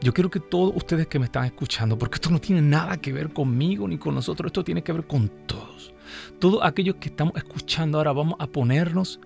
yo 0.00 0.14
quiero 0.14 0.30
que 0.30 0.40
todos 0.40 0.72
ustedes 0.76 1.06
que 1.06 1.18
me 1.18 1.24
están 1.24 1.44
escuchando, 1.44 1.98
porque 1.98 2.16
esto 2.16 2.30
no 2.30 2.40
tiene 2.40 2.62
nada 2.62 2.96
que 2.98 3.12
ver 3.12 3.32
conmigo 3.32 3.88
ni 3.88 3.98
con 3.98 4.14
nosotros, 4.14 4.50
esto 4.50 4.64
tiene 4.64 4.82
que 4.82 4.92
ver 4.92 5.06
con 5.06 5.28
todos. 5.46 5.92
Todos 6.38 6.60
aquellos 6.62 6.96
que 6.96 7.08
estamos 7.08 7.34
escuchando 7.36 7.98
ahora 7.98 8.12
vamos 8.12 8.36
a 8.38 8.46
ponernos 8.46 9.20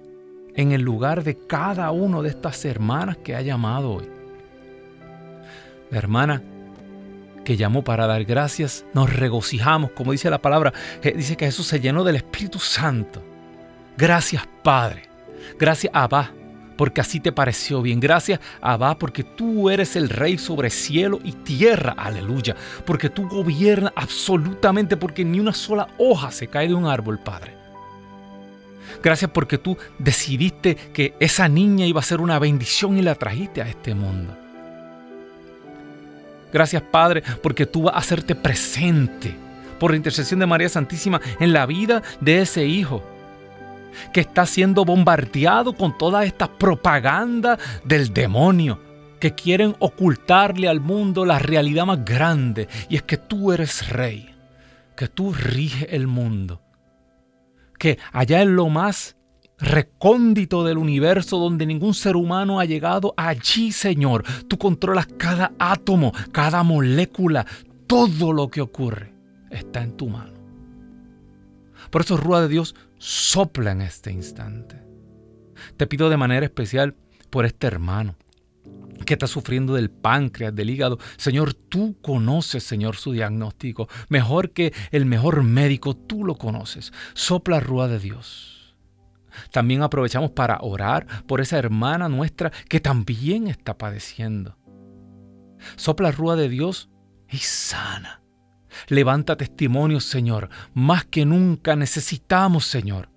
en 0.54 0.72
el 0.72 0.82
lugar 0.82 1.24
de 1.24 1.36
cada 1.36 1.90
uno 1.90 2.22
de 2.22 2.30
estas 2.30 2.64
hermanas 2.64 3.16
que 3.18 3.34
ha 3.34 3.42
llamado 3.42 3.92
hoy. 3.92 4.08
La 5.90 5.98
hermana 5.98 6.42
que 7.44 7.56
llamó 7.56 7.82
para 7.82 8.06
dar 8.06 8.24
gracias, 8.24 8.84
nos 8.94 9.12
regocijamos, 9.12 9.90
como 9.92 10.12
dice 10.12 10.30
la 10.30 10.40
palabra, 10.40 10.72
dice 11.02 11.36
que 11.36 11.46
Jesús 11.46 11.66
se 11.66 11.80
llenó 11.80 12.04
del 12.04 12.16
Espíritu 12.16 12.58
Santo. 12.58 13.22
Gracias 13.96 14.46
Padre, 14.62 15.08
gracias 15.58 15.92
Abba, 15.94 16.30
porque 16.76 17.00
así 17.00 17.20
te 17.20 17.32
pareció 17.32 17.82
bien. 17.82 18.00
Gracias 18.00 18.40
Abba, 18.60 18.98
porque 18.98 19.24
tú 19.24 19.70
eres 19.70 19.96
el 19.96 20.08
Rey 20.08 20.38
sobre 20.38 20.70
cielo 20.70 21.18
y 21.24 21.32
tierra, 21.32 21.94
aleluya, 21.96 22.56
porque 22.86 23.10
tú 23.10 23.28
gobiernas 23.28 23.92
absolutamente, 23.96 24.96
porque 24.96 25.24
ni 25.24 25.40
una 25.40 25.52
sola 25.52 25.88
hoja 25.98 26.30
se 26.30 26.46
cae 26.46 26.68
de 26.68 26.74
un 26.74 26.86
árbol, 26.86 27.18
Padre. 27.18 27.61
Gracias 29.02 29.30
porque 29.30 29.58
tú 29.58 29.76
decidiste 29.98 30.74
que 30.74 31.14
esa 31.20 31.48
niña 31.48 31.86
iba 31.86 32.00
a 32.00 32.04
ser 32.04 32.20
una 32.20 32.38
bendición 32.38 32.98
y 32.98 33.02
la 33.02 33.14
trajiste 33.14 33.62
a 33.62 33.68
este 33.68 33.94
mundo. 33.94 34.36
Gracias 36.52 36.82
Padre 36.82 37.22
porque 37.42 37.66
tú 37.66 37.84
vas 37.84 37.94
a 37.94 37.98
hacerte 37.98 38.34
presente 38.34 39.34
por 39.78 39.90
la 39.90 39.96
intercesión 39.96 40.40
de 40.40 40.46
María 40.46 40.68
Santísima 40.68 41.20
en 41.40 41.52
la 41.52 41.66
vida 41.66 42.02
de 42.20 42.42
ese 42.42 42.66
hijo 42.66 43.02
que 44.12 44.20
está 44.20 44.46
siendo 44.46 44.84
bombardeado 44.84 45.74
con 45.74 45.96
toda 45.96 46.24
esta 46.24 46.46
propaganda 46.46 47.58
del 47.84 48.12
demonio 48.12 48.78
que 49.18 49.34
quieren 49.34 49.76
ocultarle 49.78 50.68
al 50.68 50.80
mundo 50.80 51.24
la 51.24 51.38
realidad 51.38 51.86
más 51.86 52.04
grande 52.04 52.68
y 52.88 52.96
es 52.96 53.02
que 53.02 53.16
tú 53.16 53.52
eres 53.52 53.88
rey, 53.88 54.34
que 54.96 55.08
tú 55.08 55.32
riges 55.32 55.88
el 55.90 56.06
mundo, 56.06 56.60
que 57.82 57.98
allá 58.12 58.42
en 58.42 58.54
lo 58.54 58.68
más 58.68 59.16
recóndito 59.58 60.62
del 60.62 60.78
universo 60.78 61.40
donde 61.40 61.66
ningún 61.66 61.94
ser 61.94 62.14
humano 62.14 62.60
ha 62.60 62.64
llegado, 62.64 63.12
allí 63.16 63.72
Señor, 63.72 64.22
tú 64.46 64.56
controlas 64.56 65.08
cada 65.18 65.50
átomo, 65.58 66.12
cada 66.30 66.62
molécula, 66.62 67.44
todo 67.88 68.32
lo 68.32 68.46
que 68.46 68.60
ocurre 68.60 69.12
está 69.50 69.82
en 69.82 69.96
tu 69.96 70.08
mano. 70.08 70.34
Por 71.90 72.02
eso, 72.02 72.16
Rúa 72.16 72.42
de 72.42 72.46
Dios, 72.46 72.76
sopla 72.98 73.72
en 73.72 73.80
este 73.80 74.12
instante. 74.12 74.80
Te 75.76 75.88
pido 75.88 76.08
de 76.08 76.16
manera 76.16 76.46
especial 76.46 76.94
por 77.30 77.46
este 77.46 77.66
hermano 77.66 78.14
que 79.04 79.14
está 79.14 79.26
sufriendo 79.26 79.74
del 79.74 79.90
páncreas, 79.90 80.54
del 80.54 80.70
hígado. 80.70 80.98
Señor, 81.16 81.54
tú 81.54 81.96
conoces, 82.00 82.62
Señor, 82.62 82.96
su 82.96 83.12
diagnóstico. 83.12 83.88
Mejor 84.08 84.50
que 84.50 84.72
el 84.90 85.06
mejor 85.06 85.42
médico, 85.42 85.96
tú 85.96 86.24
lo 86.24 86.36
conoces. 86.36 86.92
Sopla 87.14 87.60
Rúa 87.60 87.88
de 87.88 87.98
Dios 87.98 88.52
también 89.50 89.82
aprovechamos 89.82 90.32
para 90.32 90.58
orar 90.60 91.06
por 91.26 91.40
esa 91.40 91.58
hermana 91.58 92.08
nuestra 92.08 92.50
que 92.68 92.80
también 92.80 93.48
está 93.48 93.76
padeciendo. 93.78 94.56
Sopla 95.76 96.10
rúa 96.10 96.36
de 96.36 96.48
Dios 96.48 96.90
y 97.30 97.38
sana. 97.38 98.22
Levanta 98.88 99.36
testimonios, 99.36 100.04
Señor. 100.04 100.48
Más 100.74 101.04
que 101.04 101.24
nunca 101.24 101.76
necesitamos, 101.76 102.64
Señor, 102.64 103.10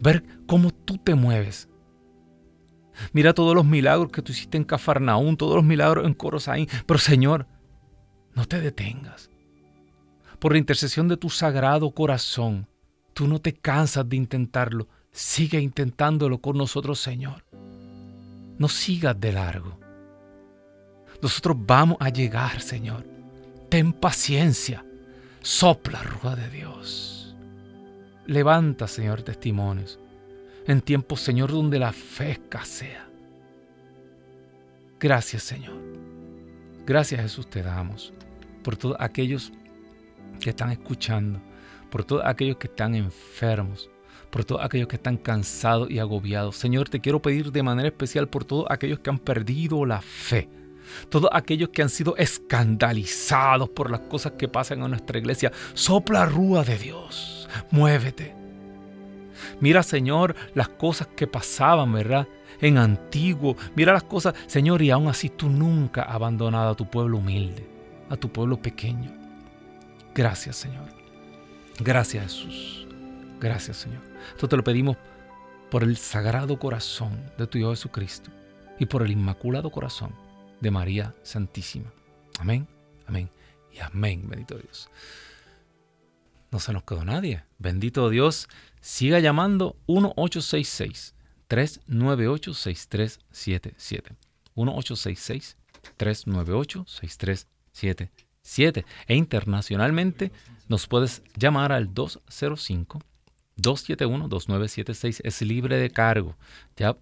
ver 0.00 0.24
cómo 0.46 0.70
tú 0.72 0.98
te 0.98 1.14
mueves. 1.14 1.68
Mira 3.12 3.34
todos 3.34 3.54
los 3.54 3.64
milagros 3.64 4.10
que 4.10 4.22
tú 4.22 4.32
hiciste 4.32 4.56
en 4.56 4.64
Cafarnaún, 4.64 5.36
todos 5.36 5.56
los 5.56 5.64
milagros 5.64 6.06
en 6.06 6.14
Corosaín. 6.14 6.68
Pero, 6.86 6.98
Señor, 6.98 7.46
no 8.34 8.46
te 8.46 8.60
detengas. 8.60 9.30
Por 10.38 10.52
la 10.52 10.58
intercesión 10.58 11.08
de 11.08 11.16
tu 11.16 11.30
sagrado 11.30 11.90
corazón, 11.92 12.68
tú 13.14 13.26
no 13.26 13.40
te 13.40 13.54
cansas 13.54 14.08
de 14.08 14.16
intentarlo. 14.16 14.88
Sigue 15.10 15.60
intentándolo 15.60 16.38
con 16.38 16.58
nosotros, 16.58 17.00
Señor. 17.00 17.44
No 18.58 18.68
sigas 18.68 19.18
de 19.18 19.32
largo. 19.32 19.78
Nosotros 21.22 21.56
vamos 21.58 21.96
a 22.00 22.10
llegar, 22.10 22.60
Señor. 22.60 23.04
Ten 23.70 23.92
paciencia. 23.92 24.84
Sopla, 25.40 26.02
rueda 26.02 26.36
de 26.36 26.50
Dios. 26.50 27.34
Levanta, 28.26 28.88
Señor, 28.88 29.22
testimonios. 29.22 29.98
En 30.66 30.80
tiempos, 30.80 31.20
Señor, 31.20 31.52
donde 31.52 31.78
la 31.78 31.92
fe 31.92 32.32
escasea. 32.32 33.08
Gracias, 34.98 35.42
Señor. 35.44 35.76
Gracias, 36.84 37.20
Jesús, 37.20 37.48
te 37.48 37.62
damos 37.62 38.12
por 38.62 38.76
todos 38.76 38.96
aquellos 38.98 39.52
que 40.40 40.50
están 40.50 40.70
escuchando, 40.70 41.40
por 41.90 42.04
todos 42.04 42.24
aquellos 42.24 42.56
que 42.56 42.66
están 42.66 42.94
enfermos, 42.96 43.88
por 44.30 44.44
todos 44.44 44.64
aquellos 44.64 44.88
que 44.88 44.96
están 44.96 45.16
cansados 45.16 45.90
y 45.90 46.00
agobiados. 46.00 46.56
Señor, 46.56 46.88
te 46.88 47.00
quiero 47.00 47.22
pedir 47.22 47.52
de 47.52 47.62
manera 47.62 47.88
especial 47.88 48.28
por 48.28 48.44
todos 48.44 48.66
aquellos 48.68 48.98
que 48.98 49.10
han 49.10 49.18
perdido 49.18 49.84
la 49.84 50.00
fe. 50.00 50.48
Todos 51.08 51.30
aquellos 51.32 51.68
que 51.70 51.82
han 51.82 51.88
sido 51.88 52.16
escandalizados 52.16 53.68
por 53.68 53.90
las 53.90 54.00
cosas 54.00 54.32
que 54.32 54.48
pasan 54.48 54.82
en 54.82 54.90
nuestra 54.90 55.18
iglesia. 55.18 55.52
Sopla 55.74 56.26
rúa 56.26 56.64
de 56.64 56.78
Dios. 56.78 57.48
Muévete. 57.70 58.45
Mira, 59.60 59.82
Señor, 59.82 60.34
las 60.54 60.68
cosas 60.68 61.08
que 61.08 61.26
pasaban, 61.26 61.92
¿verdad? 61.92 62.26
En 62.60 62.78
antiguo. 62.78 63.56
Mira 63.74 63.92
las 63.92 64.04
cosas, 64.04 64.34
Señor, 64.46 64.82
y 64.82 64.90
aún 64.90 65.08
así 65.08 65.28
tú 65.28 65.48
nunca 65.48 66.02
has 66.02 66.14
abandonado 66.14 66.70
a 66.70 66.76
tu 66.76 66.88
pueblo 66.90 67.18
humilde, 67.18 67.68
a 68.08 68.16
tu 68.16 68.30
pueblo 68.30 68.60
pequeño. 68.60 69.12
Gracias, 70.14 70.56
Señor. 70.56 70.84
Gracias, 71.80 72.22
Jesús. 72.24 72.86
Gracias, 73.40 73.76
Señor. 73.76 74.02
Esto 74.30 74.48
te 74.48 74.56
lo 74.56 74.64
pedimos 74.64 74.96
por 75.70 75.82
el 75.82 75.96
sagrado 75.96 76.58
corazón 76.58 77.30
de 77.36 77.46
tu 77.46 77.58
Hijo 77.58 77.70
Jesucristo 77.70 78.30
y 78.78 78.86
por 78.86 79.02
el 79.02 79.10
inmaculado 79.10 79.70
corazón 79.70 80.12
de 80.60 80.70
María 80.70 81.14
Santísima. 81.22 81.92
Amén, 82.38 82.66
amén 83.06 83.30
y 83.72 83.80
amén, 83.80 84.24
bendito 84.26 84.56
Dios. 84.56 84.88
No 86.50 86.60
se 86.60 86.72
nos 86.72 86.84
quedó 86.84 87.04
nadie. 87.04 87.44
Bendito 87.58 88.08
Dios. 88.08 88.48
Siga 88.80 89.18
llamando 89.20 89.76
1866 89.88 91.14
398 91.48 92.54
6377. 92.54 94.16
1866 94.54 95.56
398 95.96 96.84
6377. 96.86 98.84
E 99.06 99.14
internacionalmente 99.14 100.32
nos 100.68 100.86
puedes 100.86 101.22
llamar 101.36 101.72
al 101.72 101.92
205 101.92 103.00
271-2976 103.56 105.20
es 105.24 105.42
libre 105.42 105.78
de 105.78 105.90
cargo. 105.90 106.36
Ya 106.76 106.96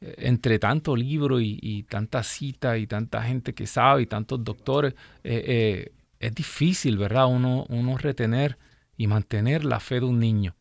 eh, 0.00 0.14
entre 0.18 0.58
tanto 0.58 0.94
libro 0.94 1.40
y, 1.40 1.84
tanta 1.88 2.22
cita 2.22 2.78
y 2.78 2.86
tanta 2.86 3.22
gente 3.22 3.54
que 3.54 3.66
sabe 3.66 4.02
y 4.02 4.06
tantos 4.06 4.44
doctores, 4.44 4.94
es 5.22 6.34
difícil, 6.34 6.96
¿verdad? 6.96 7.26
Uno, 7.26 7.66
uno 7.68 7.98
retener 7.98 8.56
y 8.96 9.08
mantener 9.08 9.64
la 9.64 9.80
fe 9.80 9.96
de 9.96 10.06
un 10.06 10.20
niño. 10.20 10.54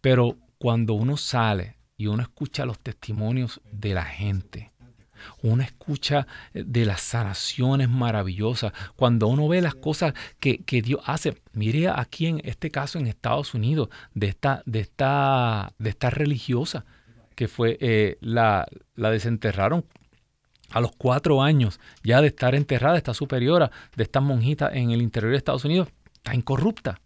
Pero 0.00 0.38
cuando 0.60 0.92
uno 0.92 1.16
sale 1.16 1.78
y 1.96 2.06
uno 2.06 2.22
escucha 2.22 2.66
los 2.66 2.78
testimonios 2.78 3.62
de 3.72 3.94
la 3.94 4.04
gente, 4.04 4.72
una 5.42 5.64
escucha 5.64 6.26
eh, 6.52 6.64
de 6.66 6.84
las 6.84 7.00
sanaciones 7.00 7.88
maravillosas, 7.88 8.74
cuando 8.94 9.26
uno 9.28 9.48
ve 9.48 9.62
las 9.62 9.74
cosas 9.74 10.12
que, 10.38 10.62
Dios 10.82 11.00
hace. 11.06 11.40
Mire 11.54 11.88
aquí 11.88 12.26
en 12.26 12.42
este 12.44 12.70
caso 12.70 12.98
en 12.98 13.06
Estados 13.06 13.54
Unidos, 13.54 13.88
de 14.12 14.28
esta, 14.28 14.62
de 14.66 14.80
esta, 14.80 15.72
de 15.78 15.88
esta 15.88 16.10
religiosa, 16.10 16.84
que 17.34 17.48
fue 17.48 17.78
eh, 17.80 18.18
la, 18.20 18.66
la 18.96 19.10
desenterraron 19.10 19.86
a 20.72 20.82
los 20.82 20.92
cuatro 20.92 21.42
años 21.42 21.80
ya 22.04 22.20
de 22.20 22.26
estar 22.26 22.54
enterrada, 22.54 22.98
esta 22.98 23.14
superiora 23.14 23.70
de 23.96 24.02
esta 24.02 24.20
monjita 24.20 24.70
en 24.70 24.90
el 24.90 25.00
interior 25.00 25.32
de 25.32 25.38
Estados 25.38 25.64
Unidos, 25.64 25.88
está 26.12 26.34
incorrupta. 26.34 27.00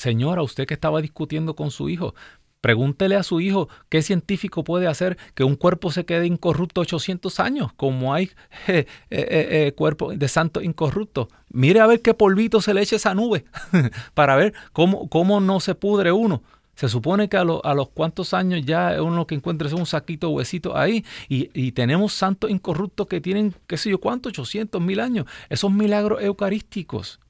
Señora, 0.00 0.42
usted 0.42 0.66
que 0.66 0.72
estaba 0.72 1.02
discutiendo 1.02 1.54
con 1.54 1.70
su 1.70 1.90
hijo, 1.90 2.14
Pregúntele 2.62 3.16
a 3.16 3.22
su 3.22 3.40
hijo 3.40 3.68
qué 3.88 4.02
científico 4.02 4.64
puede 4.64 4.86
hacer 4.86 5.16
que 5.34 5.44
un 5.44 5.56
cuerpo 5.56 5.90
se 5.90 6.04
quede 6.04 6.26
incorrupto 6.26 6.82
800 6.82 7.40
años, 7.40 7.72
como 7.74 8.12
hay 8.12 8.30
eh, 8.68 8.86
eh, 9.10 9.48
eh, 9.68 9.72
cuerpo 9.74 10.12
de 10.14 10.28
santo 10.28 10.60
incorrupto. 10.60 11.28
Mire 11.48 11.80
a 11.80 11.86
ver 11.86 12.02
qué 12.02 12.12
polvito 12.12 12.60
se 12.60 12.74
le 12.74 12.82
echa 12.82 12.96
esa 12.96 13.14
nube 13.14 13.46
para 14.14 14.36
ver 14.36 14.52
cómo, 14.72 15.08
cómo 15.08 15.40
no 15.40 15.58
se 15.60 15.74
pudre 15.74 16.12
uno. 16.12 16.42
Se 16.74 16.88
supone 16.88 17.28
que 17.28 17.36
a, 17.36 17.44
los 17.44 17.88
cuantos 17.90 18.32
años 18.32 18.62
ya 18.64 19.02
uno 19.02 19.26
que 19.26 19.34
encuentra 19.34 19.68
es 19.68 19.74
un 19.74 19.84
saquito 19.86 20.30
huesito 20.30 20.76
ahí 20.76 21.04
y, 21.28 21.72
tenemos 21.72 22.14
santos 22.14 22.50
incorruptos 22.50 23.06
que 23.06 23.20
tienen, 23.20 23.54
qué 23.66 23.76
sé 23.76 23.90
yo, 23.90 24.00
cuántos, 24.00 24.30
800 24.30 24.80
mil 24.80 25.00
años. 25.00 25.26
Esos 25.50 25.70
milagros 25.70 26.22
eucarísticos. 26.22 27.20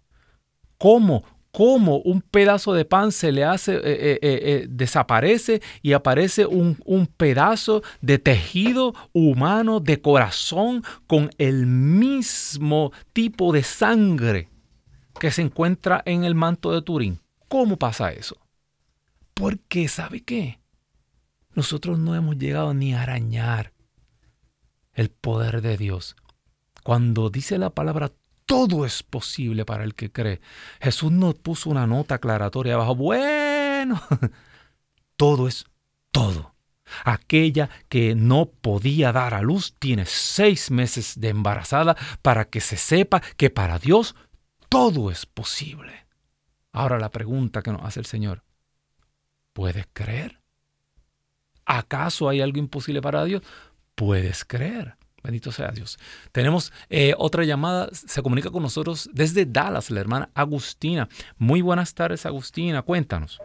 ¿Cómo? 0.79 1.25
Cómo 1.53 1.99
un 1.99 2.23
pedazo 2.23 2.73
de 2.75 2.85
pan 2.85 3.13
se 3.13 3.33
le 3.33 3.45
hace, 3.45 3.75
eh, 3.75 3.81
eh, 3.85 4.19
eh, 4.23 4.67
desaparece 4.69 5.61
y 5.83 5.93
aparece 5.93 6.47
un, 6.47 6.79
un, 6.85 7.07
pedazo 7.07 7.83
de 8.01 8.19
tejido 8.19 8.95
humano, 9.13 9.81
de 9.81 10.01
corazón, 10.01 10.85
con 11.07 11.31
el 11.39 11.67
mismo 11.67 12.93
tipo 13.13 13.53
de 13.53 13.63
sangre 13.63 14.49
que 15.19 15.31
se 15.31 15.43
encuentra 15.43 16.03
en 16.07 16.25
el 16.25 16.35
manto 16.35 16.73
de 16.73 16.83
Turín. 16.83 17.21
¿Cómo 17.49 17.77
pasa 17.77 18.13
eso? 18.13 18.37
Porque, 19.35 19.89
¿sabe 19.89 20.23
qué? 20.23 20.61
Nosotros 21.55 21.99
no 21.99 22.15
hemos 22.15 22.37
llegado 22.37 22.75
ni 22.75 22.95
a 22.95 23.03
arañar 23.03 23.73
el 24.95 25.11
poder 25.11 25.63
de 25.63 25.77
Dios. 25.77 26.17
Cuando 26.85 27.29
dice 27.29 27.59
la 27.59 27.71
palabra 27.71 28.13
todo 28.51 28.85
es 28.85 29.05
posible 29.05 29.65
para 29.65 29.85
el 29.85 29.95
que 29.95 30.11
cree. 30.11 30.41
Jesús 30.81 31.13
nos 31.13 31.37
puso 31.37 31.71
una 31.71 31.87
nota 31.87 32.17
aclaratoria 32.17 32.75
abajo. 32.75 32.97
Bueno, 32.97 34.03
todo 35.17 35.47
es 35.47 35.67
todo. 36.11 36.57
Aquella 37.05 37.71
que 37.89 38.17
no 38.17 38.47
podía 38.47 39.13
dar 39.13 39.35
a 39.35 39.41
luz 39.41 39.77
tiene 39.79 40.05
seis 40.05 40.73
meses 40.73 41.21
de 41.21 41.29
embarazada 41.29 41.97
para 42.23 42.47
que 42.47 42.61
se 42.61 42.77
sepa 42.77 43.23
que 43.37 43.51
para 43.51 43.79
Dios 43.79 44.17
todo 44.69 45.13
es 45.13 45.27
posible. 45.27 46.09
Ahora 46.73 46.99
la 46.99 47.13
pregunta 47.13 47.63
que 47.63 47.71
nos 47.71 47.85
hace 47.85 48.01
el 48.01 48.07
Señor, 48.07 48.43
¿puedes 49.53 49.87
creer? 49.93 50.41
¿Acaso 51.67 52.29
hay 52.29 52.41
algo 52.41 52.59
imposible 52.59 53.01
para 53.01 53.23
Dios? 53.23 53.43
Puedes 53.95 54.45
creer. 54.45 54.97
Bendito 55.23 55.53
sea 55.53 55.71
Dios. 55.71 55.99
Tenemos 56.33 56.73
eh, 56.89 57.15
otra 57.19 57.45
llamada, 57.45 57.89
se 57.93 58.23
comunica 58.23 58.51
con 58.51 58.63
nosotros 58.63 59.11
desde 59.13 59.45
Dallas, 59.47 59.91
la 59.91 60.01
hermana 60.01 60.31
Agustina. 60.35 61.09
Muy 61.39 61.63
buenas 61.63 61.95
tardes, 61.95 62.27
Agustina, 62.27 62.83
cuéntanos. 62.83 63.41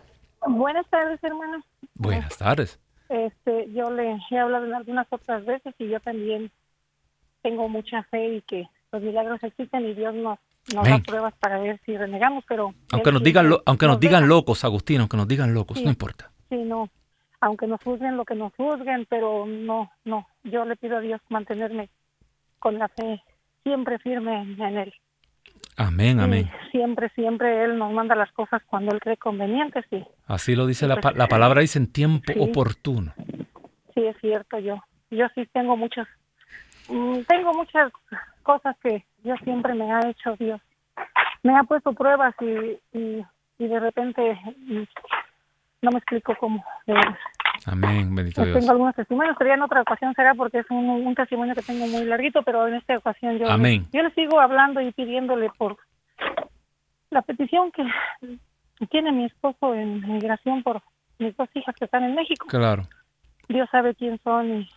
Buenas 0.47 0.87
tardes, 0.89 1.23
hermana. 1.23 1.63
Buenas 1.95 2.37
tardes. 2.37 2.79
Este, 3.09 3.71
yo 3.71 3.89
le 3.91 4.17
he 4.31 4.37
hablado 4.37 4.73
algunas 4.75 5.07
otras 5.09 5.45
veces 5.45 5.73
y 5.77 5.89
yo 5.89 5.99
también 5.99 6.51
tengo 7.41 7.69
mucha 7.69 8.03
fe 8.03 8.35
y 8.35 8.41
que 8.41 8.67
los 8.91 9.01
milagros 9.01 9.43
existen 9.43 9.85
y 9.85 9.93
Dios 9.93 10.15
nos, 10.15 10.39
nos 10.73 10.87
da 10.87 10.99
pruebas 10.99 11.33
para 11.39 11.59
ver 11.59 11.79
si 11.85 11.95
renegamos, 11.95 12.43
pero... 12.47 12.73
Aunque 12.91 13.11
nos 13.11 13.21
digan, 13.21 13.51
aunque 13.65 13.85
nos, 13.85 13.99
digan 13.99 14.27
locos, 14.27 14.63
Agustina, 14.63 15.01
aunque 15.01 15.17
nos 15.17 15.27
digan 15.27 15.53
locos, 15.53 15.81
no 15.81 15.89
importa. 15.89 16.31
Sí, 16.49 16.55
no, 16.55 16.89
aunque 17.45 17.67
nos 17.67 17.79
juzguen 17.83 18.17
lo 18.17 18.25
que 18.25 18.33
nos 18.33 18.51
juzguen, 18.55 19.05
pero 19.07 19.45
no, 19.45 19.91
no, 20.03 20.27
yo 20.43 20.65
le 20.65 20.75
pido 20.75 20.97
a 20.97 20.99
Dios 20.99 21.21
mantenerme 21.29 21.89
con 22.57 22.79
la 22.79 22.87
fe 22.87 23.21
siempre 23.61 23.99
firme 23.99 24.41
en 24.41 24.77
Él. 24.77 24.93
Amén, 25.77 26.19
amén. 26.19 26.49
siempre, 26.71 27.09
siempre 27.09 27.63
Él 27.63 27.77
nos 27.77 27.93
manda 27.93 28.15
las 28.15 28.31
cosas 28.31 28.63
cuando 28.65 28.95
Él 28.95 28.99
cree 28.99 29.17
convenientes, 29.17 29.85
sí. 29.91 30.03
Así 30.25 30.55
lo 30.55 30.65
dice 30.65 30.87
la, 30.87 30.95
la, 31.13 31.27
palabra, 31.27 31.61
dice 31.61 31.77
en 31.77 31.91
tiempo 31.91 32.33
oportuno. 32.39 33.13
Sí, 33.93 34.03
es 34.03 34.17
cierto, 34.21 34.57
yo, 34.57 34.83
yo 35.11 35.27
sí 35.35 35.47
tengo 35.53 35.77
muchas, 35.77 36.07
mm, 36.89 37.19
tengo 37.27 37.53
muchas 37.53 37.91
cosas 38.41 38.75
que 38.81 39.05
yo 39.23 39.35
siempre 39.43 39.75
me 39.75 39.91
ha 39.91 39.99
hecho 40.09 40.35
Dios. 40.39 40.59
Me 41.43 41.55
ha 41.55 41.61
puesto 41.61 41.93
pruebas 41.93 42.33
y, 42.41 42.97
y, 42.97 43.23
y 43.59 43.67
de 43.67 43.79
repente 43.79 44.35
mm, 44.57 44.83
no 45.85 45.91
me 45.91 45.99
explico 45.99 46.35
cómo. 46.39 46.63
Amén, 47.65 48.13
bendito 48.13 48.43
Dios. 48.43 48.59
Tengo 48.59 48.71
algunos 48.71 48.95
testimonios, 48.95 49.35
pero 49.37 49.49
ya 49.49 49.53
en 49.55 49.61
otra 49.61 49.81
ocasión 49.81 50.13
será 50.13 50.33
porque 50.33 50.59
es 50.59 50.65
un, 50.69 51.15
testimonio 51.15 51.55
que 51.55 51.61
tengo 51.61 51.87
muy 51.87 52.03
larguito, 52.03 52.43
pero 52.43 52.67
en 52.67 52.75
esta 52.75 52.97
ocasión 52.97 53.37
yo, 53.37 53.49
Amén. 53.49 53.85
yo 53.93 54.03
le 54.03 54.11
sigo 54.11 54.39
hablando 54.39 54.81
y 54.81 54.91
pidiéndole 54.91 55.49
por 55.57 55.77
la 57.09 57.21
petición 57.21 57.71
que 57.71 57.83
tiene 58.89 59.11
mi 59.11 59.25
esposo 59.25 59.73
en 59.73 60.01
migración 60.01 60.63
por 60.63 60.81
mis 61.17 61.35
dos 61.37 61.49
hijas 61.53 61.73
que 61.75 61.85
están 61.85 62.03
en 62.03 62.15
México. 62.15 62.45
Claro. 62.47 62.83
Dios 63.47 63.69
sabe 63.71 63.95
quién 63.95 64.19
son 64.23 64.61
y 64.61 64.69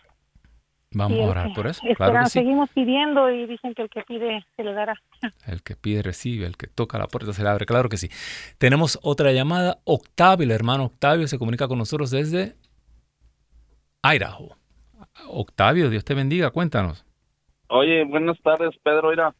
Vamos 0.91 1.19
a 1.19 1.23
orar 1.23 1.53
por 1.53 1.67
eso. 1.67 1.81
Claro 1.95 2.25
Seguimos 2.27 2.69
pidiendo 2.71 3.29
y 3.29 3.45
dicen 3.45 3.75
que 3.75 3.83
el 3.83 3.89
que 3.89 4.01
pide 4.01 4.43
se 4.55 4.63
le 4.63 4.73
dará. 4.73 4.99
El 5.47 5.61
que 5.61 5.75
pide 5.75 6.01
recibe, 6.01 6.45
el 6.45 6.57
que 6.57 6.67
toca 6.67 6.97
la 6.97 7.07
puerta 7.07 7.33
se 7.33 7.43
le 7.43 7.49
abre. 7.49 7.65
Claro 7.65 7.89
que 7.89 7.97
sí. 7.97 8.09
Tenemos 8.57 8.99
otra 9.03 9.31
llamada. 9.31 9.77
Octavio, 9.83 10.45
el 10.45 10.51
hermano 10.51 10.85
Octavio, 10.85 11.27
se 11.27 11.37
comunica 11.37 11.67
con 11.67 11.77
nosotros 11.77 12.09
desde 12.09 12.55
Idaho. 14.03 14.55
Octavio, 15.27 15.89
Dios 15.89 16.03
te 16.05 16.13
bendiga, 16.13 16.49
cuéntanos. 16.51 17.05
Oye, 17.67 18.03
buenas 18.05 18.39
tardes, 18.41 18.75
Pedro. 18.83 19.09
Mira, 19.09 19.35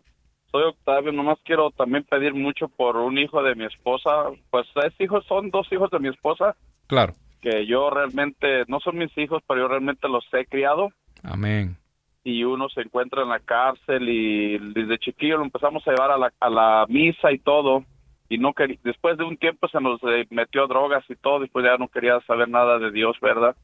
soy 0.51 0.63
Octavio. 0.63 1.11
Nomás 1.11 1.39
quiero 1.43 1.71
también 1.71 2.03
pedir 2.03 2.33
mucho 2.33 2.67
por 2.67 2.95
un 2.97 3.17
hijo 3.17 3.41
de 3.41 3.55
mi 3.55 3.65
esposa. 3.65 4.29
Pues 4.51 4.67
es 4.85 4.93
hijos, 4.99 5.25
son 5.25 5.49
dos 5.49 5.67
hijos 5.71 5.89
de 5.89 5.99
mi 5.99 6.09
esposa. 6.09 6.55
Claro. 6.87 7.13
Que 7.41 7.65
yo 7.65 7.89
realmente, 7.89 8.65
no 8.67 8.79
son 8.79 8.97
mis 8.97 9.15
hijos, 9.17 9.41
pero 9.47 9.61
yo 9.61 9.67
realmente 9.67 10.07
los 10.07 10.25
he 10.33 10.45
criado. 10.45 10.89
Amén. 11.23 11.77
Y 12.23 12.43
uno 12.43 12.69
se 12.69 12.81
encuentra 12.81 13.23
en 13.23 13.29
la 13.29 13.39
cárcel 13.39 14.07
y 14.09 14.57
desde 14.73 14.99
chiquillo 14.99 15.37
lo 15.37 15.43
empezamos 15.43 15.87
a 15.87 15.91
llevar 15.91 16.11
a 16.11 16.17
la, 16.17 16.33
a 16.39 16.49
la 16.49 16.85
misa 16.87 17.31
y 17.31 17.39
todo. 17.39 17.83
Y 18.27 18.37
no 18.37 18.53
quería, 18.53 18.77
después 18.83 19.17
de 19.17 19.23
un 19.23 19.37
tiempo 19.37 19.67
se 19.69 19.81
nos 19.81 19.99
eh, 20.03 20.27
metió 20.29 20.67
drogas 20.67 21.03
y 21.09 21.15
todo, 21.15 21.39
después 21.39 21.65
ya 21.65 21.77
no 21.77 21.87
quería 21.87 22.19
saber 22.21 22.47
nada 22.47 22.77
de 22.77 22.91
Dios, 22.91 23.17
¿verdad? 23.21 23.55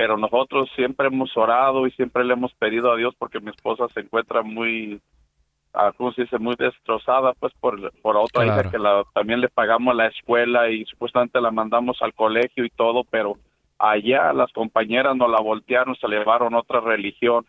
pero 0.00 0.16
nosotros 0.16 0.70
siempre 0.76 1.08
hemos 1.08 1.36
orado 1.36 1.86
y 1.86 1.90
siempre 1.90 2.24
le 2.24 2.32
hemos 2.32 2.54
pedido 2.54 2.90
a 2.90 2.96
Dios 2.96 3.14
porque 3.18 3.38
mi 3.38 3.50
esposa 3.50 3.86
se 3.92 4.00
encuentra 4.00 4.40
muy, 4.40 4.98
ah, 5.74 5.92
¿cómo 5.94 6.10
se 6.14 6.22
dice? 6.22 6.38
Muy 6.38 6.56
destrozada, 6.56 7.34
pues, 7.34 7.52
por, 7.60 7.92
por 8.00 8.16
otra 8.16 8.46
hija 8.46 8.70
que 8.70 8.78
la, 8.78 9.04
también 9.12 9.42
le 9.42 9.50
pagamos 9.50 9.94
la 9.94 10.06
escuela 10.06 10.70
y 10.70 10.86
supuestamente 10.86 11.38
la 11.38 11.50
mandamos 11.50 12.00
al 12.00 12.14
colegio 12.14 12.64
y 12.64 12.70
todo, 12.70 13.04
pero 13.04 13.36
allá 13.80 14.32
las 14.32 14.52
compañeras 14.52 15.16
nos 15.16 15.30
la 15.30 15.40
voltearon, 15.40 15.96
se 15.96 16.06
llevaron 16.08 16.54
otra 16.54 16.80
religión. 16.80 17.46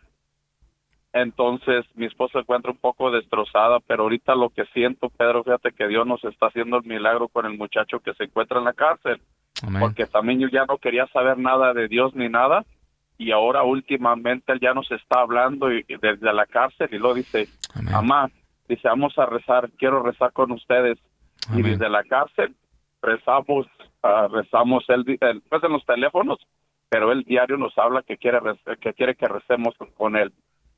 Entonces 1.12 1.84
mi 1.94 2.06
esposa 2.06 2.32
se 2.32 2.38
encuentra 2.40 2.70
un 2.70 2.78
poco 2.78 3.10
destrozada, 3.10 3.80
pero 3.80 4.04
ahorita 4.04 4.34
lo 4.34 4.48
que 4.48 4.64
siento, 4.72 5.10
Pedro, 5.10 5.44
fíjate 5.44 5.72
que 5.72 5.86
Dios 5.86 6.06
nos 6.06 6.24
está 6.24 6.46
haciendo 6.46 6.78
el 6.78 6.84
milagro 6.84 7.28
con 7.28 7.44
el 7.44 7.58
muchacho 7.58 8.00
que 8.00 8.14
se 8.14 8.24
encuentra 8.24 8.58
en 8.58 8.64
la 8.64 8.72
cárcel 8.72 9.20
porque 9.80 10.06
también 10.06 10.40
yo 10.40 10.48
ya 10.48 10.64
no 10.66 10.78
quería 10.78 11.06
saber 11.08 11.38
nada 11.38 11.72
de 11.72 11.88
Dios 11.88 12.14
ni 12.14 12.28
nada 12.28 12.64
y 13.18 13.30
ahora 13.30 13.62
últimamente 13.62 14.52
él 14.52 14.60
ya 14.60 14.74
nos 14.74 14.90
está 14.90 15.20
hablando 15.20 15.72
y, 15.72 15.84
desde 16.00 16.32
la 16.32 16.46
cárcel 16.46 16.88
y 16.90 16.98
lo 16.98 17.14
dice, 17.14 17.48
mamá, 17.82 18.30
dice, 18.68 18.88
vamos 18.88 19.16
a 19.18 19.26
rezar, 19.26 19.70
quiero 19.78 20.02
rezar 20.02 20.32
con 20.32 20.50
ustedes 20.52 20.98
y 21.54 21.62
desde 21.62 21.88
la 21.88 22.02
cárcel 22.04 22.54
rezamos, 23.02 23.66
uh, 24.02 24.28
rezamos 24.28 24.84
él, 24.88 25.18
pues 25.48 25.64
en 25.64 25.72
los 25.72 25.84
teléfonos, 25.84 26.38
pero 26.88 27.12
él 27.12 27.24
diario 27.24 27.56
nos 27.56 27.76
habla 27.76 28.02
que 28.02 28.16
quiere 28.16 28.38
que 28.80 28.94
quiere 28.94 29.14
que 29.14 29.28
recemos 29.28 29.74
con 29.96 30.16
él 30.16 30.32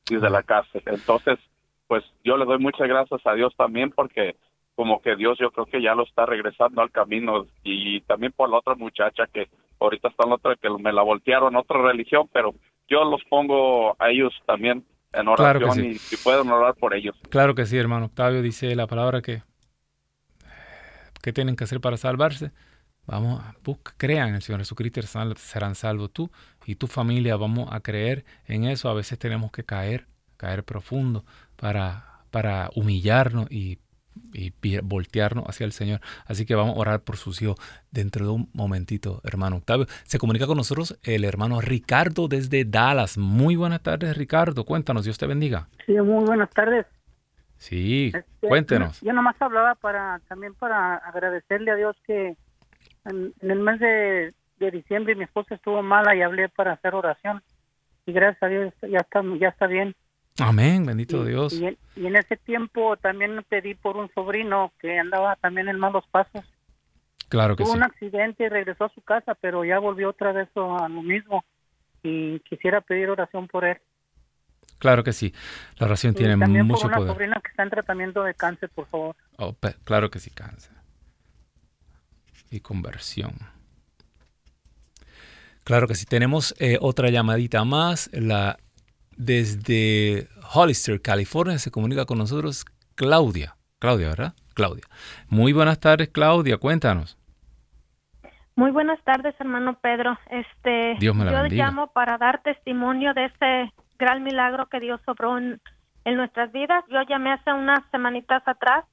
desde 0.09 0.29
la 0.29 0.43
cárcel. 0.43 0.81
Entonces, 0.85 1.39
pues 1.87 2.03
yo 2.23 2.37
le 2.37 2.45
doy 2.45 2.59
muchas 2.59 2.87
gracias 2.87 3.21
a 3.25 3.33
Dios 3.33 3.53
también 3.57 3.91
porque 3.91 4.35
como 4.75 5.01
que 5.01 5.15
Dios 5.15 5.37
yo 5.39 5.51
creo 5.51 5.65
que 5.65 5.81
ya 5.81 5.95
lo 5.95 6.03
está 6.03 6.25
regresando 6.25 6.81
al 6.81 6.91
camino 6.91 7.45
y 7.63 8.01
también 8.01 8.33
por 8.33 8.49
la 8.49 8.57
otra 8.57 8.75
muchacha 8.75 9.25
que 9.31 9.47
ahorita 9.79 10.09
está 10.09 10.23
en 10.23 10.29
la 10.29 10.35
otra 10.35 10.55
que 10.55 10.69
me 10.69 10.91
la 10.91 11.01
voltearon 11.01 11.55
otra 11.55 11.81
religión, 11.81 12.29
pero 12.31 12.53
yo 12.87 13.03
los 13.03 13.23
pongo 13.29 13.95
a 13.99 14.09
ellos 14.09 14.33
también 14.45 14.85
en 15.13 15.27
oración 15.27 15.85
y 15.85 15.95
si 15.95 16.17
pueden 16.17 16.49
orar 16.49 16.75
por 16.75 16.93
ellos. 16.93 17.15
Claro 17.29 17.55
que 17.55 17.65
sí, 17.65 17.77
hermano. 17.77 18.07
Octavio 18.07 18.41
dice 18.41 18.75
la 18.75 18.87
palabra 18.87 19.21
que 19.21 19.43
¿qué 21.25 21.33
tienen 21.33 21.55
que 21.55 21.63
hacer 21.63 21.81
para 21.81 21.97
salvarse? 21.97 22.51
Vamos, 23.07 23.43
busca, 23.63 23.95
crean 23.97 24.29
en 24.29 24.35
el 24.35 24.41
Señor 24.43 24.61
Jesucristo, 24.61 25.01
serán 25.37 25.73
salvos 25.73 26.13
tú 26.13 26.29
y 26.67 26.75
tu 26.75 26.85
familia. 26.85 27.35
Vamos 27.35 27.67
a 27.71 27.79
creer 27.79 28.25
en 28.45 28.65
eso. 28.65 28.89
A 28.89 28.93
veces 28.93 29.17
tenemos 29.17 29.51
que 29.51 29.63
caer, 29.63 30.05
caer 30.37 30.63
profundo 30.63 31.25
para, 31.55 32.21
para 32.29 32.69
humillarnos 32.75 33.51
y 33.51 33.79
y 34.33 34.53
voltearnos 34.79 35.43
hacia 35.45 35.65
el 35.65 35.73
Señor. 35.73 35.99
Así 36.25 36.45
que 36.45 36.55
vamos 36.55 36.77
a 36.77 36.79
orar 36.79 37.01
por 37.01 37.17
sus 37.17 37.41
hijos 37.41 37.57
dentro 37.91 38.25
de 38.25 38.31
un 38.31 38.49
momentito, 38.53 39.19
hermano 39.25 39.57
Octavio. 39.57 39.87
Se 40.03 40.19
comunica 40.19 40.47
con 40.47 40.55
nosotros 40.55 40.97
el 41.03 41.25
hermano 41.25 41.59
Ricardo 41.59 42.29
desde 42.29 42.63
Dallas. 42.63 43.17
Muy 43.17 43.57
buenas 43.57 43.81
tardes, 43.81 44.15
Ricardo. 44.15 44.63
Cuéntanos, 44.63 45.03
Dios 45.03 45.17
te 45.17 45.27
bendiga. 45.27 45.67
Sí, 45.85 45.93
muy 45.93 46.23
buenas 46.23 46.49
tardes. 46.51 46.85
Sí, 47.65 48.11
este, 48.13 48.47
cuéntenos. 48.47 49.01
Yo 49.01 49.11
nomás 49.11 49.41
hablaba 49.41 49.73
para 49.73 50.21
también 50.27 50.53
para 50.53 50.97
agradecerle 50.97 51.71
a 51.71 51.75
Dios 51.75 51.97
que 52.05 52.37
en, 53.05 53.33
el 53.41 53.59
mes 53.59 53.79
de, 53.79 54.33
diciembre 54.71 55.15
mi 55.15 55.23
esposa 55.23 55.55
estuvo 55.55 55.81
mala 55.81 56.15
y 56.15 56.21
hablé 56.21 56.47
para 56.47 56.73
hacer 56.73 56.93
oración. 56.93 57.41
Y 58.05 58.11
gracias 58.11 58.43
a 58.43 58.47
Dios 58.47 58.73
ya 58.83 58.99
está, 58.99 59.23
ya 59.39 59.47
está 59.47 59.65
bien. 59.65 59.95
Amén, 60.37 60.85
bendito 60.85 61.25
Dios. 61.25 61.53
Y 61.53 61.65
en, 61.65 62.15
ese 62.15 62.37
tiempo 62.37 62.97
también 62.97 63.43
pedí 63.49 63.73
por 63.73 63.97
un 63.97 64.13
sobrino 64.13 64.71
que 64.79 64.99
andaba 64.99 65.35
también 65.37 65.67
en 65.67 65.79
malos 65.79 66.05
pasos. 66.11 66.45
Claro 67.29 67.55
que 67.55 67.63
Tuvo 67.63 67.73
sí. 67.73 67.77
un 67.79 67.83
accidente 67.83 68.43
y 68.43 68.49
regresó 68.49 68.85
a 68.85 68.89
su 68.89 69.01
casa, 69.01 69.33
pero 69.33 69.65
ya 69.65 69.79
volvió 69.79 70.09
otra 70.09 70.33
vez 70.33 70.49
a 70.55 70.87
lo 70.87 71.01
mismo. 71.01 71.43
Y 72.03 72.41
quisiera 72.41 72.81
pedir 72.81 73.09
oración 73.09 73.47
por 73.47 73.65
él. 73.65 73.79
Claro 74.85 75.03
que 75.03 75.13
sí. 75.13 75.33
La 75.79 75.87
oración 75.87 76.13
tiene 76.13 76.37
también 76.37 76.67
mucho 76.67 76.87
por 76.87 76.99
una 76.99 77.11
sobrina 77.11 77.41
que 77.43 77.49
está 77.49 77.63
en 77.63 77.71
tratamiento 77.71 78.21
de 78.21 78.35
cáncer, 78.35 78.69
por 78.69 78.85
favor. 78.85 79.15
Oh, 79.39 79.55
claro 79.83 80.11
que 80.11 80.19
sí, 80.19 80.29
cáncer. 80.29 80.73
Y 82.51 82.59
conversión. 82.59 83.33
Claro 85.63 85.87
que 85.87 85.95
sí. 85.95 86.05
Tenemos 86.05 86.53
eh, 86.59 86.77
otra 86.79 87.09
llamadita 87.09 87.63
más. 87.63 88.11
La 88.13 88.59
desde 89.17 90.27
Hollister, 90.53 91.01
California, 91.01 91.57
se 91.57 91.71
comunica 91.71 92.05
con 92.05 92.19
nosotros 92.19 92.63
Claudia. 92.93 93.57
Claudia, 93.79 94.09
¿verdad? 94.09 94.33
Claudia. 94.53 94.83
Muy 95.29 95.51
buenas 95.51 95.79
tardes, 95.79 96.09
Claudia. 96.09 96.59
Cuéntanos. 96.59 97.17
Muy 98.55 98.69
buenas 98.69 99.03
tardes, 99.03 99.33
hermano 99.39 99.79
Pedro. 99.81 100.15
Este, 100.29 100.95
Dios 100.99 101.15
me 101.15 101.25
yo 101.25 101.31
bendiga. 101.31 101.65
llamo 101.65 101.87
para 101.91 102.19
dar 102.19 102.43
testimonio 102.43 103.15
de 103.15 103.25
ese 103.25 103.73
gran 103.97 104.23
milagro 104.23 104.67
que 104.67 104.79
Dios 104.79 105.01
obró 105.07 105.37
en, 105.37 105.59
nuestras 106.05 106.51
vidas. 106.51 106.83
Yo 106.89 107.01
llamé 107.03 107.31
hace 107.31 107.51
unas 107.51 107.79
semanitas 107.89 108.43
atrás 108.47 108.85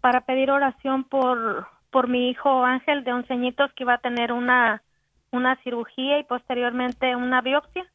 para 0.00 0.22
pedir 0.22 0.50
oración 0.50 1.04
por 1.04 1.68
por 1.90 2.08
mi 2.08 2.30
hijo 2.30 2.64
Ángel 2.64 3.04
de 3.04 3.12
11 3.12 3.32
añitos 3.32 3.72
que 3.74 3.84
iba 3.84 3.94
a 3.94 3.98
tener 3.98 4.32
una 4.32 4.82
una 5.30 5.56
cirugía 5.62 6.18
y 6.18 6.24
posteriormente 6.24 7.14
una 7.14 7.40
biopsia. 7.40 7.86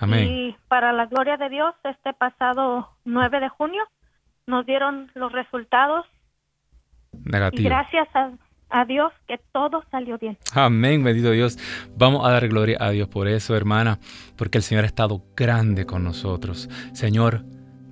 Y 0.00 0.54
para 0.68 0.92
la 0.92 1.06
gloria 1.06 1.36
de 1.36 1.48
Dios, 1.48 1.74
este 1.82 2.12
pasado 2.12 2.90
9 3.04 3.40
de 3.40 3.48
junio 3.48 3.82
nos 4.46 4.64
dieron 4.64 5.10
los 5.14 5.32
resultados. 5.32 6.06
Negativos. 7.24 7.60
Y 7.60 7.64
gracias 7.64 8.08
a, 8.14 8.30
Dios 8.86 9.12
que 9.26 9.38
todo 9.52 9.82
salió 9.90 10.18
bien. 10.18 10.38
Amén, 10.54 11.02
bendito 11.02 11.30
Dios. 11.30 11.58
Vamos 11.96 12.26
a 12.26 12.30
dar 12.30 12.48
gloria 12.48 12.78
a 12.80 12.90
Dios 12.90 13.08
por 13.08 13.28
eso, 13.28 13.56
hermana, 13.56 13.98
porque 14.36 14.58
el 14.58 14.64
Señor 14.64 14.84
ha 14.84 14.88
estado 14.88 15.22
grande 15.36 15.86
con 15.86 16.04
nosotros. 16.04 16.68
Señor, 16.92 17.44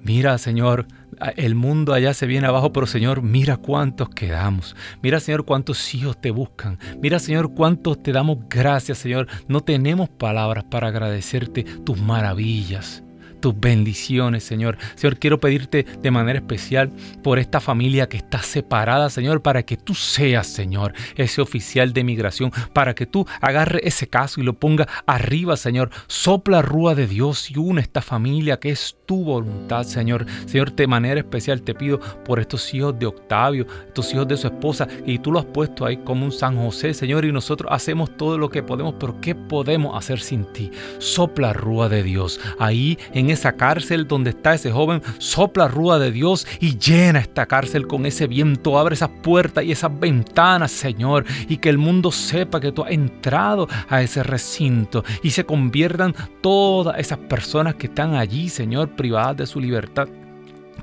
Mira, 0.07 0.39
Señor, 0.39 0.87
el 1.35 1.57
mundo 1.57 1.93
allá 1.93 2.14
se 2.14 2.29
viene 2.29 2.47
abajo, 2.47 2.72
pero 2.72 2.87
Señor, 2.87 3.22
mira 3.22 3.57
cuántos 3.57 4.09
quedamos. 4.11 4.77
Mira, 5.03 5.18
Señor, 5.18 5.45
cuántos 5.45 5.97
hijos 5.97 6.20
te 6.20 6.31
buscan. 6.31 6.79
Mira, 7.03 7.18
Señor, 7.18 7.53
cuántos 7.55 8.01
te 8.05 8.12
damos 8.12 8.39
gracias, 8.49 8.99
Señor. 8.99 9.27
No 9.49 9.62
tenemos 9.62 10.09
palabras 10.09 10.62
para 10.62 10.87
agradecerte 10.87 11.64
tus 11.64 12.01
maravillas 12.01 13.03
tus 13.41 13.59
bendiciones, 13.59 14.45
Señor. 14.45 14.78
Señor, 14.95 15.18
quiero 15.18 15.41
pedirte 15.41 15.84
de 15.84 16.11
manera 16.11 16.39
especial 16.39 16.93
por 17.22 17.39
esta 17.39 17.61
familia 17.61 18.09
que 18.09 18.16
está 18.16 18.43
separada, 18.43 19.11
Señor, 19.11 19.43
para 19.43 19.64
que 19.64 19.76
tú 19.76 19.95
seas, 19.95 20.47
Señor, 20.47 20.95
ese 21.16 21.41
oficial 21.41 21.93
de 21.93 22.05
migración, 22.05 22.53
para 22.72 22.95
que 22.95 23.07
tú 23.07 23.26
agarre 23.41 23.80
ese 23.84 24.09
caso 24.09 24.41
y 24.41 24.45
lo 24.45 24.59
ponga 24.59 24.89
arriba, 25.07 25.57
Señor. 25.57 25.91
Sopla 26.07 26.62
rúa 26.62 26.95
de 26.95 27.07
Dios 27.07 27.51
y 27.51 27.59
une 27.59 27.80
esta 27.80 28.03
familia 28.03 28.59
que 28.59 28.70
es 28.70 28.97
tu 29.07 29.24
voluntad, 29.24 29.84
Señor. 29.84 30.26
Señor, 30.46 30.74
de 30.74 30.86
manera 30.86 31.20
especial 31.20 31.62
te 31.62 31.74
pido 31.74 32.00
por 32.24 32.40
estos 32.40 32.74
hijos 32.74 32.98
de 32.98 33.07
Octavio, 33.07 33.66
estos 33.86 34.12
hijos 34.12 34.28
de 34.28 34.36
su 34.36 34.48
esposa, 34.48 34.86
y 35.07 35.18
tú 35.18 35.32
lo 35.32 35.38
has 35.38 35.44
puesto 35.46 35.86
ahí 35.86 35.96
como 35.98 36.24
un 36.24 36.32
San 36.32 36.57
José, 36.57 36.92
Señor, 36.92 37.24
y 37.24 37.32
nosotros 37.32 37.70
hacemos 37.72 38.16
todo 38.16 38.36
lo 38.36 38.50
que 38.50 38.62
podemos, 38.62 38.94
pero 38.98 39.20
¿qué 39.20 39.34
podemos 39.34 39.96
hacer 39.96 40.20
sin 40.20 40.44
ti? 40.52 40.70
Sopla 40.98 41.52
rúa 41.52 41.88
de 41.88 42.02
Dios 42.02 42.40
ahí 42.59 42.98
en 43.12 43.30
esa 43.30 43.52
cárcel 43.52 44.07
donde 44.07 44.30
está 44.30 44.54
ese 44.54 44.72
joven, 44.72 45.02
sopla 45.18 45.68
rúa 45.68 45.98
de 45.98 46.11
Dios 46.11 46.46
y 46.61 46.78
llena 46.78 47.20
esta 47.20 47.46
cárcel 47.46 47.86
con 47.86 48.07
ese 48.07 48.26
viento, 48.26 48.78
abre 48.78 48.94
esas 48.94 49.11
puertas 49.22 49.64
y 49.64 49.72
esas 49.72 49.98
ventanas, 49.98 50.72
Señor, 50.72 51.24
y 51.48 51.59
que 51.59 51.68
el 51.68 51.78
mundo 51.78 52.11
sepa 52.11 52.61
que 52.61 52.72
tú 52.72 52.84
has 52.84 52.90
entrado 52.90 53.68
a 53.88 54.02
ese 54.02 54.22
recinto 54.22 55.04
y 55.22 55.30
se 55.30 55.44
conviertan 55.44 56.14
todas 56.40 56.98
esas 56.98 57.18
personas 57.18 57.74
que 57.76 57.86
están 57.86 58.14
allí, 58.14 58.48
Señor, 58.48 58.90
privadas 58.97 59.36
de 59.36 59.47
su 59.47 59.61
libertad. 59.61 60.09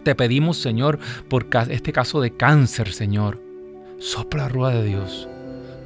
Te 0.03 0.16
pedimos, 0.16 0.57
Señor, 0.57 0.99
por 1.30 1.47
este 1.70 1.91
caso 1.91 2.22
de 2.22 2.36
cáncer, 2.36 2.93
Señor. 2.93 3.41
Sopla 3.99 4.49
rúa 4.49 4.72
de 4.72 4.84
Dios. 4.84 5.28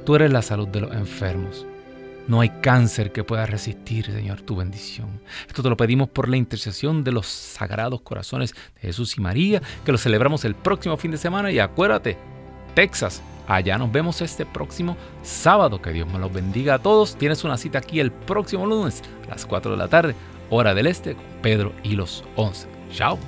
Tú 0.04 0.16
eres 0.16 0.32
la 0.32 0.42
salud 0.42 0.68
de 0.68 0.80
los 0.80 0.92
enfermos. 0.92 1.66
No 2.28 2.42
hay 2.42 2.50
cáncer 2.60 3.10
que 3.10 3.24
pueda 3.24 3.46
resistir, 3.46 4.04
Señor, 4.04 4.42
tu 4.42 4.56
bendición. 4.56 5.20
Esto 5.46 5.62
te 5.62 5.70
lo 5.70 5.78
pedimos 5.78 6.10
por 6.10 6.28
la 6.28 6.36
intercesión 6.36 7.02
de 7.02 7.12
los 7.12 7.26
sagrados 7.26 8.02
corazones 8.02 8.52
de 8.74 8.80
Jesús 8.82 9.16
y 9.16 9.22
María, 9.22 9.62
que 9.84 9.92
lo 9.92 9.98
celebramos 9.98 10.44
el 10.44 10.54
próximo 10.54 10.98
fin 10.98 11.10
de 11.10 11.16
semana. 11.16 11.50
Y 11.50 11.58
acuérdate, 11.58 12.18
Texas, 12.74 13.22
allá 13.46 13.78
nos 13.78 13.90
vemos 13.90 14.20
este 14.20 14.44
próximo 14.44 14.96
sábado. 15.22 15.80
Que 15.80 15.92
Dios 15.92 16.06
me 16.12 16.18
los 16.18 16.30
bendiga 16.30 16.74
a 16.74 16.78
todos. 16.80 17.16
Tienes 17.16 17.44
una 17.44 17.56
cita 17.56 17.78
aquí 17.78 17.98
el 17.98 18.12
próximo 18.12 18.66
lunes 18.66 19.02
a 19.26 19.30
las 19.30 19.46
4 19.46 19.70
de 19.70 19.76
la 19.78 19.88
tarde, 19.88 20.14
hora 20.50 20.74
del 20.74 20.86
este, 20.86 21.14
con 21.14 21.24
Pedro 21.42 21.72
y 21.82 21.92
los 21.92 22.24
11. 22.36 22.68
Chao. 22.92 23.18